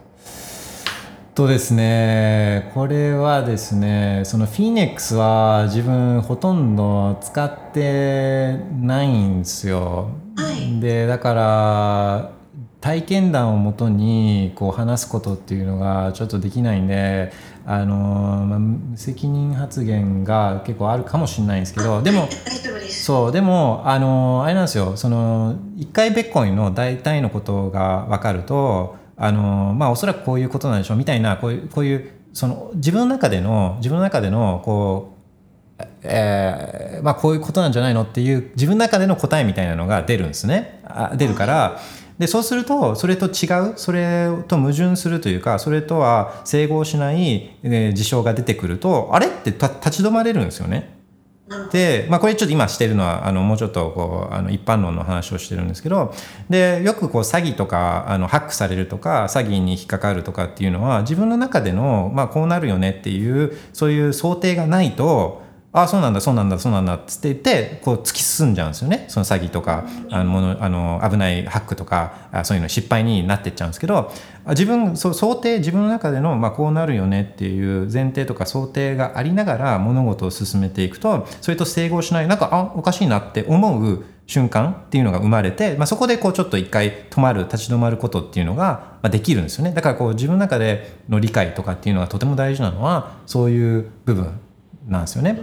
[1.35, 10.09] とですね、これはですね、そのフィーネックスは自分ほとんど使ってないんですよ。
[10.37, 12.40] はいで、だから
[12.81, 17.33] 体験談をもとにこう話すことっていうのがちょっとできないんで、
[17.67, 17.97] あの
[18.47, 22.29] まあ無責任発言が結構あるかもしれないんですけど、でも。
[22.91, 24.97] そうでもあのあれなんですよ。
[24.97, 35.21] その一回ベッコインの大体のことが分かるとあのまあおそらくこういうことなんでしょうみたいなこういうこういうその自分の中での自分の中でのこう
[36.03, 40.81] えーまあ、こういうことなんじゃないのっていう自分の中での答えみたいなのが出るんですね。
[40.85, 41.81] あ出るから
[42.21, 51.01] でそうするとそれと違うそれと矛盾するというかそれとは整合しない、え事象が出てくるとあれって立ち止まれるんですよね。
[51.73, 56.15] で、まあ、これちょっと今してるのはあのもうちょっとこうあの一般論の話をしてるんですけど
[56.51, 65.43] でよくこう詐欺とかあのハックされるとか詐欺に引っかかるとかっていうのは自分の中での、まあ、こうなるよねっていうそういう想定がないと
[65.73, 69.05] あそうなんだそうなんだそうなんだっつって言ってこう突き進んじゃうんですよね。
[69.09, 74.13] その詐欺とかあのものあの危ないハックとかあそういうの失敗になってっちゃうんですけど
[74.45, 89.73] あ自分そう想定自分の中での、まあ、こうなるよねっていう前提とか想定がありながら物事を進めていくとそれと整合しないなんかあおかしいなって思う瞬間っていうのが生まれて、まあ、そこでこうちょっと一回止まる立ち止まることっていうのが、まあ、できるんですよね。
[89.73, 94.41] だからこう自分の中での理解とかっていうのがとても大事なのはそういう部分
[94.87, 95.39] なんですよね。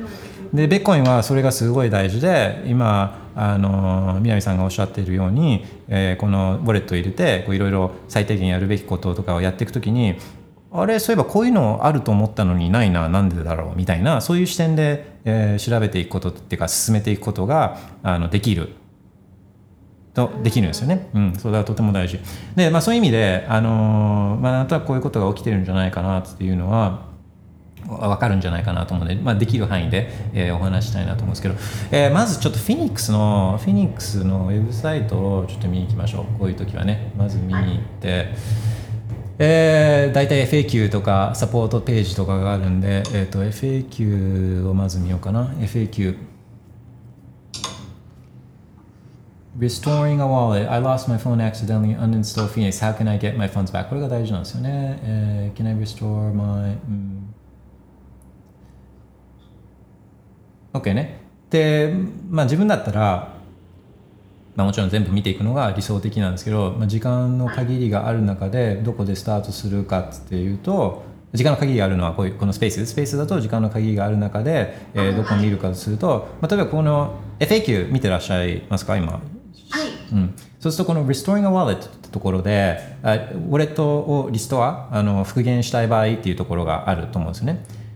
[0.53, 10.15] でベッコインはそれがすごい大事で今あの南さんがおっしゃっているように、えーこのウォレットを入れていろいろ最低限やるべきこととかをやっていくときに
[10.71, 18.69] あれそういえばこういうのあると思ったのにないななんでだろうみたいなそういう視点で、えー調べていくことっていうか進めていくことがあのできる
[20.17, 21.09] とできるんですよね。
[21.13, 22.19] うん、それはとても大事。
[22.55, 27.05] で、まあ、そういう意味で、あのーまあ、なんとなくこういうことが起きてるんじゃないかなっていうのは、
[27.87, 31.55] 分かるんじゃないかなと思うので、まあ、できる範囲で、えーお話したいなと思うんですけど、
[31.91, 38.29] えーまずちょっとフィニックスのフィニックスのウェブサイトをちょっと見に行きましょうこういう時はねまず見に行って、
[39.39, 46.17] えー、大体 FAQ とかサポートページとかがあるんで、えー、と FAQ をまず見ようかな FAQ
[49.59, 50.67] Restoring a wallet.
[50.69, 51.95] I lost my phone accidentally.
[51.95, 52.79] Uninstall Phoenix.
[52.79, 53.89] How can I get my funds back?
[53.89, 54.99] これが大事なんですよね。
[55.01, 57.26] えー can I restore my、うん、
[60.79, 61.19] OK ね。
[61.49, 61.93] で、
[62.29, 63.35] まあ自分だったら、
[64.55, 72.85] まあもちろん全部見ていくのが理想的なんですけど、まあ、時間の限りがある中でどこでスタートするかっていうと、時間の限りがあるのはこういうこのスペース。
[72.85, 79.11] スペースだと時間の限りがある中で、えーどこにいるかとすると、まあ、例えばこの FAQ 見てらっしゃいますか今？
[79.11, 79.21] はい。
[80.13, 87.65] うん、そうするとこの Restoring a Wallet ってところであウォレットをリストアあの復元したい場合っていうところがあると思うんですよね。
[87.65, 87.86] あ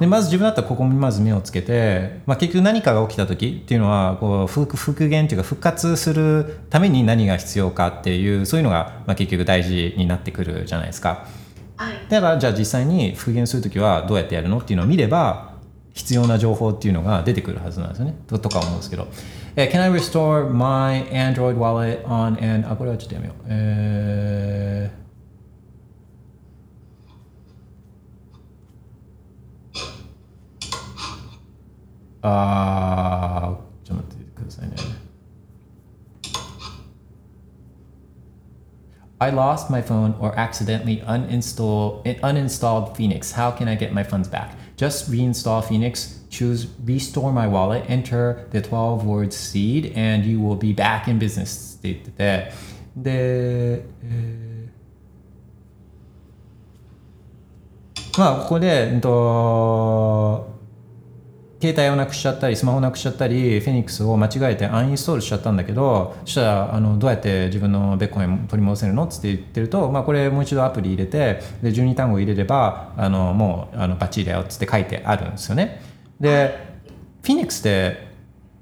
[0.00, 11.26] でまず自分だったらここにまず目をつけて、まあ、結局何かが起きた時っていうのはこう復復元っていうか復活するために何が必要かっていうそういうのが、まあ、結局大事になってくるじゃないですか。
[11.76, 11.94] あはい。
[12.08, 15.50] だからじゃあ実際に復元するときはどうやってやるのっていうのを見れば
[15.92, 18.14] 必要な情報っていうのが出てくるはずなんですよね。
[18.26, 19.08] ととか思うんですけど、
[19.56, 23.44] えー Can I restore my Android wallet on an あこれはちょっとやめよう。
[23.48, 24.99] えー、
[32.21, 34.75] あーちょっと待ってくださいね
[39.17, 43.31] I lost my phone or accidentally uninstall, uninstalled Phoenix.
[43.31, 44.55] How can I get my funds back?
[44.75, 50.57] Just reinstall Phoenix, choose restore my wallet, enter the 12 word seed, and you will
[50.57, 52.51] be back in business って言ってて、
[52.97, 54.75] で、えー
[58.17, 60.47] まあ、ここで、うんと、
[61.62, 69.04] 携帯をなくしちゃったりスマホをなくしちゃったりフェニックスを間違えてアンインストールしちゃったんだけどそしたらあのどうやって自分のベッコイン取り戻せるの？
[69.04, 75.82] って言ってると、まあ、これもう一度アプリ入れてで12単語入れればあのもうあのバッチリだよって書いてあるんですよね。
[76.18, 76.78] で
[77.22, 78.08] フェニックスって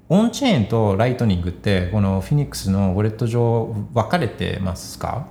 [0.09, 5.27] オンチェーンとライトニングってこのフェニックスのウォレット上分かれてますか？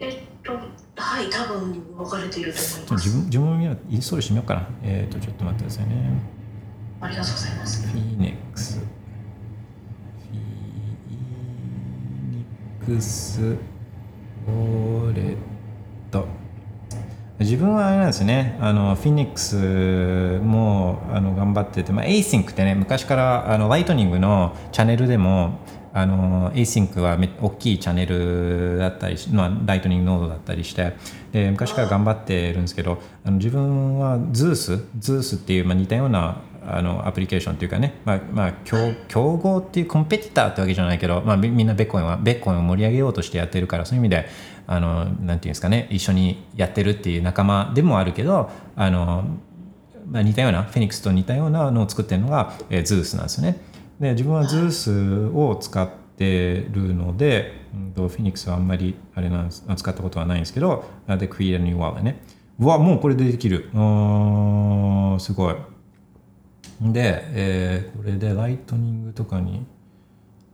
[0.00, 0.52] えっと
[1.16, 6.10] はい多分分かれていると思います自分自分もインストールしてみようかなえっ、とちょっと待ってくださいね
[7.00, 8.78] ありがとうございますフィニックス。
[8.78, 10.36] フィ
[12.36, 12.44] ニ
[12.82, 15.36] ックスウォレッ
[16.10, 16.26] ト。
[17.38, 18.58] 自分はあれなんですよね。
[18.60, 25.60] あの、フィニックスもあの頑張ってて、まあ、Async ってね、昔からあのライトニングのチャンネルでも、
[25.96, 30.92] あの Async はめ大きいチャンネルだったり、まあ、ライトニングノードだったりして
[31.32, 44.28] で昔から頑張ってるんですけどあの自分は Zeus Zeus っていう、まあ、似たようなあのアプリケーションっていうかね、まあまあ、競競合っていうコンペティターってわけじゃないけど、まあ、みんなベッコインはベッコインを盛り上げようとしてやってるからそういう意味で
[44.66, 49.24] あのなんていうんですかね一緒にやってるっていう仲間でもあるけどあの、
[50.10, 53.75] まあ、似たようなフェニックスと似たようなのを作ってるのが、えー、Zeus なんですよね。
[54.00, 62.20] で自分は Zeus を使ってるので、うん、とフェニックスはあんまりあれなんです使ったことはないんですけどで Create a New Wallet ね。
[62.58, 63.70] うわもうこれでできる。
[63.74, 65.54] あすごい。
[66.80, 69.66] で、えー、これでライトニングとかに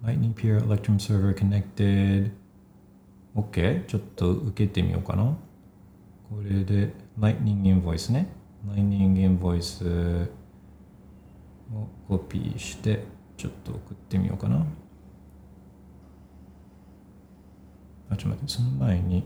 [0.05, 2.31] Lightning Peer Electrum Server Connected
[3.37, 5.25] OK ちょっと受けてみようかな。
[5.25, 8.29] これで Lightning Invoice ね。
[8.69, 10.29] Lightning Invoice
[11.73, 13.05] をコピーして。
[13.43, 14.65] ちょっと送ってみようかな
[18.11, 19.25] あちょっと待ってその前に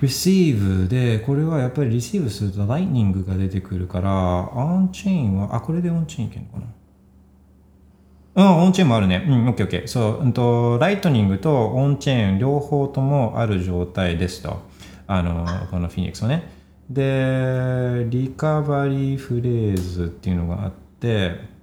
[0.00, 6.64] receive でこれはやっぱり receive すると lightning が出てくるから on chain はあこれで on chain いけるのかな？
[8.34, 9.24] うん、オンチェーンもあるね。
[9.26, 9.86] うん、オッケーオッケー。
[9.88, 14.62] そう、うんと、ライトニングとオンチェーン両方ともある状態ですと。
[15.08, 16.48] あの、このフィニックスはね。
[16.88, 21.57] で、リカバリーフレーズっていうのがあって、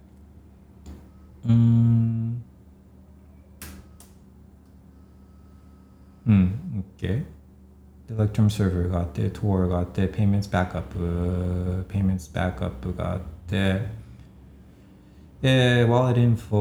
[1.46, 2.44] うーん。
[6.28, 7.24] うん、OK。
[8.08, 13.82] で、Electrum Server があって、Tor があって、Payments Backup、Payments Backup があって、
[15.44, 16.56] えー、Wallet Info、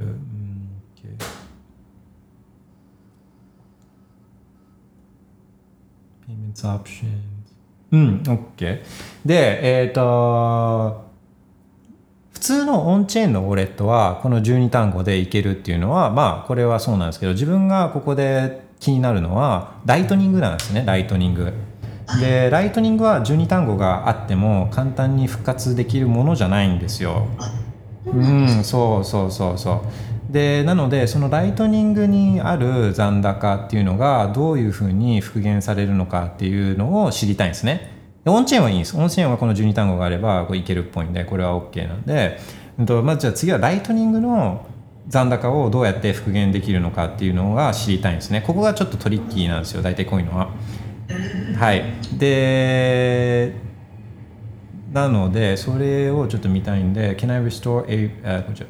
[0.00, 1.14] うん、OK。
[6.26, 7.34] Payments Options。
[7.92, 8.82] うん、OK。
[9.24, 11.03] で、えっ、と、普
[12.44, 21.54] 通のオンチェーンのウォレットはこの12単語でいけるっていうのはまあこれはそうなんですけど自分がここで気になるのはライトニングなんですねライトニング。
[22.20, 27.28] でライトニングは12単語があっても簡単に復活できるものじゃないんですよ。
[28.04, 29.82] うんそうそうそうそ
[30.28, 30.32] う。
[30.32, 37.93] でなのでそのライトニングにある残高っていうのがどういうふうに復元されるのかっていうのを知りたいんですね。
[37.93, 37.93] で
[38.26, 38.96] オンチェーンはいいんです。
[38.96, 42.38] オンチェーンはこの12単語があればこれいけるっぽいんで、これは OK なんで、
[42.86, 44.66] とまずじゃあ次はライトニングの
[45.08, 48.42] 残高をどうやって復元できるのかっていうのが知りたいんですね。
[48.46, 50.48] ここがちょっとトリッキーなんですよ、大体こういうのは。
[51.58, 51.84] はい。
[52.16, 53.54] で、
[54.92, 58.38] なので、それをちょっと見たいんで、Can I restore a...
[58.38, 58.66] あこちら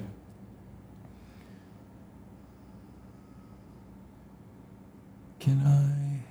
[5.39, 6.23] Can I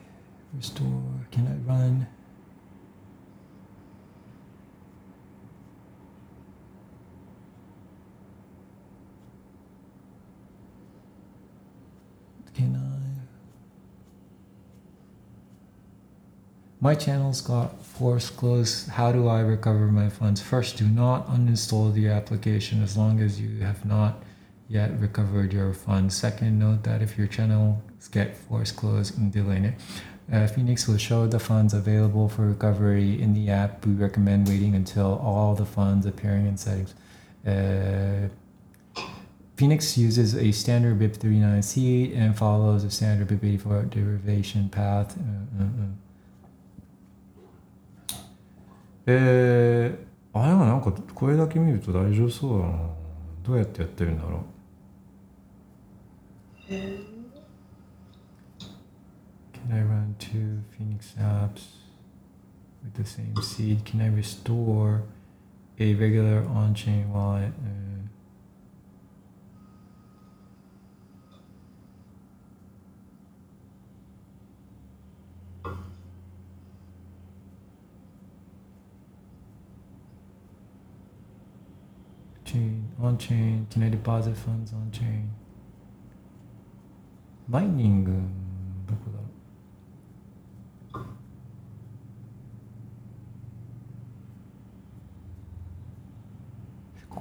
[0.60, 0.84] restore?
[1.32, 2.06] Can I run?
[12.54, 12.94] Can I?
[16.80, 18.90] My channel's got force closed.
[18.90, 20.42] How do I recover my funds?
[20.42, 24.22] First, do not uninstall the application as long as you have not
[24.68, 26.16] yet recovered your funds.
[26.16, 29.76] Second, note that if your channels get force closed and delete it,
[30.32, 33.86] uh, Phoenix will show the funds available for recovery in the app.
[33.86, 36.94] We recommend waiting until all the funds appearing in settings.
[37.46, 38.30] Uh,
[39.63, 45.17] Phoenix uses a standard BIP39 seed and follows a standard BIP84 derivation path.
[45.17, 45.99] うんうんうん
[49.11, 52.79] えー、あれはなんかこれだけ見ると大丈夫そうだな。
[53.43, 54.45] どうやってやってるんだろ
[56.71, 56.75] う。
[56.75, 57.19] へえ
[59.69, 61.79] Can I run two Phoenix apps
[62.85, 63.85] with the same seed?
[63.85, 65.03] Can I restore
[65.79, 67.49] a regular on-chain wallet?
[67.49, 67.92] Uh,
[83.04, 85.30] on chain can I deposit funds on chain
[87.50, 88.12] マイニング
[88.88, 89.33] どこだろう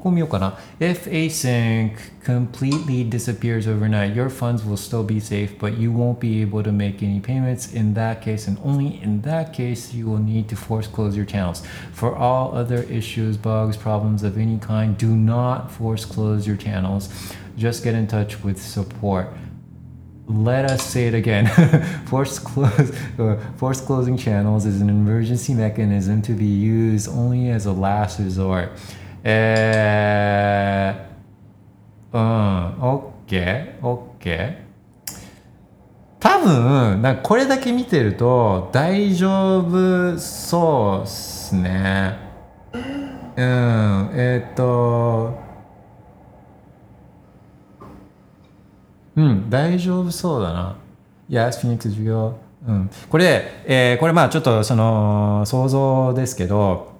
[0.01, 0.57] ここ見ようかな。
[0.79, 1.93] If async
[2.23, 6.71] completely disappears overnight, your funds will still be safe, but you won't be able to
[6.71, 7.73] make any payments.
[7.73, 11.25] In that case, and only in that case, you will need to force close your
[11.25, 11.63] channels.
[11.93, 17.09] For all other issues, bugs, problems of any kind, do not force close your channels.
[17.57, 19.33] Just get in touch with support.
[20.27, 21.47] Let us say it again.
[22.05, 27.65] force close, uh, force closing channels is an emergency mechanism to be used only as
[27.65, 28.71] a last resort.
[29.24, 34.62] えー、うん、OK、OK。
[36.18, 42.16] 多分、なんかこれだけ見てると大丈夫そうっすね。
[43.36, 45.38] うん、えっ、と、
[49.16, 50.76] うん、大丈夫そうだな。
[51.28, 52.36] Yes, Phoenix 授業。
[52.66, 52.90] うん。
[53.10, 56.91] これ、えーこれまあちょっとその想像ですけど、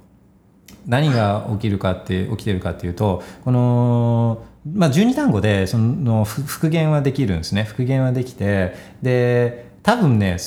[0.87, 7.65] 何が起きるかって起きてるかっていうとこの、まあ、12単語でそのふ復元はできるんですね。
[7.65, 10.39] 復元はできてで多分ね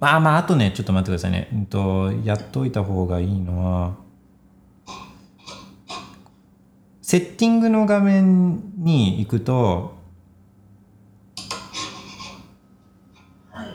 [0.00, 3.94] まあまああとねちょっと待ってくださいね、うん、とやっといた方がいいのは
[7.00, 9.94] セッティングの画面に行くと
[13.50, 13.66] はい。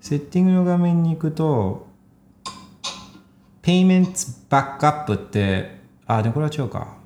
[0.00, 1.85] セッティングの画面に行くと、
[3.66, 6.98] Payments Backup って、あ、でもこれは違うか。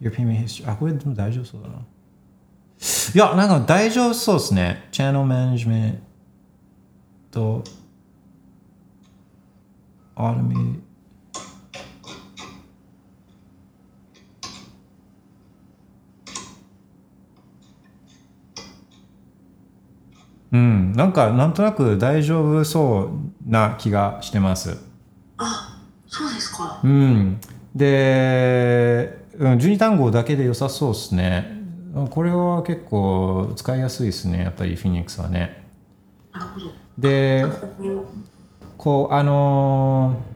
[0.00, 0.70] Your payment history。
[0.70, 1.74] あ、これでも大丈夫そうだな。
[1.74, 4.88] いや、なんか大丈夫そうですね。
[4.92, 5.98] Channel Management
[7.32, 7.64] と、
[10.14, 10.78] Automate。
[20.52, 23.10] うん、なんかなんとなく大丈夫そ
[23.46, 24.91] うな気がしてます。
[25.44, 26.80] あそうですか。
[26.82, 27.40] うん、
[27.74, 31.62] で、うん、12単語だけで良さそうですね。
[32.10, 35.66] これは結構使いやすいですね、やっぱりフィニックスはね。
[36.32, 36.66] なるほど。
[36.98, 37.44] で、
[38.78, 40.32] こう、あのー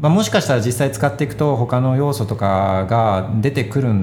[0.00, 3.94] まあ、もしかしたら実際使っていくと他の要素とかが出てくる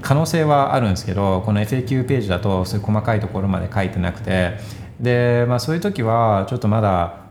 [0.00, 4.58] 可能性はあるんですけどこの FAQ ページだとそういう細かいところまで書いてなくて。
[5.00, 7.21] で、まあ、そういう時はちょっとまだ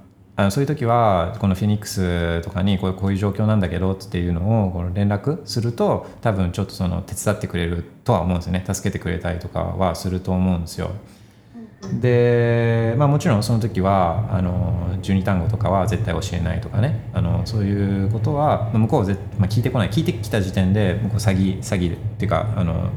[0.41, 8.63] あのそういう時はこのフェニックスとかにこういうこういう状況なんだけどっていうのをこの連絡すると多分ちょっとその手伝ってくれるとは思うんですよね。
[8.67, 10.91] 助けてくれたりとかはすると思うんですよ。
[11.99, 17.09] で、まあ、もちろんその時はあの12単語とかは絶対教えないとかね。
[17.13, 19.07] あのそういうことはまあ向こう
[19.37, 19.89] まあ、聞いてこない。
[19.89, 22.89] 聞いてきた時点で向こう詐欺詐欺っていうかあの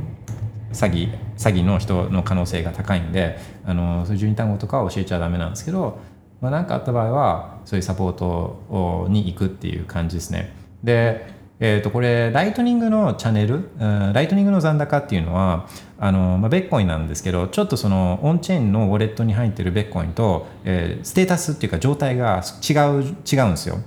[0.73, 5.99] 詐欺詐欺の人の可能性が高いんであのそういう12単語とかは教えちゃダメなんですけど
[6.40, 8.27] まあ、何かあった場合はそういうサポート
[8.69, 10.55] をに行くっていう感じですね。
[10.82, 11.27] で、
[11.61, 15.66] えー、とこれライトニングのチャンネル、うんライトニングの残高っていうのは
[15.98, 23.78] あの、まあ、ベッコインなんですけどちょっとそのオンチェーンのウォレットに入ってるベッコインと、えーステータスっていうか状態が違う違うんですよ。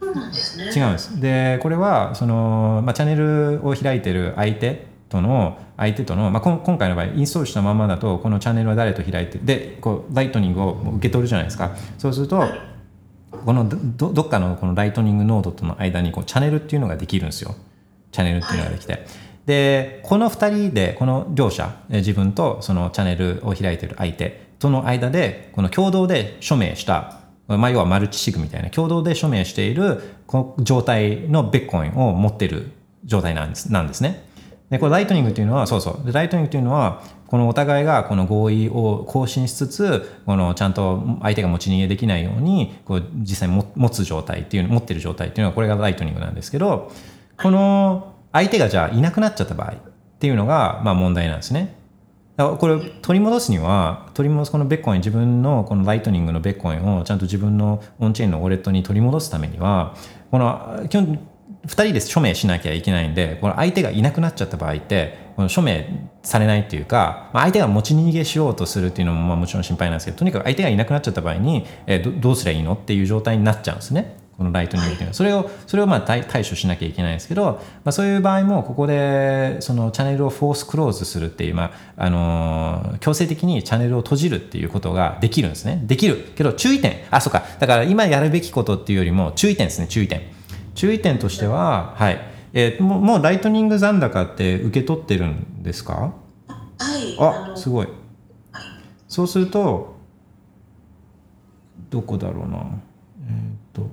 [0.00, 1.20] そうなんですね違うんです。
[1.20, 11.76] で、これはその、まあ、チャンネルを開いてる相手との相手との、まあ、今回の場合インストールしたままだとこのチャンネルは誰と開いてでこうライトニングを受け取るじゃないですか。
[11.98, 12.44] そうすると
[13.30, 17.54] このどどっかのこのライトニングノードとの間にこうチャンネルっていうのができるんですよ。
[18.10, 19.06] チャンネルっていうのができて、
[19.46, 32.72] でこの2人でこの両者自分とそのチャンネルを開いてる相手との間でこの共同で署名したまあ、要はマルチシグみたいな共同で署名しているこの状態のビットコインを持っている
[33.04, 34.24] 状態なんですなんですね。
[34.74, 46.90] でこれライトニングっていうのはそうそうでライトニングっていうのはこのお互いがこの合意を更新しつつこのちゃんと相手が持ち逃げできないようにこう実際持持つ状態っていう持ってる状態っていうのはこれがライトニングなんですけど
[47.40, 49.74] この相手がじゃあいなくなっちゃった場合っ
[50.18, 51.76] ていうのがまあ問題なんですね。
[52.36, 59.94] だからこれ取り戻すには取り戻すこのビットコイン自分のこのライトニングのビットコインをちゃんと自分のオンチェーンのウォレットに取り戻すためには
[60.32, 61.20] この基本
[61.66, 74.16] 2人で署名しなきゃいけないんでこの相手がいなくなっちゃった場合ってこの署名されないっていうか、まあ、相手が持ち逃げしようとするっていうのもまあもちろん心配なんですけどとにかく相手がいなくなっちゃった場合に、えーどうすりゃいいのっていう状態になっちゃうんですね。
[74.36, 85.82] このライトニングっていうのは、それをそれをまあ対対処しなきゃいけないんですけど、まあ、そういう場合もここでそのチャンネルを force close するっていう、まああのー強制的にチャンネルを閉じるっていうことができるんですね。
[85.84, 86.32] できる。
[86.36, 87.04] けど注意点。
[87.10, 87.44] あそうか。
[87.60, 90.22] だから今やるべきことっていうよりも注意点ですね注意点。
[90.74, 92.20] 注意点としてははい。
[92.52, 96.14] えーもうもうライトニング残高って受け取ってるんですか？
[96.78, 97.16] はい。
[97.16, 97.88] のあすごい。
[99.08, 99.96] そうすると
[101.90, 102.58] どこだろうな。
[103.28, 103.90] えーっと。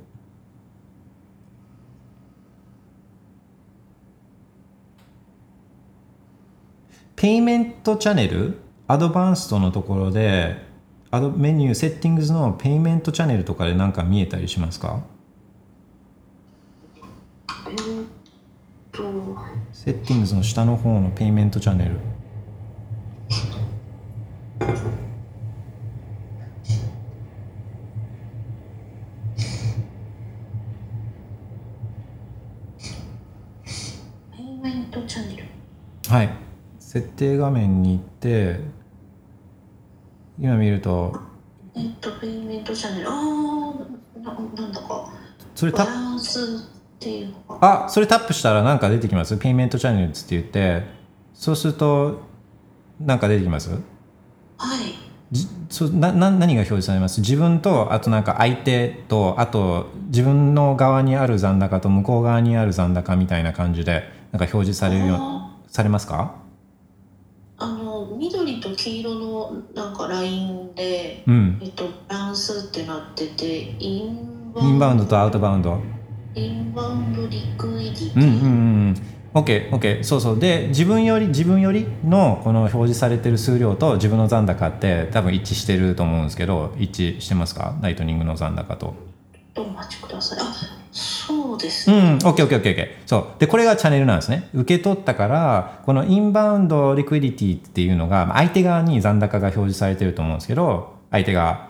[7.15, 8.59] ペイメントチャンネル？
[8.87, 10.65] アドバンストのところで
[11.11, 15.01] アドメニューセッティングズのペイメントチャンネルとかで何か見えたりしますか
[17.47, 18.07] えーっ
[18.91, 19.03] と。
[19.73, 21.91] セッティングズの下の方のペイメントチャンネル。
[34.35, 35.45] ペイメントチャンネル。
[36.07, 36.29] はい。
[36.79, 38.59] 設定画面に行って
[40.37, 41.17] 今見ると
[41.73, 43.09] えっとペイメントチャンネル。
[43.09, 43.15] ああ
[44.19, 45.09] ななんだか。
[45.55, 49.35] それタッバランスっていうあそれタップしたらなんか出てきます？
[49.35, 51.01] ペイメントチャンネルって言って。
[51.33, 52.21] そうすると
[52.99, 53.71] なんか出てきます？
[53.71, 53.79] はい。
[55.31, 57.21] じそなな何が表示されます？
[57.21, 66.35] 自分とあとなんか相手とあと自分の側にある残高と向こう側にある残高みたいな感じでなんか表示されるようあされますか？
[67.57, 71.59] あの緑と黄色のなんかラインで、うん。
[71.63, 75.81] えっと、バランスってなっててインバウンドと outbound
[76.35, 78.47] インバウンドリクイディティ、うんうんうんう
[78.91, 79.01] ん
[79.33, 80.39] OK、OK、そうそう。
[80.39, 87.77] で、自分より、自分よりのこの表示されてる数量と自分の残高って多分一致してると思うんですけど、一致してますか？
[87.81, 88.93] ライトニングの残高と。
[89.33, 90.53] ちょっとお待ちくださいあ
[90.91, 92.87] そうですうね、ん、OK、OK、OK、OK。
[93.05, 93.27] そう。
[93.39, 94.49] で、これがチャンネルなんですね。
[94.53, 101.69] 受け取ったから、この inbound liquidity っていうのが、まあ相手側に残高が表示されてると思うんですけど、相手が、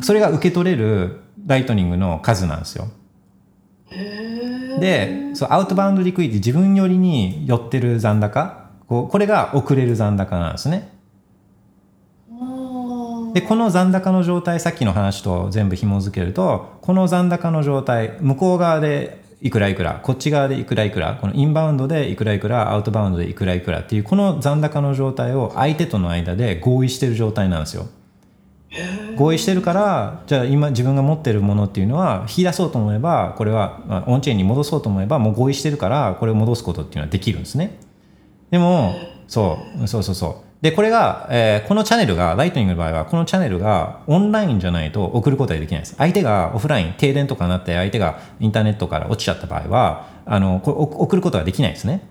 [0.00, 2.88] それが受け取れるライトニングの数なんですよ。
[4.80, 10.94] で、そう outbound liquidity 自分よりに寄ってる残高、こうこれが送れる残高なんですね。
[13.34, 27.86] で、この残高の状態、さっきの話と全部紐付けると、この残高の状態、向こう側でいくらいくら、こっち側でいくらいくら、このインバウンドでいくらいくら、アウトバウンドでいくらいくらっていう、この残高の状態を相手との間で合意してる状態なんですよ。
[29.16, 37.78] 合意してるからじゃあ今自分が持ってるものっていうのは引き出そうと思えばこれはオンチェーンに戻そうと思えばもう合意してるからこれを戻すことっていうのはできるんですね。
[38.50, 38.94] でも
[39.28, 40.44] そうそうそうそう。
[40.64, 45.94] でこれが、えーこのチャンネルがライトニングの場合はこのチャンネルがオンラインじゃないと送ることができないです。
[45.96, 52.08] 相手がオフライン停電とかになって相手がインターネットから落ちちゃった場合はあのこれ送ることができないですね。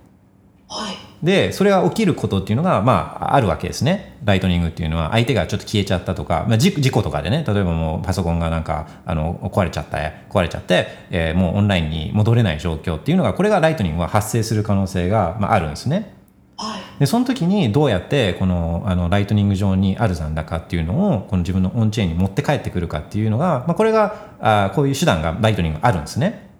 [0.68, 1.03] はい。
[1.24, 4.18] でそれが起きることっていうのが、まあ、あるわけですね。
[4.24, 5.12] ライトニングっていうのは。
[5.12, 7.44] 相手がちょっと消えちゃったとか、まあ、事事故とかでね。
[7.48, 9.98] 例えばもうパソコンがなんかあの壊れちゃった
[10.28, 16.14] 壊れちゃって、えーもうオンラインに戻れない状況っていうのがこれがライトニングは発生する可能性が、まあ、あるんですね。
[16.58, 16.80] はい。
[17.00, 26.53] でその時にどうやってこのあのライトニング上にある残高っていうのをこの自分のオンチェーンに持って帰ってくるかっていうのが、まあ、これがあこういう手段がライトニングあるんですね。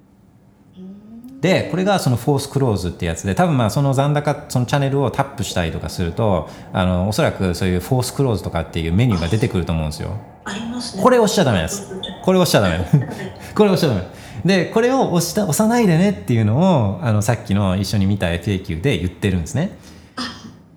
[1.45, 10.17] でこれがその force close ってやつで多分まあその残高そのチャンネルをタップしたりとかするとあのおそらくそういう force close とかっていうメニューが出てくると思うんですよ。
[10.47, 11.93] ありますねこれ押しちゃダメです。
[12.23, 12.79] これ押しちゃダメ。
[13.55, 14.07] これ押しちゃダメ。
[14.43, 19.77] で、これを押した押さないでねっていうのをあのさっきの一緒に見た FAQ で言ってるんですね。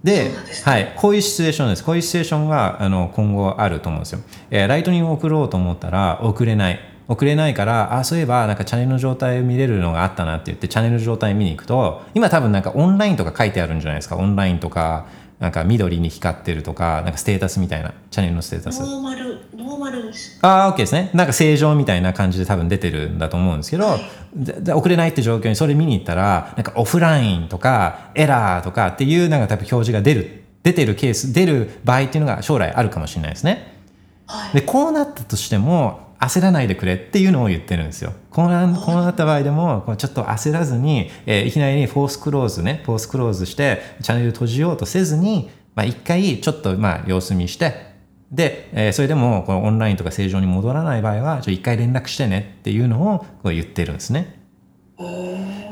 [0.03, 0.31] で
[0.65, 1.83] はい、こういうシチュエーションです。
[1.85, 4.19] こういうシチュエーションがあの今後あると思うんですよ。
[4.51, 6.96] えーライトニングを送ろうと思ったら送れない。
[7.07, 14.17] 送れないから、あ、そういえばなんかチャンネルの状態を見れるのがあったなって言ってチャンネルの状態見に行くと、今多分なんかオンラインとか書いてあるんじゃないですか。
[14.17, 15.07] オンラインとか、
[15.39, 18.81] なんか緑に光ってるとか、なんかステータスみたいな、チャンネルのステータス。
[18.81, 21.11] ノーマルノーマルですああ、OK ですね。
[21.13, 23.97] なんか正常みたいな感じで多分出てるんだと思うんですけど、
[24.35, 33.77] でで送れないって状況にそれ見に行ったら、なんかオフラインとかエラーとかっていうなんか多分表示が出る、出てるケース、出る場合っていうのが将来あるかもしれないですね。
[34.25, 38.13] はいで、こうなったとしても、焦らないでくれっていうのを言ってるんですよ。
[38.31, 47.93] こうなこうなった場合でも、ちょっと焦らずに、えーいきなりフォースクローズね、フォースクローズして、チャンネル閉じようとせずに、まあ一回ちょっとまあ様子見して、
[48.31, 54.37] で、えーそれでもこのオンラインとか正常に戻らない場合は、一回連絡してねっていうのをこう言ってるんですね。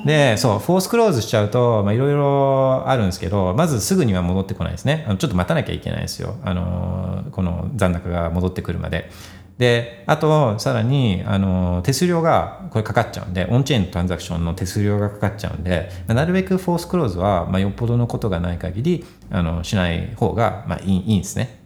[0.05, 5.03] でそうフォースクローズしちゃうとまあいろいろあるんですけどまずすぐには戻ってこないですね。
[5.07, 6.35] あのちょっと待たなきゃいけないですよ。
[6.43, 9.09] あのこの残高が戻ってくるまで
[9.57, 21.61] であとさらにあの手数料がこれかかっちゃうんでオンチェーントランザクションの手数料がかかっちゃうんでなるべくフォースクローズは、まあ、よっぽどのことがない限りあのしない方が、まあ、いいいいんですね。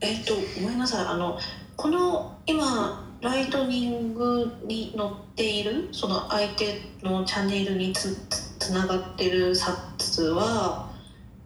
[0.00, 1.06] えっ、とごめんなさい。
[1.06, 1.38] あの
[1.76, 8.14] この今ライトニングに載っているその相手のチャンネルにつ
[8.58, 10.90] つながってる札は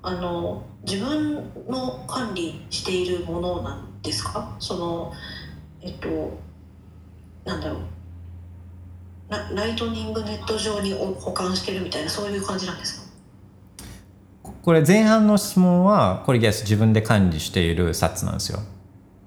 [0.02, 1.34] あの自分
[1.68, 4.56] の管理しているものなんですか？
[4.58, 5.12] その
[5.82, 6.38] えっと
[7.44, 7.80] なんだろう。
[9.28, 13.00] ラライトニングネット上にお保管してるみたいなそういう感じなんです
[14.42, 14.50] か？
[14.62, 18.58] これ前半の質問はこれ yes 自分で管理している sats なんですよ。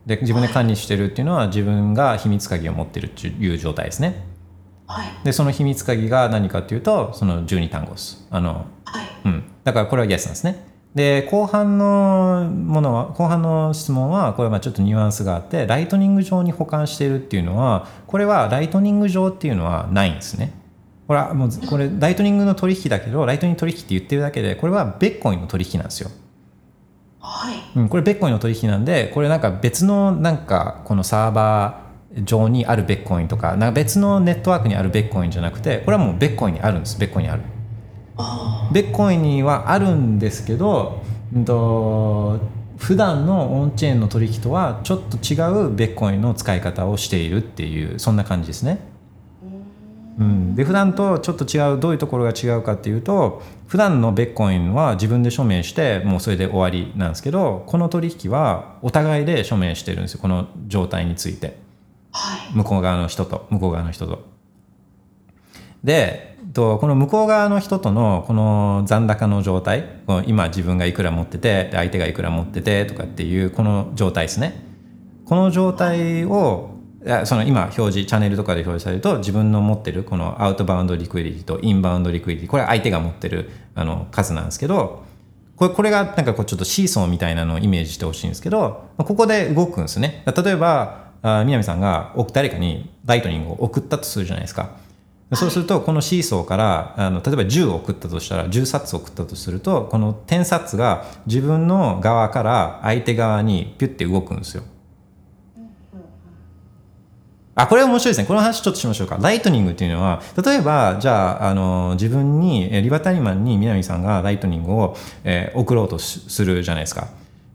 [0.06, 4.26] で自分で管理してるっていうのは自分が秘密鍵を持ってるっていう状態ですね。
[4.86, 5.08] はい。
[5.24, 8.28] でその秘密鍵が何かっていうとその12単語です。
[8.30, 9.08] あの、はい。
[9.24, 20.54] うん、だからこれは yes なんですねで後半のものは後半の質問はこれはまあちょっとニュアンスがあってライトニング上に保管しているっていうのはこれはライトニング上っていうのはないんですね。
[21.08, 26.12] これはもうこれライトニングの取引だけどライトニング取引って言ってるだけでこれはベッコインの取引なんですよ。
[27.20, 27.56] はい。
[27.76, 37.00] うん、これベッコインの取引なんでこれなんか別のなんかこのサーバー上にあるベッコインとかなんか別のネットワークにあるベッコインじゃなくてこれはもうベッコインにあるんです。
[37.00, 37.42] ベッコインにある。
[37.42, 37.53] あ
[38.72, 41.02] ベッコインにはあるんですけど、
[41.36, 42.40] うんと、
[42.78, 48.80] 普段のオンチェーンの取引とはちょっと違うベッコインの使い方をしているっていうそんな感じですね。
[50.20, 60.20] うん、で普段とちょっと違うどういうところが違うかっていうと普段のベッコインは自分で署名してもうそれで終わりなんですけどこの取引はお互いで署名してるんですよ。
[60.22, 61.58] この状態について。
[62.12, 62.56] はい。
[62.56, 64.24] 向こう側の人と向こう側の人と。
[65.84, 74.64] でとこの向こう側の人とのこの残高の状態この今自分がいくら持ってて相手がいくら持っててとかっていうこの状態ですね。
[75.26, 76.72] この状態を
[77.26, 85.04] その今表示チャンネルとかで表示されると自分の持ってるこの outbound liquidity と inbound liquidity これ相手が持ってるあの数なんですけど
[85.56, 90.24] これこれがなんかこうちょっとシーソーみたいなのをイメージしてほしいんですけどここで動くんですね。
[90.26, 94.78] 例えばあ南さんが誰かにライトニングを送ったとするじゃないですか。
[95.36, 104.64] そうするとこのシーソーからあの例えば10を送ったとしたら10冊送ったとするとこの10冊が自分の側から相手側にピュッて動くんですよ
[107.56, 108.26] あ、これは面白いですね。
[108.26, 109.18] この話ちょっとしましょうか。
[109.22, 117.10] ライトニングっていうのは、例えば、じゃあ、あの、自分に、えリバタリマンに南さんがライトニングを、えー送ろうとしするじゃないですか。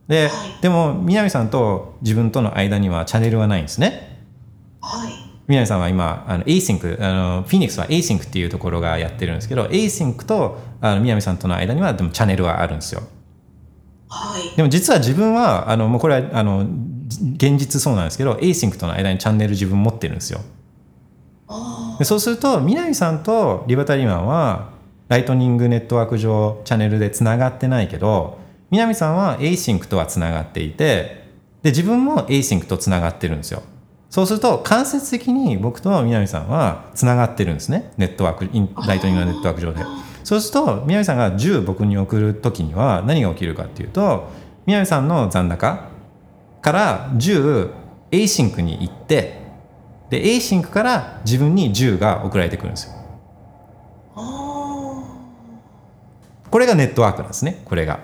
[0.07, 0.31] で、
[0.63, 4.21] でも、南さんと自分との間にはチャンネルはないんですね。
[4.81, 5.18] はい
[5.49, 13.03] 南さんは今、あの、Async、あの、フィニックスは Async っていうところがやってるんですけど、Async と、あの、南さんとの間には、でもチャンネルはあるんですよ。
[14.09, 14.57] はい。
[14.57, 16.67] でも実は自分はあのもうこれはあの
[17.37, 20.41] 現実そうなんですけど Async との間にチャンネル自分持ってるんですよ。
[21.47, 24.71] あでそうすると南さんとリバタリマンは
[25.09, 28.39] ライトニングネットワーク上チャンネルでつながってないけど
[28.71, 31.25] 南さんは Async とはつながっていて
[31.63, 33.63] で自分も Async とつながってるんですよ
[34.11, 37.93] そうすると間接的に僕と南さんはつながってるんですね。
[37.99, 39.85] ネットワークインライトニングのネットワーク上で。
[40.25, 44.29] そうすると南さんが10僕に送る時には何が起きるかっていうと
[44.67, 45.89] 南さんの残高
[46.61, 47.71] から10
[48.11, 49.41] Async に行って
[50.11, 52.95] で Async から自分に10が送られてくるんですよ。
[54.17, 55.05] あ
[56.51, 58.01] これがネットワークなんですねこれが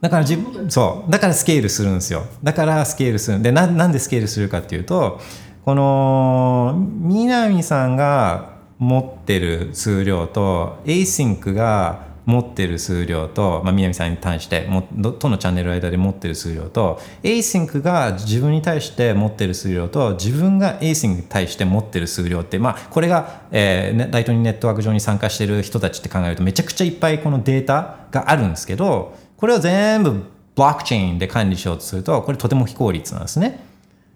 [0.00, 1.10] だから自分そう。
[1.10, 2.24] だからスケールするんですよ。
[2.42, 3.42] だからスケールする。
[3.42, 5.20] でななんでスケールするかっていうと
[5.64, 30.22] この南さんが持ってる数量と Async が持ってる数量と、まあ、南さんに対してもどとのチャンネル間で持ってる数量と Async が自分に対して持ってる数量と自分が Async に対して持ってる数量って、まあ、これが、えーねライトニングネットワーク上に参加してる人たちって考えるとめちゃくちゃいっぱいこのデータがあるんですけどこれを全部ブ
[30.56, 33.60] ロックチェーンで管理しようとするとこれとても非効率なんですね。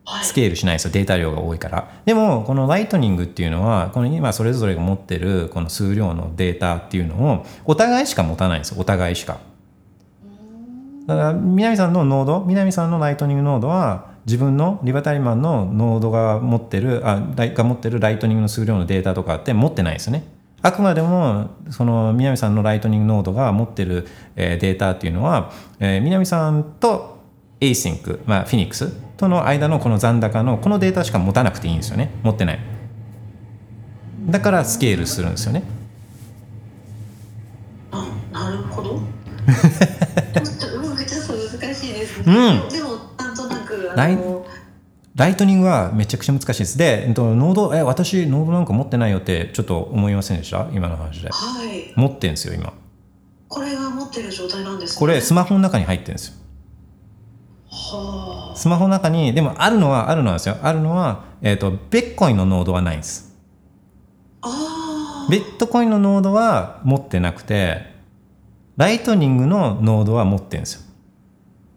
[0.04, 0.24] はい。
[0.24, 0.90] スケールしないですよ。
[0.90, 1.88] データ量が多いから。
[2.04, 8.80] でもこのライトニングっていうのはこの今それぞれが持ってるこの数量のデータっていうのをお互いしか持たないんですよ。
[8.80, 9.38] お互いしか。
[11.06, 20.24] だから南さんのノード南さんのライトニングノードは自分のリバタリマンのノードが持ってるあが持ってるライトニングの数量のデータとかって持ってないですよね
[20.62, 24.06] あくまでもその南さんのライトニングノードが持ってる、
[24.36, 27.18] えーデータっていうのは、えー南さんと
[27.60, 32.10] Async、まあ、フィニックスとの間のこの残高のこのデータしか持たなくていいんですよね。
[32.22, 32.58] 持ってない。
[34.26, 35.62] だからスケールするんですよね。
[37.92, 39.00] あなるほど。
[39.46, 42.18] ちょっとうんちょっと難しいです。
[42.26, 42.68] ね、うん。
[42.68, 44.31] でもなんとなくあの
[45.14, 46.78] ライトニングはめちゃくちゃ難しいです。
[46.78, 50.68] で、えっと、ノードえ私ノードなんか持ってないよってちょっと思いませんでした？
[50.72, 51.28] 今の話で。
[51.28, 51.92] はい。
[51.94, 52.72] 持ってんですよ今。
[53.48, 56.34] これが持ってる状態なんですねこれスマホの中に入ってるんですよ。
[57.70, 60.56] はスマホの中にでもあるのはあるのはですよ。
[60.62, 63.36] あるのは、えっとビットコインのノードはないんです。
[64.40, 67.92] ああビットコインのノードは持ってなくて
[68.78, 70.82] ライトニングのノードは持ってるんですよ。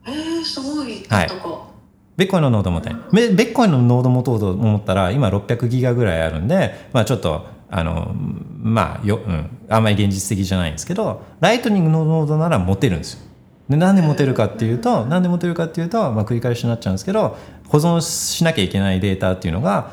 [0.07, 1.03] えー、すごい。
[1.09, 1.29] はい
[2.17, 13.25] ビットコインのノード持っビビットコインのノード持とうと思ったら今600ギガぐらいあるんでまあちょっとあのまあよ、うん、あんまり現実的じゃないんですけどライトニングのノードなら持てるんですよ。
[13.69, 17.35] でなんで持てるかっていうとなんで持てるかっていうと、まあ、繰り返しになっちゃうんですけど
[17.67, 19.91] 保存しなきゃいけないデータっていうのが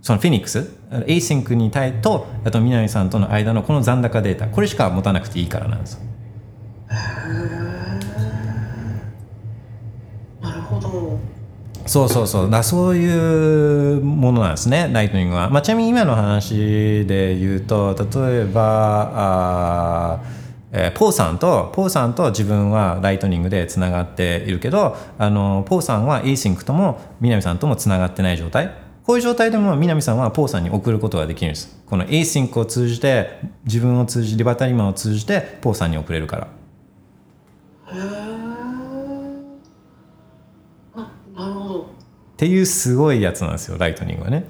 [0.00, 6.00] そのフェニックス Async に対とあと南さんとの間のこの残高データこれしか持たなくていいからなんですよ
[11.86, 12.50] そうそうそう。
[12.50, 20.20] だそういうものなんですねライトニングは、まあ、ちなみに今の話で言うと例えばあ
[20.72, 28.80] えーポーさんとポーさんと自分はライトニングでつながっているけどあのポーさんは Async とも南さんともつながってない状態。
[29.04, 31.76] こういう状態でも南さんはポーさんに送ることができるんです。
[31.86, 36.48] この Async を通じて自分を通じリバタリマンを通じてポーさんに送れるからへ
[37.96, 37.98] え
[40.96, 41.86] ななるほど
[42.42, 44.44] っていうすごいやつなんですよライトニングはね。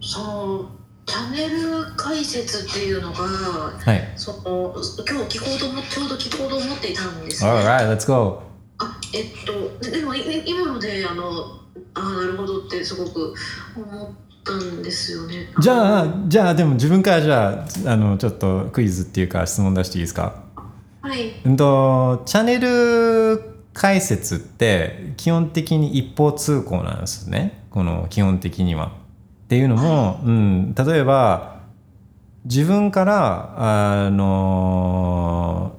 [0.00, 0.70] その
[1.04, 4.12] チャンネル解説っていうのがはい。
[4.16, 4.72] その
[5.06, 8.40] 今日聞こうと思ちょうど聞こうと思っていたんですね Alright, let's go.
[8.78, 11.60] あえっとででもい今のであの
[11.92, 13.34] あなるほどってすごく
[13.76, 14.10] 思っ
[14.44, 15.52] たんですよね。
[15.60, 20.45] じゃあじゃあでも自分からじゃああのちょっとクイズっていうか質問出していいですか？
[21.06, 21.32] はい。
[21.44, 23.40] うんとチャンネル
[23.72, 27.64] 解説って基本的に一方通行なんですね。
[27.70, 28.86] この基本的には。
[28.86, 31.60] っていうのも、うん、例えば
[32.44, 33.54] 自分から
[34.04, 35.76] あの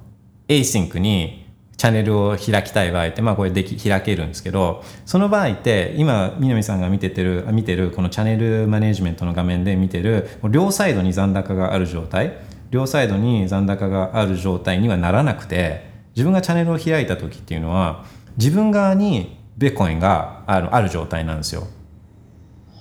[0.48, 1.46] Async に
[1.76, 12.38] チャンネルを開きたい場合って、まあ、これでき開けるんですけどその場合って今南さんが見ててる見てるこのチャンネルマネジメントの画面で見てる両サイドに残高がある状態
[12.70, 18.04] 両サイドに残高がある状態にはならなくて自分がチャンネルを開いた時っていうのは
[18.36, 21.66] 自分側にベコインがあるある状態なんですよ。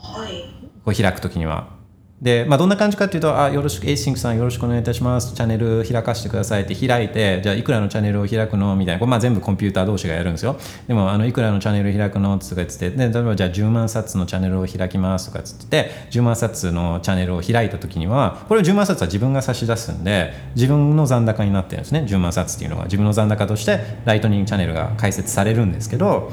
[0.02, 0.44] はい
[0.84, 1.77] こう開くときには。
[2.22, 5.35] で、まあ、どんな感じかっていうと、あ、よろしく、 ACINQ さんよろしくお願いいたします。
[5.35, 8.99] チャンネル開かせてくださいって開いて、じゃあいくらのチャンネルを開くのみたいな。
[8.99, 10.60] これまあ全部コンピューター同士がやるんですよ。
[10.88, 22.03] でも、あの、いくらのチャンネル開くのとか言って、で、例えばじゃあ10万冊のチャンネルを開きますとかつって、10万冊のチャンネルを開いたときには、これ10万冊は自分が差し出すんで、自分の残高になってるんですね。
[22.10, 22.85] 10万冊っていうのが。
[22.85, 26.31] 自分の残高として、ライトニングチャンネルが開設されるんですけど、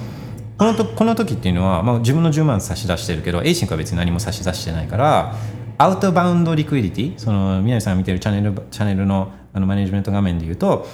[0.56, 5.34] このとこの時っていうのは、まあ、自分の10万差し出してるけど A シンクは別に何も差し出してないから
[5.78, 10.86] アウトバウンドリクイディティその宮城さんが見てるチャンネルチャンネルのあのマネジメント画面でいうと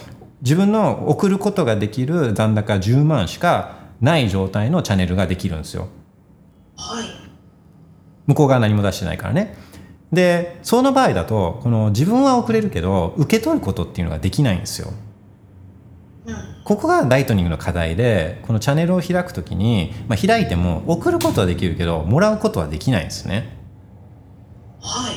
[0.42, 5.88] 自分の送ることができる残高10万しかない状態のチャンネルができるんですよ。
[6.76, 7.06] はい。
[8.26, 9.56] 向こう側何も出してないからね。
[10.12, 14.92] でその場合だとこの自分は送れるけど受け取ることっていうのができないんですよ。
[16.26, 16.36] うん。
[16.64, 23.59] ここがライトニングの課題でこのチャンネルを開くときに、まあ、開いても送ることはできるけどもらうことはできないんですね
[24.80, 25.14] はい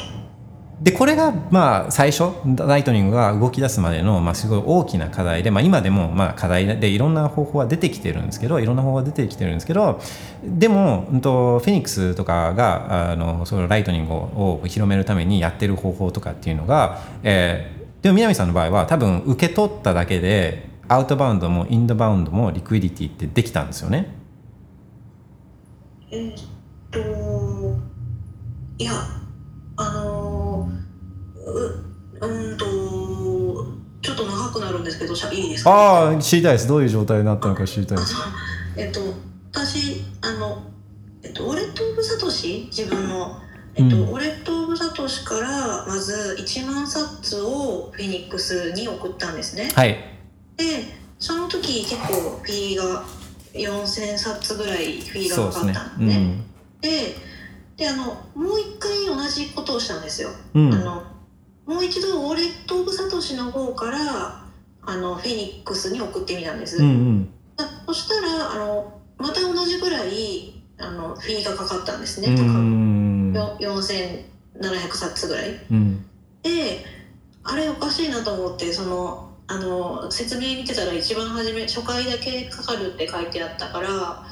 [0.82, 10.02] でこれがまあ最初ライトニングが動き出すまでのまあすごい大きな課題で、まあ、今でもまあ課題でいろんな方法は出てきてるんですけどいろんな方法は出てきてるんですけど
[10.44, 24.14] でも、うん、とフェニックスとかがあのそのライトニングを広めるためにやってる方法とかっていうのが、えーでも南さんの場合は多分受け取っただけで outbound も inbound も liquidity ってできたんですよね。
[26.12, 26.44] えーっ
[26.92, 27.00] と
[28.78, 28.92] いや
[29.78, 30.70] あの
[32.22, 32.66] ううんと
[34.02, 35.72] ちょっと長くなるんですけどしゃいいですか？
[35.72, 36.68] ああ知りたいです。
[36.68, 38.16] どういう状態になったのか知りたいです。
[38.78, 39.00] えっと
[39.52, 40.64] 私あの
[41.24, 43.38] えっとウォレット・オブ・サトシ自分の
[43.76, 44.04] えっと、うん。
[44.10, 49.72] ウォレット・オブ・サトシからまず1万冊をフェニックスに送ったんですね。
[49.74, 49.98] はい。
[50.58, 50.66] で
[51.20, 52.14] その時結構
[52.44, 53.04] フィーが
[53.54, 55.92] 4000冊ぐらいフィーがかかった。
[56.00, 56.38] うんでね。
[56.82, 57.16] でで
[57.82, 58.06] あの
[58.36, 60.74] もう一回同じことをしたんですよ、うん。
[60.74, 61.04] あの
[61.66, 64.46] もう一度ウォレット・オブ・サトシの方から
[64.86, 67.34] あのフェニックスに送ってみたんです、うんうん。
[67.56, 75.66] だそしたらあのまた同じぐらいあのフィーがかかったんですうね、高んよ4700冊ぐらい。
[75.72, 76.06] うん。
[76.44, 76.86] で
[77.44, 84.26] あれおかしいなと思ってそのあの説明見てたら一番初め初回だけかかるって書いてあったから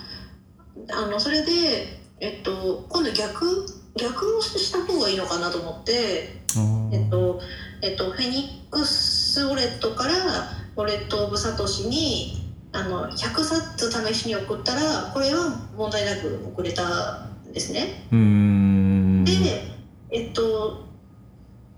[0.89, 3.65] あのそれで、えっと、今度逆
[3.97, 6.39] 逆をした方がいいのかなと思って、
[6.91, 7.41] えっと
[7.81, 10.13] えっと、フェニックスウォレットから
[10.75, 18.07] ウォレット・オブ・サトシにあの100冊試しに送ったらこれは問題なく送れたんですね。
[18.11, 19.31] うんで、
[20.11, 20.85] えっと、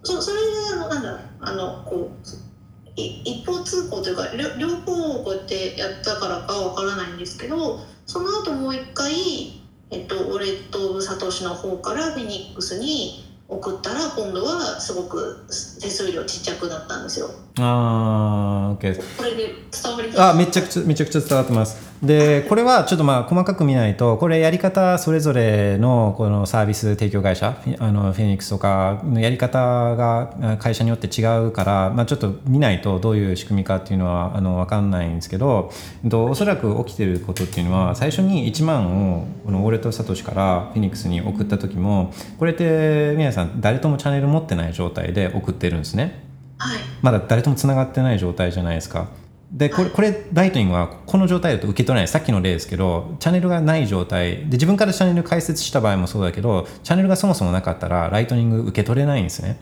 [0.03, 9.62] そそれであのなんだあのこうい一方通行というか両両方をこうやってやったからかわからないんですけどその後もう一回、
[9.93, 15.37] えっと、ウォレット・オブ・サトシの方からフェニックスに送ったら今度はすごく
[15.79, 17.35] 手数料ちっちゃくなったんですよ。
[17.59, 20.21] あー OK これで伝わります？
[20.21, 21.93] あめちゃくちゃめちゃくちゃ伝わってます。
[22.03, 29.57] でこれはちょっとまあ細かく見ないとこれやり方それぞれのこのサービス提供会社あのフェニックスとかのやり方
[29.95, 35.71] があ会社によって違うから、まあ、ちょっと見ないとどういう仕組みかっていうのはあの分かんないんですけど
[36.03, 46.32] えっとおそらく起きてることっていうのは最初に1万をこのウォレット・サトシからフェニックスに送った時もこれって皆さん誰ともチャンネル持ってない状態で送ってるんですね。
[46.57, 46.79] はい。
[47.01, 49.07] まだ誰ともつながってない状態じゃないですか。
[49.51, 52.07] でこれこれライトニングはこの状態だと受け取れない。
[52.07, 54.37] さっきの例ですけどチャンネルがない状態。
[54.37, 59.57] で自分からチャンネル開設した場合もそうだけどチャンネルがそもそもなかったらライトニング受け取れないんですね。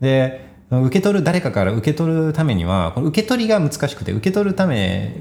[0.00, 5.14] で受け取る誰かから受け取るためにはこの受け取りが難しくて受け取るため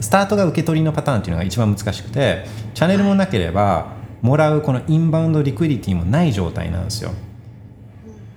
[0.00, 7.12] スタートが受け取りのパターンっていうのが一番難しくてチャンネルもなければもらうこの inbound liquidity もない状態なんですよ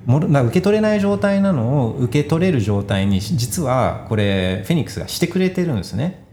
[0.05, 6.25] もろな受け取れない状態なのを受け取れる状態に実はこれフェニックスがしてくれてるんですね。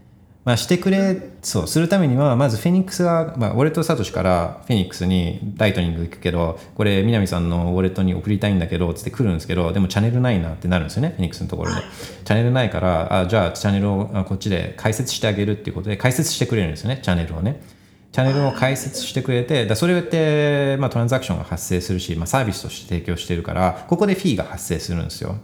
[0.45, 11.83] まあ、してくれそうするためにはまずフェニックスが、まあ、ウォレットサトシからフェニックスにライトニング行くけどこれ南さんのウォレットに送りたいんだけどつって来るんですけどでもチャンネルないなってなるんですよねフェニックスのところで、はい。
[12.25, 17.61] チャンネルないからあじゃあチャンネルをあこっちで開設してあげるっていうことで開設してくれるんですよねチャンネルをね
[18.13, 25.35] チャンネルを開設してくれてだそれって、まあ、トランザクションが発生するし、まあ、サービスとして提供してるからここでフィーが発生するんですよ。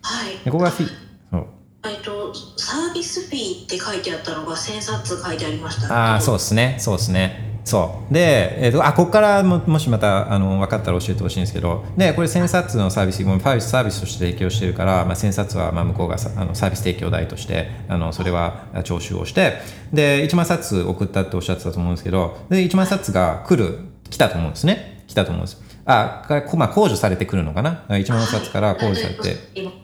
[0.00, 0.38] はい。
[0.42, 0.90] でここがフィー
[1.30, 1.46] そう。
[1.84, 6.76] えっと、サービスフィーって書いてあったのが1000冊書いてありましたああそうですね。
[6.80, 8.14] そうですねそう。
[8.14, 19.58] で、えー、とあここからももしまたあの分かったら教えてほしいんですけどでこれ1000冊のサービスもうサービスサービスとして提供してるから、まあ、1000冊はまあ向こうがさあのサービス提供代としてあのそれは徴収をして
[19.92, 23.80] で1万冊送ったっておっしゃってたと思うんですけどで1万冊が来る
[24.10, 25.04] 来たと思うんですね。
[25.06, 25.62] 来たと思うんです。
[25.84, 29.78] あかこまあ、控除されてくるのかな？1万冊から控除されて、今はい。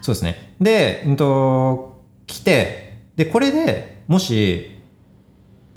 [0.00, 0.54] そうですね。
[0.60, 4.79] で、うんと、来て、で、これでもし、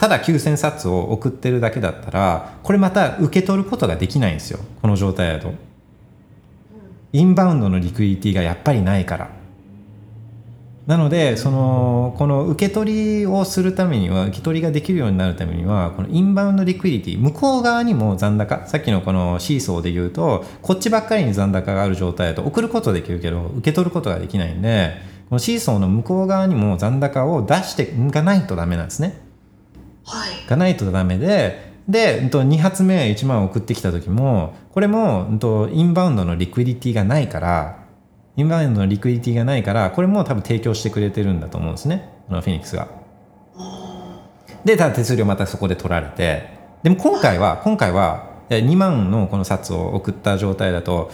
[0.04, 4.58] ただ9000冊を送ってるだけだったら、これまた受け取ることができないんですよ。
[4.82, 5.54] この状態だと。
[7.14, 9.30] インバウンドのリクイディティがやっぱりないから。
[10.86, 24.96] なので、その、この受け取りをするためには、受け取りができるようになるためには、この inbound liquidity、向こう側にも残高、さっきのこのシーソーで言うと、こっちばっかりに残高がある状態だと送ることできるけど、受け取ることができないんで、
[25.30, 29.23] このシーソーの向こう側にも残高を出していかないとダメなんですね。
[30.04, 35.28] はいがないとダメで、で、うんと2発目1万送ってきた時も、これも、
[35.72, 37.84] インバウンドの liquidity がないから、
[38.36, 42.08] インバウンドのリクイディティがないから、これも多分提供してくれてるんだと思うんですね。
[42.28, 42.88] フェニックスが。
[44.64, 46.48] で、ただ手数料またそこで取られて、
[46.82, 51.10] でも今回は、今回は、え2万のこの札を送った状態だと、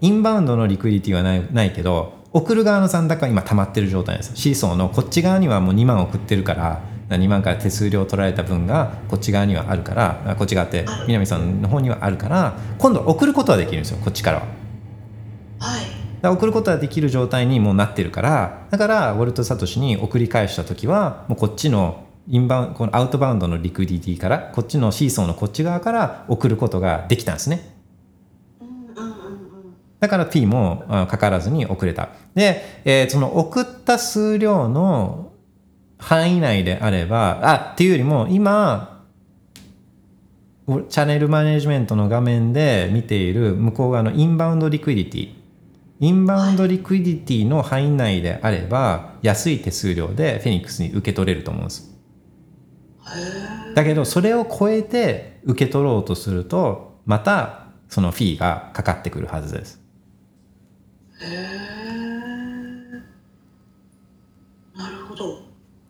[0.00, 4.32] インバウンドのリクイディティはないないけど、送る側の残高は今溜まってる状態です。
[4.36, 6.80] シーソーのこっち側にはもう2万送ってるから、
[7.16, 14.44] 2万から手数料取られた分がこっち側にはあるから、あこっち側って南さんの方にはあるから、今度送ることはできるんですよ、こっちからは。
[15.58, 16.02] はい。
[16.30, 27.74] 送ることができる状態にもうなってるからだからウォルト・サトシに送り返した時はもうこっちのインバウンこのアウトバウンドのリクイディティからこっちのシーソーのこっち側から送ることができたんですね。
[28.60, 29.14] うんうんうんうん。
[29.98, 32.10] だから P もあかからずに送れた。
[32.36, 35.31] で、えーその送った数量の
[36.02, 39.04] 範囲内であればあっていうよりも今
[40.66, 51.92] チャンネルマネジメントの画面で見ている向こう側の inbound liquidity。inbound liquidity の範囲内であれば安い手数料でフェニックスに受け取れると思うんです。
[53.74, 59.80] だけどそれを超えて受け取ろうとするとまたそのフィーがかかってくるはずです
[61.20, 61.58] へえ
[64.76, 65.42] なるほど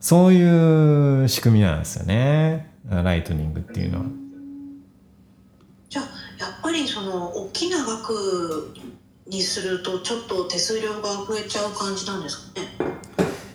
[0.02, 4.04] そういう仕組みなんですよねライトニングっていうのは。
[5.88, 6.04] じゃあ
[6.44, 8.74] やっぱりその大きな額
[9.28, 12.91] にするとちょっと手数料が増えちゃう感じなんですかね？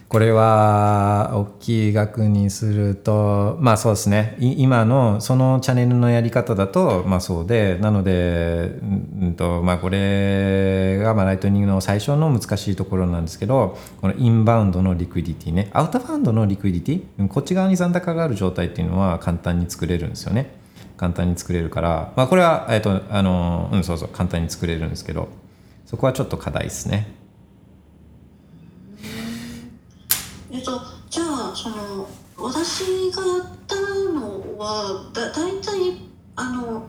[0.10, 4.38] これは大きい額にするとまあそうですね。
[4.40, 15.70] 今のそのチャンネルのやり方だとまあそうでなのでうんとまあこれがまあライトニングの最初の難しいところなんですけどこのインバウンドの liquidity ね。
[15.74, 17.28] アウトバウンドの liquidity？
[17.28, 20.56] こっち側に残高がある状態っていうのは簡単に作れるんですよね。
[20.96, 22.14] 簡単に作れるから。
[22.16, 25.28] まあこれはえっとあのうんそうそう簡単に作れるんですけど。
[25.86, 27.08] そこはちょっと課題ですね
[30.52, 32.08] えっとじゃあその
[32.38, 33.76] 私がやった
[34.14, 36.00] のはだ大体
[36.38, 36.88] あの、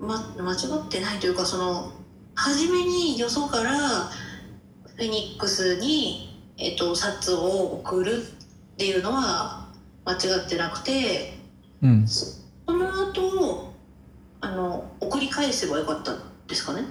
[0.00, 1.92] ま、間違ってないというかその
[2.34, 9.68] 初めによそからフェニックスに、えっと、札を送るっていうのは
[10.04, 11.38] 間違ってなくて
[11.80, 12.08] うん。
[12.08, 12.42] そ
[12.72, 13.72] の後
[14.40, 16.82] あの送り返せばよかったんですかね？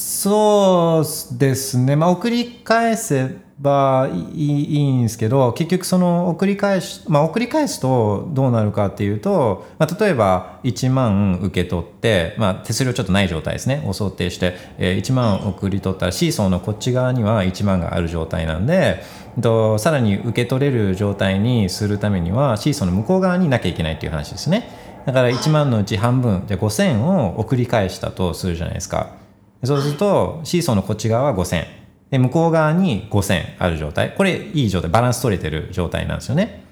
[0.00, 13.82] そうですね、まあ、送り返せばいいんですけど結局その送り返し、まあ、送り返すとどうなるかっていうと、まあ、例えば1万受け取って、まあ、手数料ちょっとない状態ですね。
[13.86, 19.02] を想定して、えー1万送り取ったらシーソーのこっち側には1万がある状態なんで
[19.40, 24.70] とさらに受け取れる状態にするためにはシーソーの向こう側になきゃいけないっていう話ですね。
[25.06, 29.17] だから1万のうち半分じゃ5000を送り返したとするじゃないですか。
[29.64, 31.64] そうするとシーソーのこっち側は5000
[32.10, 34.14] で向こう側に5000ある状態。
[34.16, 34.90] これいい状態。
[34.90, 36.64] バランス取れてる状態なんですよね。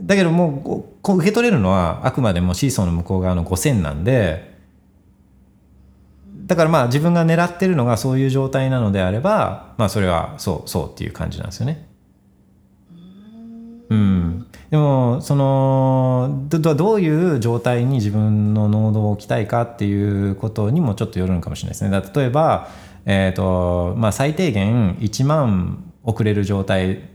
[0.00, 0.62] だけどもう
[1.02, 4.54] こう受け取れるのはあくまでもシーソーの向こう側の5000なんで
[6.46, 11.86] だからまあ自分が狙ってるのがそういう状態なのであればまあそれはそうそうっていう感じなんですよね。
[13.90, 14.46] うん。
[14.70, 22.02] でもそのどういう状態に自分のノードを置きたいかっていうことにもちょっとよるのかもしれないですね。
[22.14, 22.68] 例えば、
[23.04, 27.08] えーとまあ、最低限1万送れる状態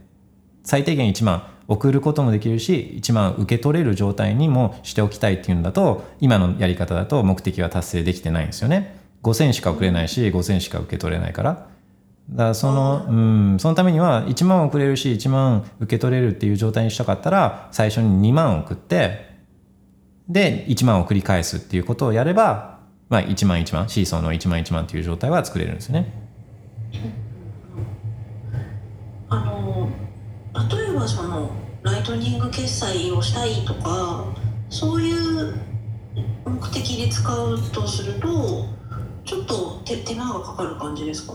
[0.64, 8.98] 最低限1万送ることもできるし1万受け取れる状態にもしておきたいっていうんだと今のやり方だと目的は達成できてないんですよね。
[9.22, 11.68] 5000しか送れないし5000しか受け取れないから。
[12.28, 13.12] だそのう
[13.54, 19.30] んそのためには1万送れるし1万受け取れるっていう状態にしたかったら最初に2万送って
[20.28, 22.78] で1万を繰り返すっていうことをやれば、
[23.08, 26.12] まあ、1万1万シーソーの1万1万っていう状態は作れるんですよね。
[29.28, 29.88] あの
[30.70, 31.50] 例えばその
[31.82, 34.24] ライトニング決済をしたいとか
[34.68, 35.54] そういう
[36.44, 38.66] 目的で使うとすると
[39.24, 41.34] ちょっと手手間がかかる感じですか？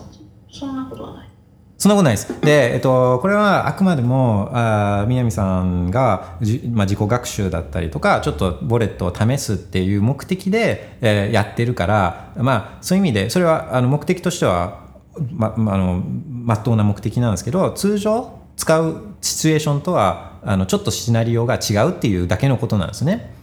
[0.57, 1.29] そんなことはない
[1.77, 2.41] そんなことないです。
[2.41, 14.85] で、えっと、これはあくまでも、あ南さんがじ、まあ、自己学習だったりとか、ちょっとボレットを試すっていう目的で、えーやってるから、まあ、そういう意味で、それはあの目的としては、
[15.33, 23.35] ま、まあの、まっとうな目的なんですけど、通常使うシチュエーションとは、あの、ちょっとシナリオが違うっていうだけのことなんですね。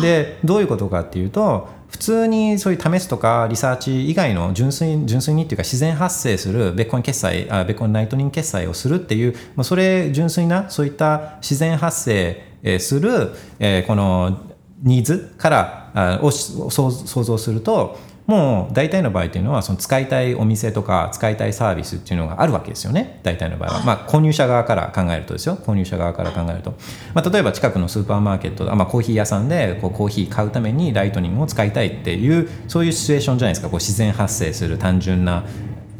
[0.00, 14.48] でどういうことかっていうと普通にそういう試すとかリサーチ以外の純粋純粋にっていうか自然発生するベッコン決済あベッコンライトニング決済をするっていうもうそれ純粋なそういった自然発生する、えーこの
[14.82, 23.20] ニーズからあを想像するともう大体の場合というのはその使いたいお店とか使いたいサービスっていうのがあるわけですよね。
[23.22, 25.32] 大体の場合は、まあ、購入者側から考えると。
[25.32, 26.74] ですよ購入者側から考えると、
[27.14, 33.68] まあ、例えば近くのスーパーマーケットあ、まあ、コーヒー屋さんでこうコーヒー買うためにライトニングを使いたいっていうそういうシチュエーションじゃないですか。
[33.68, 35.44] こう自然発生する単純な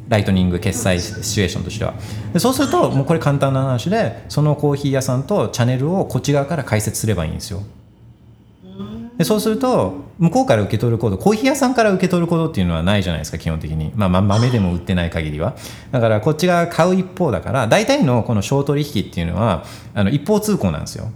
[0.08, 1.94] ライトニング決済シチュエーションとしては。
[2.32, 7.62] でそうするともうこれ簡単な話でそのコーヒー屋さんとチャンネルをこっち側から解説すればいいんですよ
[9.22, 15.54] でそうすると向こうから受け取るコードコーヒー屋さんから受け取るコードっていうのはないじゃないですか基本的に、まあ、ま豆でも売ってない限りは。
[15.92, 21.12] だからこっちが買う一方だから大体のこの小取引っていうのはあの一方通行なんですよ。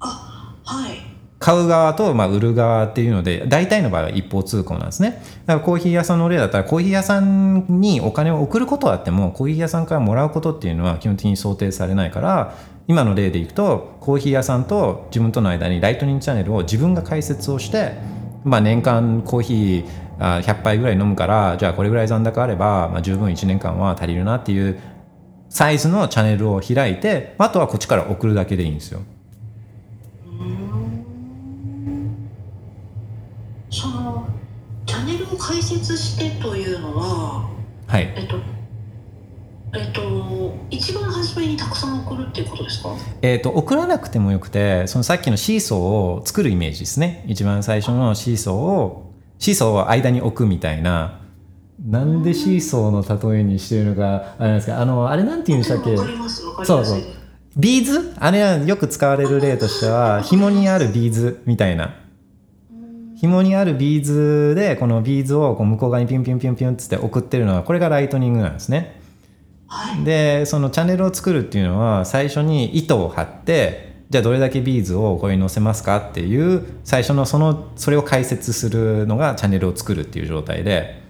[0.00, 0.98] あはい。
[1.38, 5.22] 買う側とまあ売る側っていうので大体の場合は一方通行なんですね。
[5.46, 12.54] だからコーヒー屋さんの例だったらコーヒー屋さんにお金を送ることはあってもコーヒー屋さんからもらうことっていうのは基本的に想定されないから
[12.88, 17.94] 今の例でいくとコーヒー屋さんと自分との間にライトニングチャンネルを自分が開設をして、
[18.44, 24.78] まあ、年間コーヒーあ100杯ぐらい飲むからじゃあこれぐらい残高あれば、まあ、十分1年間は足りるなっていう
[25.48, 29.00] サイズのチャンネルを開いてあとはこっちから送るだけでいいんですよ。
[33.70, 34.26] その
[34.86, 37.50] チャンネルを解説してというのは
[37.86, 38.38] はいえっと
[39.74, 42.90] えっと一番初めにたくさん送るっていうことですか？
[43.22, 47.24] えー、と送らなくてもよくてそのさっきのシーソーを作るイメージですね。
[47.26, 51.20] 一番最初のシーソーをシーソーを間に置くみたいな。
[51.84, 55.94] なんでシーソーの例えにしてるのかあれなんですかあのあれなんて言うんでしたっけ？
[55.94, 56.90] わかりますわかります。
[56.90, 57.12] そうそう。
[57.56, 58.14] ビーズ？
[58.18, 61.96] あれはよく使われる例としては紐にあるビーズみたいな。
[63.18, 69.00] 紐にあるビーズでこのビーズをこう向こう側にピュンピュンピュンピュンっつって送ってるのはこれがライトニングなんですね
[69.68, 70.04] はい。
[70.04, 81.02] でそのチャンネルを作るっていうのは最初に糸を張ってじゃあどれだけビーズをここに載せますかっていう最初のそのそれを開設するのがチャンネルを作るっていう状態で。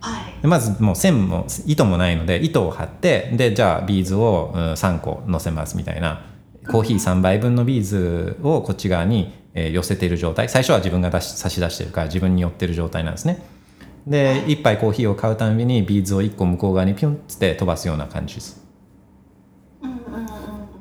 [0.00, 0.42] はい。
[0.42, 6.26] でまずもう線も糸もないので糸を張ってでじゃあビーズをうん3個載せますみたいな。
[6.70, 10.48] コーヒー3杯分のビーズをこっち側にえー寄せている状態。
[10.48, 13.42] 最初は自分が出し差し出してるから自分に寄ってる状態なんですね
[14.06, 18.62] で1杯コーヒーを買うたびにビーズを1個向こう側にピュンって飛ばすような感じです。
[19.82, 20.34] うんうんうん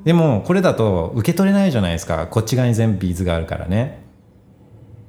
[0.03, 2.27] でもこれだと受け取れないじゃないですか。
[2.27, 4.03] こっち側に全部ビーズがあるからね。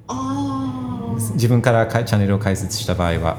[0.06, 3.38] あ自分からかチャンネルを開設した場合は。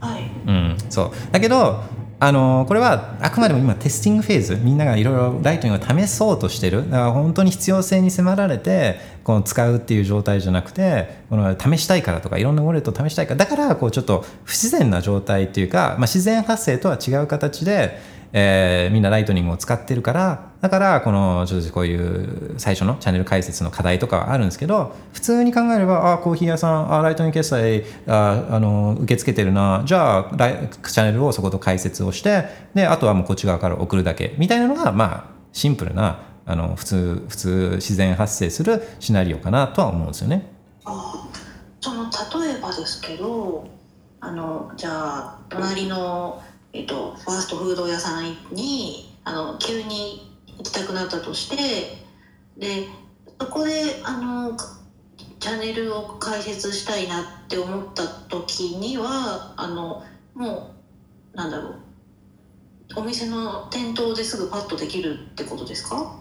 [0.00, 0.30] あはい。
[0.46, 0.76] うん。
[0.88, 1.10] そう。
[1.30, 1.82] だけど
[2.20, 6.90] あのこれはあくまでも今 testing phase みんながいろいろライトニングを試そうとしてる。
[6.90, 13.36] だから本当に必要性に迫られてこの使うっていう状態じゃなくてこの試したいからとかいろんなウォレットを試したいから。
[13.36, 18.00] だからこうちょっと不自然な状態っていうか、まあ、自然発生とは違う形で、
[18.32, 32.44] えーみんなライトニングを使ってるからだからこのちょっとこういう最初のチャンネル開設の課題とかはあるんですけど普通に考えればあコーヒー屋さんあライトニング決済ああの受け付けてるなじゃあライチャンネルをそこと開設をして
[32.74, 40.50] であとはもうこっち側から送るだけみたいなのがまあシンプルなあの普通普通自然発生するシナリオかなとは思うんですよね。
[40.84, 41.28] あ
[41.80, 43.68] その例えばですけど
[44.20, 46.42] あのじゃあ隣の、
[46.72, 51.56] えっと、ファーストフード屋さんにあの急に行きたくなったとして
[52.58, 52.86] で
[53.40, 53.70] そこで
[54.04, 54.56] あの
[55.38, 60.02] チャンネルを開設したいなって思った時にはあの
[60.34, 60.74] も
[61.32, 61.74] うなんだろう
[62.96, 66.20] お店の店頭ですぐパッとできるってことですか？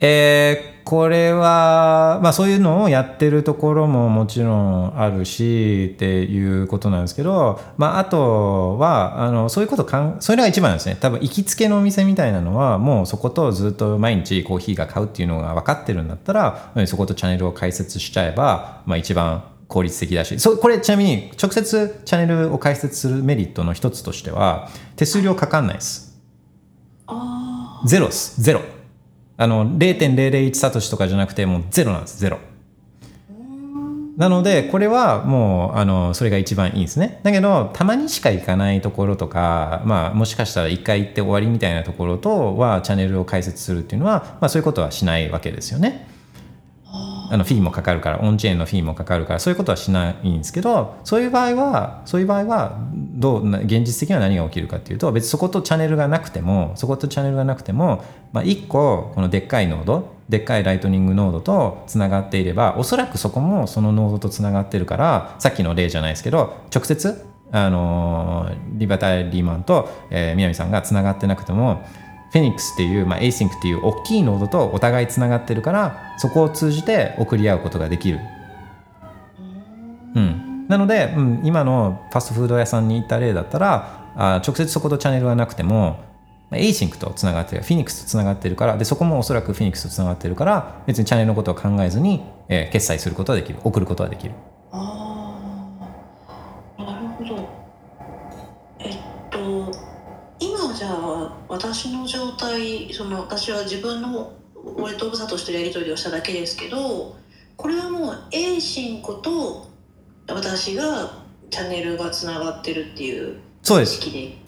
[0.00, 26.20] えーこれは、まあ、そういうのをやってるところももちろんあるしっていうことなんですけど、まあ、あとはあのそういうことかんそれが一番ですね多分行きつけのお店みたいなのはもうそことずっと毎日コーヒーが買うっていうのが分かってるんだったらそことチャンネルを開設しちゃえば、まあ、一番効率的だしそこれちなみに直接チャンネルを開設するメリットの一つとしては手数料かかんないです。
[27.86, 28.42] ゼロです。
[28.42, 28.79] ゼロ。
[29.40, 32.20] あの、0.001サトシとかじゃなくて、もうゼロなんです。
[32.20, 32.38] ゼロ。
[34.18, 37.20] なので、これはもう、あの、それが一番いいんですね。
[37.22, 46.06] だけど、たまにしか行かないところとか、まあ、もしかしたら一回行って終わりみたいなところとは、チャンネルを解説するっていうのは、まあ、そういうことはしないわけですよね。
[47.30, 71.82] あのフィーもかかるからオンチェーンのフィーもかかるからそういうことはしないんですけどそういう場合はそういう場合はどう現実的には何が起きるかっていうと別にそことチャンネルがなくてもそことチャンネルがなくても、まあ、1個このでっかいノードでっかいライトニングノードとつながっていればおそらくそこもそのノードとつながってるからさっきの例じゃないですけど直接あのリバタリーマンと、えー南さんがつながってなくても
[72.30, 78.20] フェニックスっていう、まあ、Async っていう大きいノードとお互いつながってるからそこを通じて送り合うことができる。
[80.14, 86.00] うん、なので、うん、今のファストフード屋さんに行った例だったらあ直接そことチャンネルがなくても
[86.50, 94.34] まあ Async とつながってるフィニックスとつながってるからでそこもおそらくフィニックスとつながってるから別にチャンネルのことを考えずに、えー決済することはできる送ることはできる。
[94.72, 95.36] あ
[96.78, 97.48] あなるほど
[98.80, 98.98] えっ
[99.30, 99.38] と
[100.40, 104.32] 今じゃあ私の状態その私は自分の
[104.76, 107.16] 俺とブサとしてやり取りをしただけですけど
[107.56, 109.68] これはもう A シンコと
[110.28, 111.10] 私が
[111.50, 114.00] チャンネルがつながってるっていうそうです。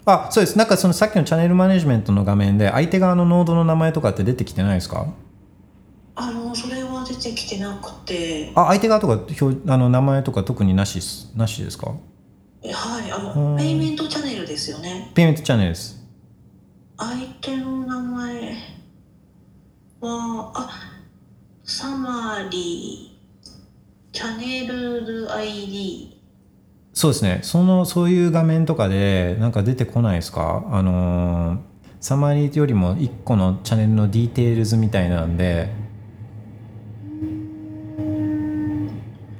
[0.05, 0.57] あそうです。
[0.57, 5.05] なんかそのさっきのチャンネルマネジメントの画面で相手側のノードの名前とかって出てきてないですか？
[6.15, 8.51] あのそれは出てきてなくて。
[8.55, 10.99] あ相手側とか表あの名前とか特になし
[11.35, 11.93] なしですか？
[12.63, 13.11] えはい。
[13.11, 13.51] あうん。
[13.55, 15.11] のペイメントチャンネルですよね。
[15.13, 16.02] ペイメントチャンネルです
[17.05, 18.55] 相手の名前
[19.99, 20.69] はあ
[21.65, 26.21] サマリーチャンネル ID
[26.93, 27.39] そうですね。
[27.41, 30.63] そのそういう画面とかでなんか出てこないですか？
[30.71, 31.59] あのー
[31.99, 35.69] サマリーよりも1個のチャンネルの details みたいなんで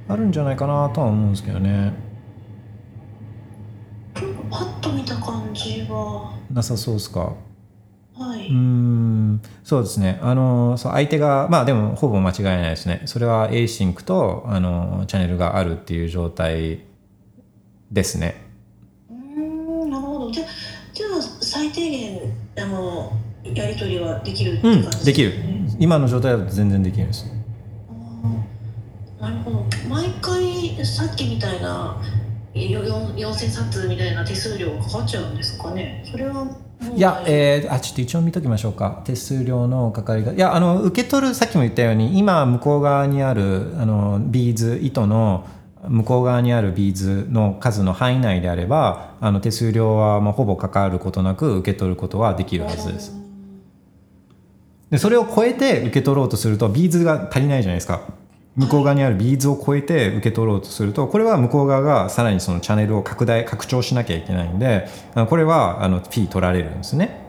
[0.07, 1.93] あるんじゃないかなとは思うんですけどね。
[4.49, 6.33] パッと見た感じは。
[6.51, 7.33] なさそうですか？
[8.15, 10.19] はい、うーんそうですね。
[10.21, 13.01] あのそう相手がまあでもほぼ間違いないですね。
[13.05, 16.81] それは ACINQ とあのチャンネルがあるっていう状態
[17.91, 18.35] ですね。
[19.09, 20.31] うーんなるほど。
[20.31, 20.45] じゃ
[20.93, 22.19] じゃあ最低限
[22.57, 23.13] あの
[23.43, 25.31] やり取りはできるってうん感じできる。
[25.31, 27.25] ね今の状態だと全然できるんです。
[29.19, 29.65] なるほど。
[29.89, 31.97] 毎回さっきみたいな
[32.53, 36.03] 4000冊みたいな手数料かかっちゃうんですかね？
[36.09, 36.47] それは
[36.95, 39.01] いや、えーあちょっと一応見ときましょうか。
[39.05, 45.47] 手数料のかかりがいやあの受け取るさっきも言ったように今向こう側にあるあのビーズ糸の
[45.87, 53.13] 向こう側にあるビーズの数の範囲内であればあの手数料はまあほぼかかることなく受け取ることはできるはずです。
[54.91, 58.01] でそれを超えて受け取ろうとするとビーズが足りないじゃないですか
[58.55, 64.87] 向こう側にあるビーズを超えて受け取ろうとするとこれは向こう側がさらにそのチャンネルを拡大拡張しなきゃいけないんで
[65.29, 67.21] これはあのフィー取られるんですね。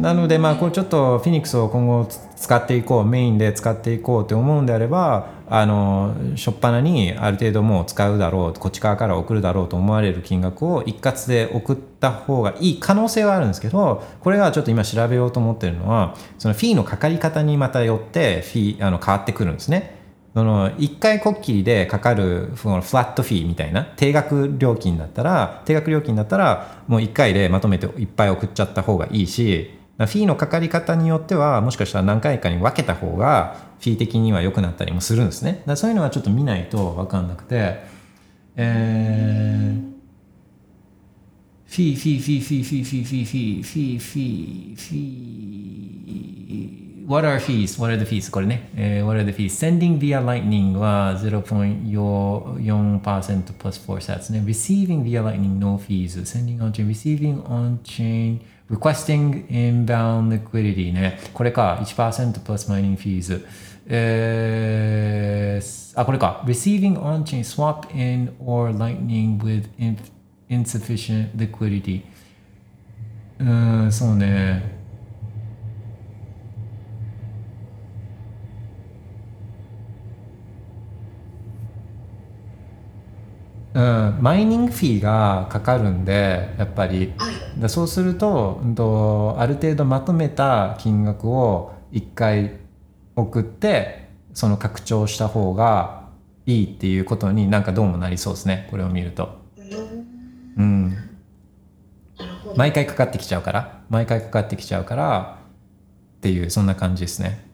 [0.00, 20.02] なのでまあこれちょっとフェニックスを今後使っていこうメインで使っていこうって思うんであればあの初っ端にある程度もう使うだろうこっち側から送るだろうと思われる金額を一括で送ってた方がいい可能性はあるんですけどこれはちょっと今調べようと思ってるのはそのフィーのかかり方にまたよってフィーあの変わってくるんですね。
[20.34, 37.84] その1回こっきりでかかるフラットフィーみたいな定額料金だったら定額料金だったらもう1回でまとめていっぱい送っちゃった方がいいしフィーのかかり方によってはもしかしたら何回かに分けた方がフィー的には良くなったりもするんですねだそういうのはちょっと見ないと分かんなくて
[38.56, 39.91] えー
[41.72, 45.22] في في في في في في في في في في في
[47.08, 47.78] What are fees?
[47.78, 48.30] What are the fees?
[48.30, 49.56] これね、えー、What are the fees?
[49.56, 54.42] Sending via lightning は0.4% plus 4 sats ね。
[54.44, 56.22] Receiving via lightning no fees.
[56.26, 58.40] Sending on chain, receiving on chain,
[58.70, 61.18] requesting inbound liquidity ね。
[61.32, 63.42] これか、1% plus mining fees。
[63.86, 66.44] えー、あ、これか。
[66.46, 70.12] Receiving on chain, swap in or lightning with inf
[70.48, 72.02] insufficient liquidity.
[73.38, 74.80] うーんそうね。
[83.74, 87.12] うん、マイニングフィーがかかるんでやっぱり。
[87.16, 87.60] はい。
[87.60, 92.58] だそうすると,、うんとある程度まとめた金額を1回
[93.16, 96.08] 送ってその拡張した方が
[96.46, 98.68] いいっていうことになんかどうもなりそうですね。
[98.70, 99.41] これを見ると。
[100.56, 100.96] うん、
[102.56, 105.38] 毎回かかってきちゃうから毎回かかってきちゃうから
[106.18, 107.48] っていうそんな感じですね。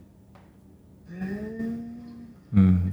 [2.55, 2.93] うん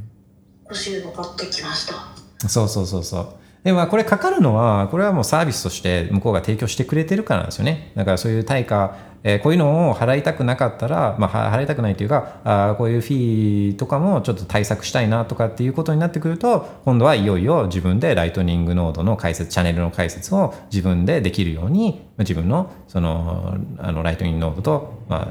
[0.65, 3.35] 腰がかってきましたそうそうそうそう。
[3.63, 7.91] でまあこれかかるのはこれはもうサービスとして向こうが提供してくれてるからなんですよね。
[7.95, 8.95] だからそういう対価、
[9.27, 25.27] えーこういうのを払いたくなかったら、まあ、払いたくないというかあこういうフィーとかもちょっと対策したいなとかっていうことになってくると今度はいよいよ自分でライトニングノードの解説チャンネルの解説を自分でできるように自分のそのあのライトニングノードと、まあ、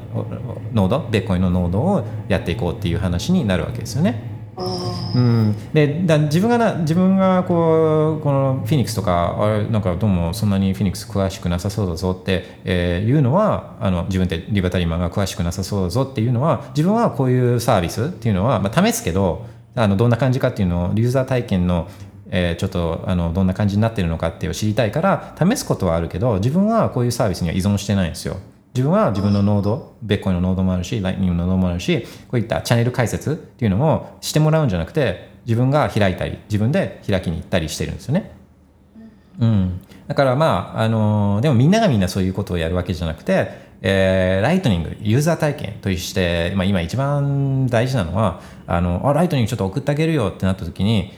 [0.73, 4.34] ノードベッコインのノードをやっていこうっていう話になるわけですよね。
[4.57, 21.89] うん、でだ自分がな自分がこうこのフィニックスとかあれなんかどうもそんなにフィニックス詳しくなさそうだぞって、えーいうのはあの自分ってリバタリマンが詳しくなさそうだぞっていうのは自分はこういうサービスっていうのは、まあ、試すけどあのどんな感じかっていうのをユーザー体験の
[22.31, 28.37] えーちょっとあのどんな感じになってるのかっていうを知りたいから試すことはあるけど自分はこういうサービスには依存してないんですよ。
[28.75, 38.33] 自分は自分のノード、ベッコインのノードもあるし、ライトニングのノードもあるし、こういったチャンネル解説っていうのをしてもらうんじゃなくて、自分が開いたり、自分で開きに行ったりしてるんですよね。
[39.39, 39.81] うん。
[40.09, 43.49] だからまあ、あのでもみんながみんなそういうことをやるわけじゃなくて、
[43.81, 51.13] えーライトニング、ユーザー体験として、まあ、今一番大事なのは、あの、あ、ライトニングちょっと送ってあげるよってなった時に、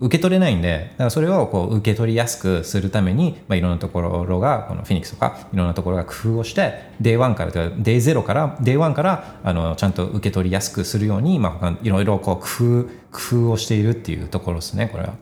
[0.00, 15.14] 受け取れないんで、だからそれをこう受け取りやすくするために、まあ、いろんなところが、このフィニックスとか、いろんなところが工夫をして、Day1 から、Day0 から、Day1 から、あの、ちゃんと受け取りやすくするように、まあ、いろいろこう工夫、工夫をしているっていうところですね、これは。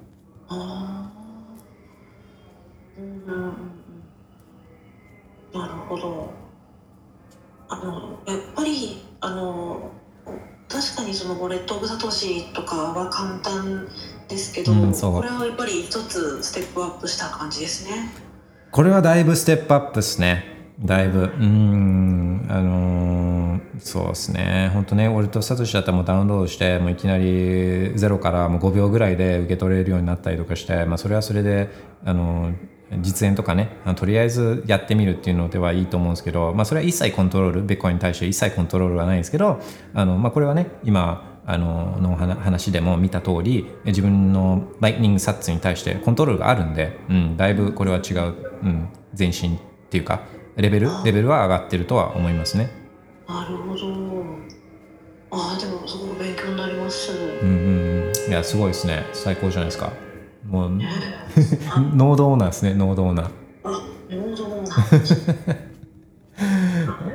[0.49, 0.55] う
[3.01, 3.73] んうん
[5.53, 6.33] なるほど。
[7.69, 9.93] あのやっぱりあの
[10.69, 13.89] 確かにそのウォレット・オブ・サトシとかは簡単
[14.29, 18.11] ですけど、うんこれはやっぱり一つステップアップした感じですね。
[18.71, 20.75] これはだいぶステップアップですね。
[20.81, 21.25] だいぶ。
[21.25, 24.71] うーん、あのーそうですね。
[24.75, 31.71] 本当ね、俺とサトシだったらもうダウンロードして、もういきなりゼロからもう5秒ぐらいで受け取れるようになったりとかして、まあそれはそれで、
[32.05, 39.61] あのー実演とかねとりあえずやってみるっていうのではいいと思うんですけど、まあ、それは一切コントロールビットコインに対して一切コントロールはないんですけど
[39.95, 48.89] あの、まあ、これはね今あのの話話でも見た通り自分のライトニングサッツに対してコントロールがあるんで、うん、だいぶこれは違う、うん、
[49.19, 49.61] 前進っ
[49.91, 50.23] ていうか
[50.57, 52.71] レベルレベルは上がってるとは思いますね。
[53.29, 53.83] なるほど。
[55.35, 59.07] ああでもすごく勉強になります、うんうんうん、いやすごいですね。
[59.13, 59.93] 最高じゃないですか。
[60.47, 63.31] もうノードオーナーですねノードオーナー。
[63.65, 63.71] あ
[64.11, 65.72] なるほど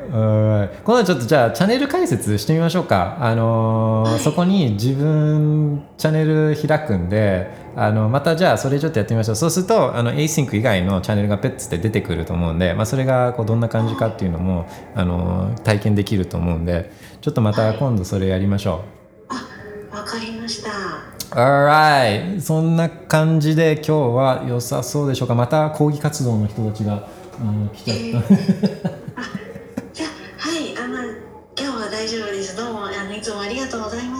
[0.10, 3.18] 今度はちょっとじゃあチャンネル解説してみましょうか。
[3.20, 9.36] あのーそこに自分チャンネル開くんで、あのまたじゃあそれちょっとやってみましょう。
[9.36, 14.66] そうするとあの Async 以外のチャンネルがペッツって出てくると思うんで、まあ、それがこうどんな感じかっていうのも、
[14.96, 18.86] あのー体験できると思うんで、ちょっとまた今度それやりましょ
[19.92, 19.96] う。
[19.96, 20.70] わかりました
[21.32, 25.36] Alright そんな感じで今日は良さそうでしょうか。
[25.36, 27.10] また抗議活動の人たちが
[27.40, 28.34] あの来ちゃった。
[28.34, 28.92] じゃ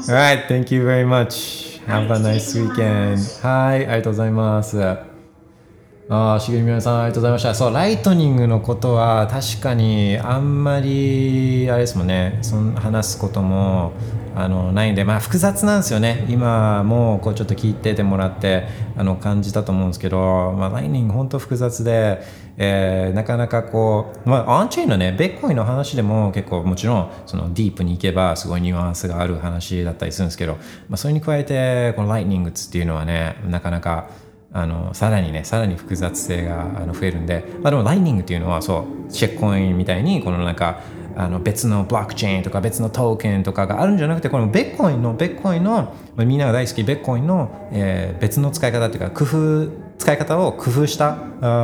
[0.10, 1.82] Alright, thank you very much.
[1.86, 3.18] Have a nice weekend.
[3.46, 4.82] はい、ありがとうございます。
[4.82, 7.54] ああ、しげみ皆さんありがとうございました。
[7.54, 13.92] そう、ライトニングのことは確かにあんまり、あれですもんね、そん話すことも
[14.34, 16.26] あのないんで、まあ複雑なんですよね。
[16.30, 18.64] 今もこうちょっと聞いててもらって
[18.96, 22.22] あの感じたと思うんですけど、まあ、ライトニング本当複雑で、
[22.58, 30.54] えーなかなかこう、まあ、オンチェーンのね、ビットコインの話でも結構もちろんそのディープに行けばすごいニュアンスがある話だったりするんですけど、
[30.90, 34.10] まあ、それに加えてこのライトニングっていうのはね、なかなか
[34.54, 40.82] あのさらにねさらに複雑性があの増えるんで、まあ、でもライトニングっていうのはそうチェックコインみたいにこのなんか
[41.16, 51.16] あの別のブロックチェーンとか別のトークンとかがあるんじゃなくてこのベッコインのベッコインのみんなが大好きベッコインの、えー別の使い方っていうか工夫使い方を工夫した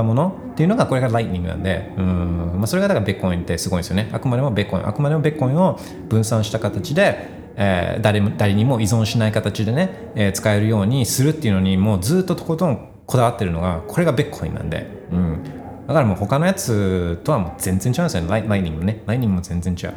[0.03, 4.09] ものっていうのがこれがライトニングなんでうん、まあ、それがだからベッコインってすごいんですよね。
[4.11, 5.79] あくまでもベッコインあくまでもベッコインを
[6.09, 15.43] 分散した形でえー誰も誰にも依存しない形でね、えー使えるようにするっていうのにもうずっととことんこだわってるのがこれがベッコインなんで、うん、
[15.87, 18.29] だからもう他のやつとはもう全然違うんですよね。
[18.29, 19.03] ライライニングね。
[19.05, 19.93] ライニングも全然違う。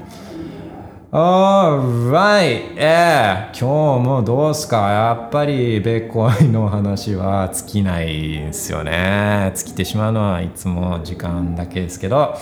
[1.17, 2.75] Alright!
[2.77, 12.35] えー、今日もどうすかやっぱりベッコインの話は尽きないですよね尽きてしまうのはいつも時間だけですけど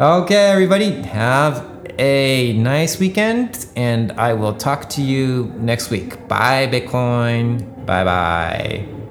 [0.00, 1.62] Okay, everybody, have
[1.98, 6.26] a nice weekend, and I will talk to you next week.
[6.26, 7.86] Bye, Bitcoin.
[7.86, 9.01] Bye bye.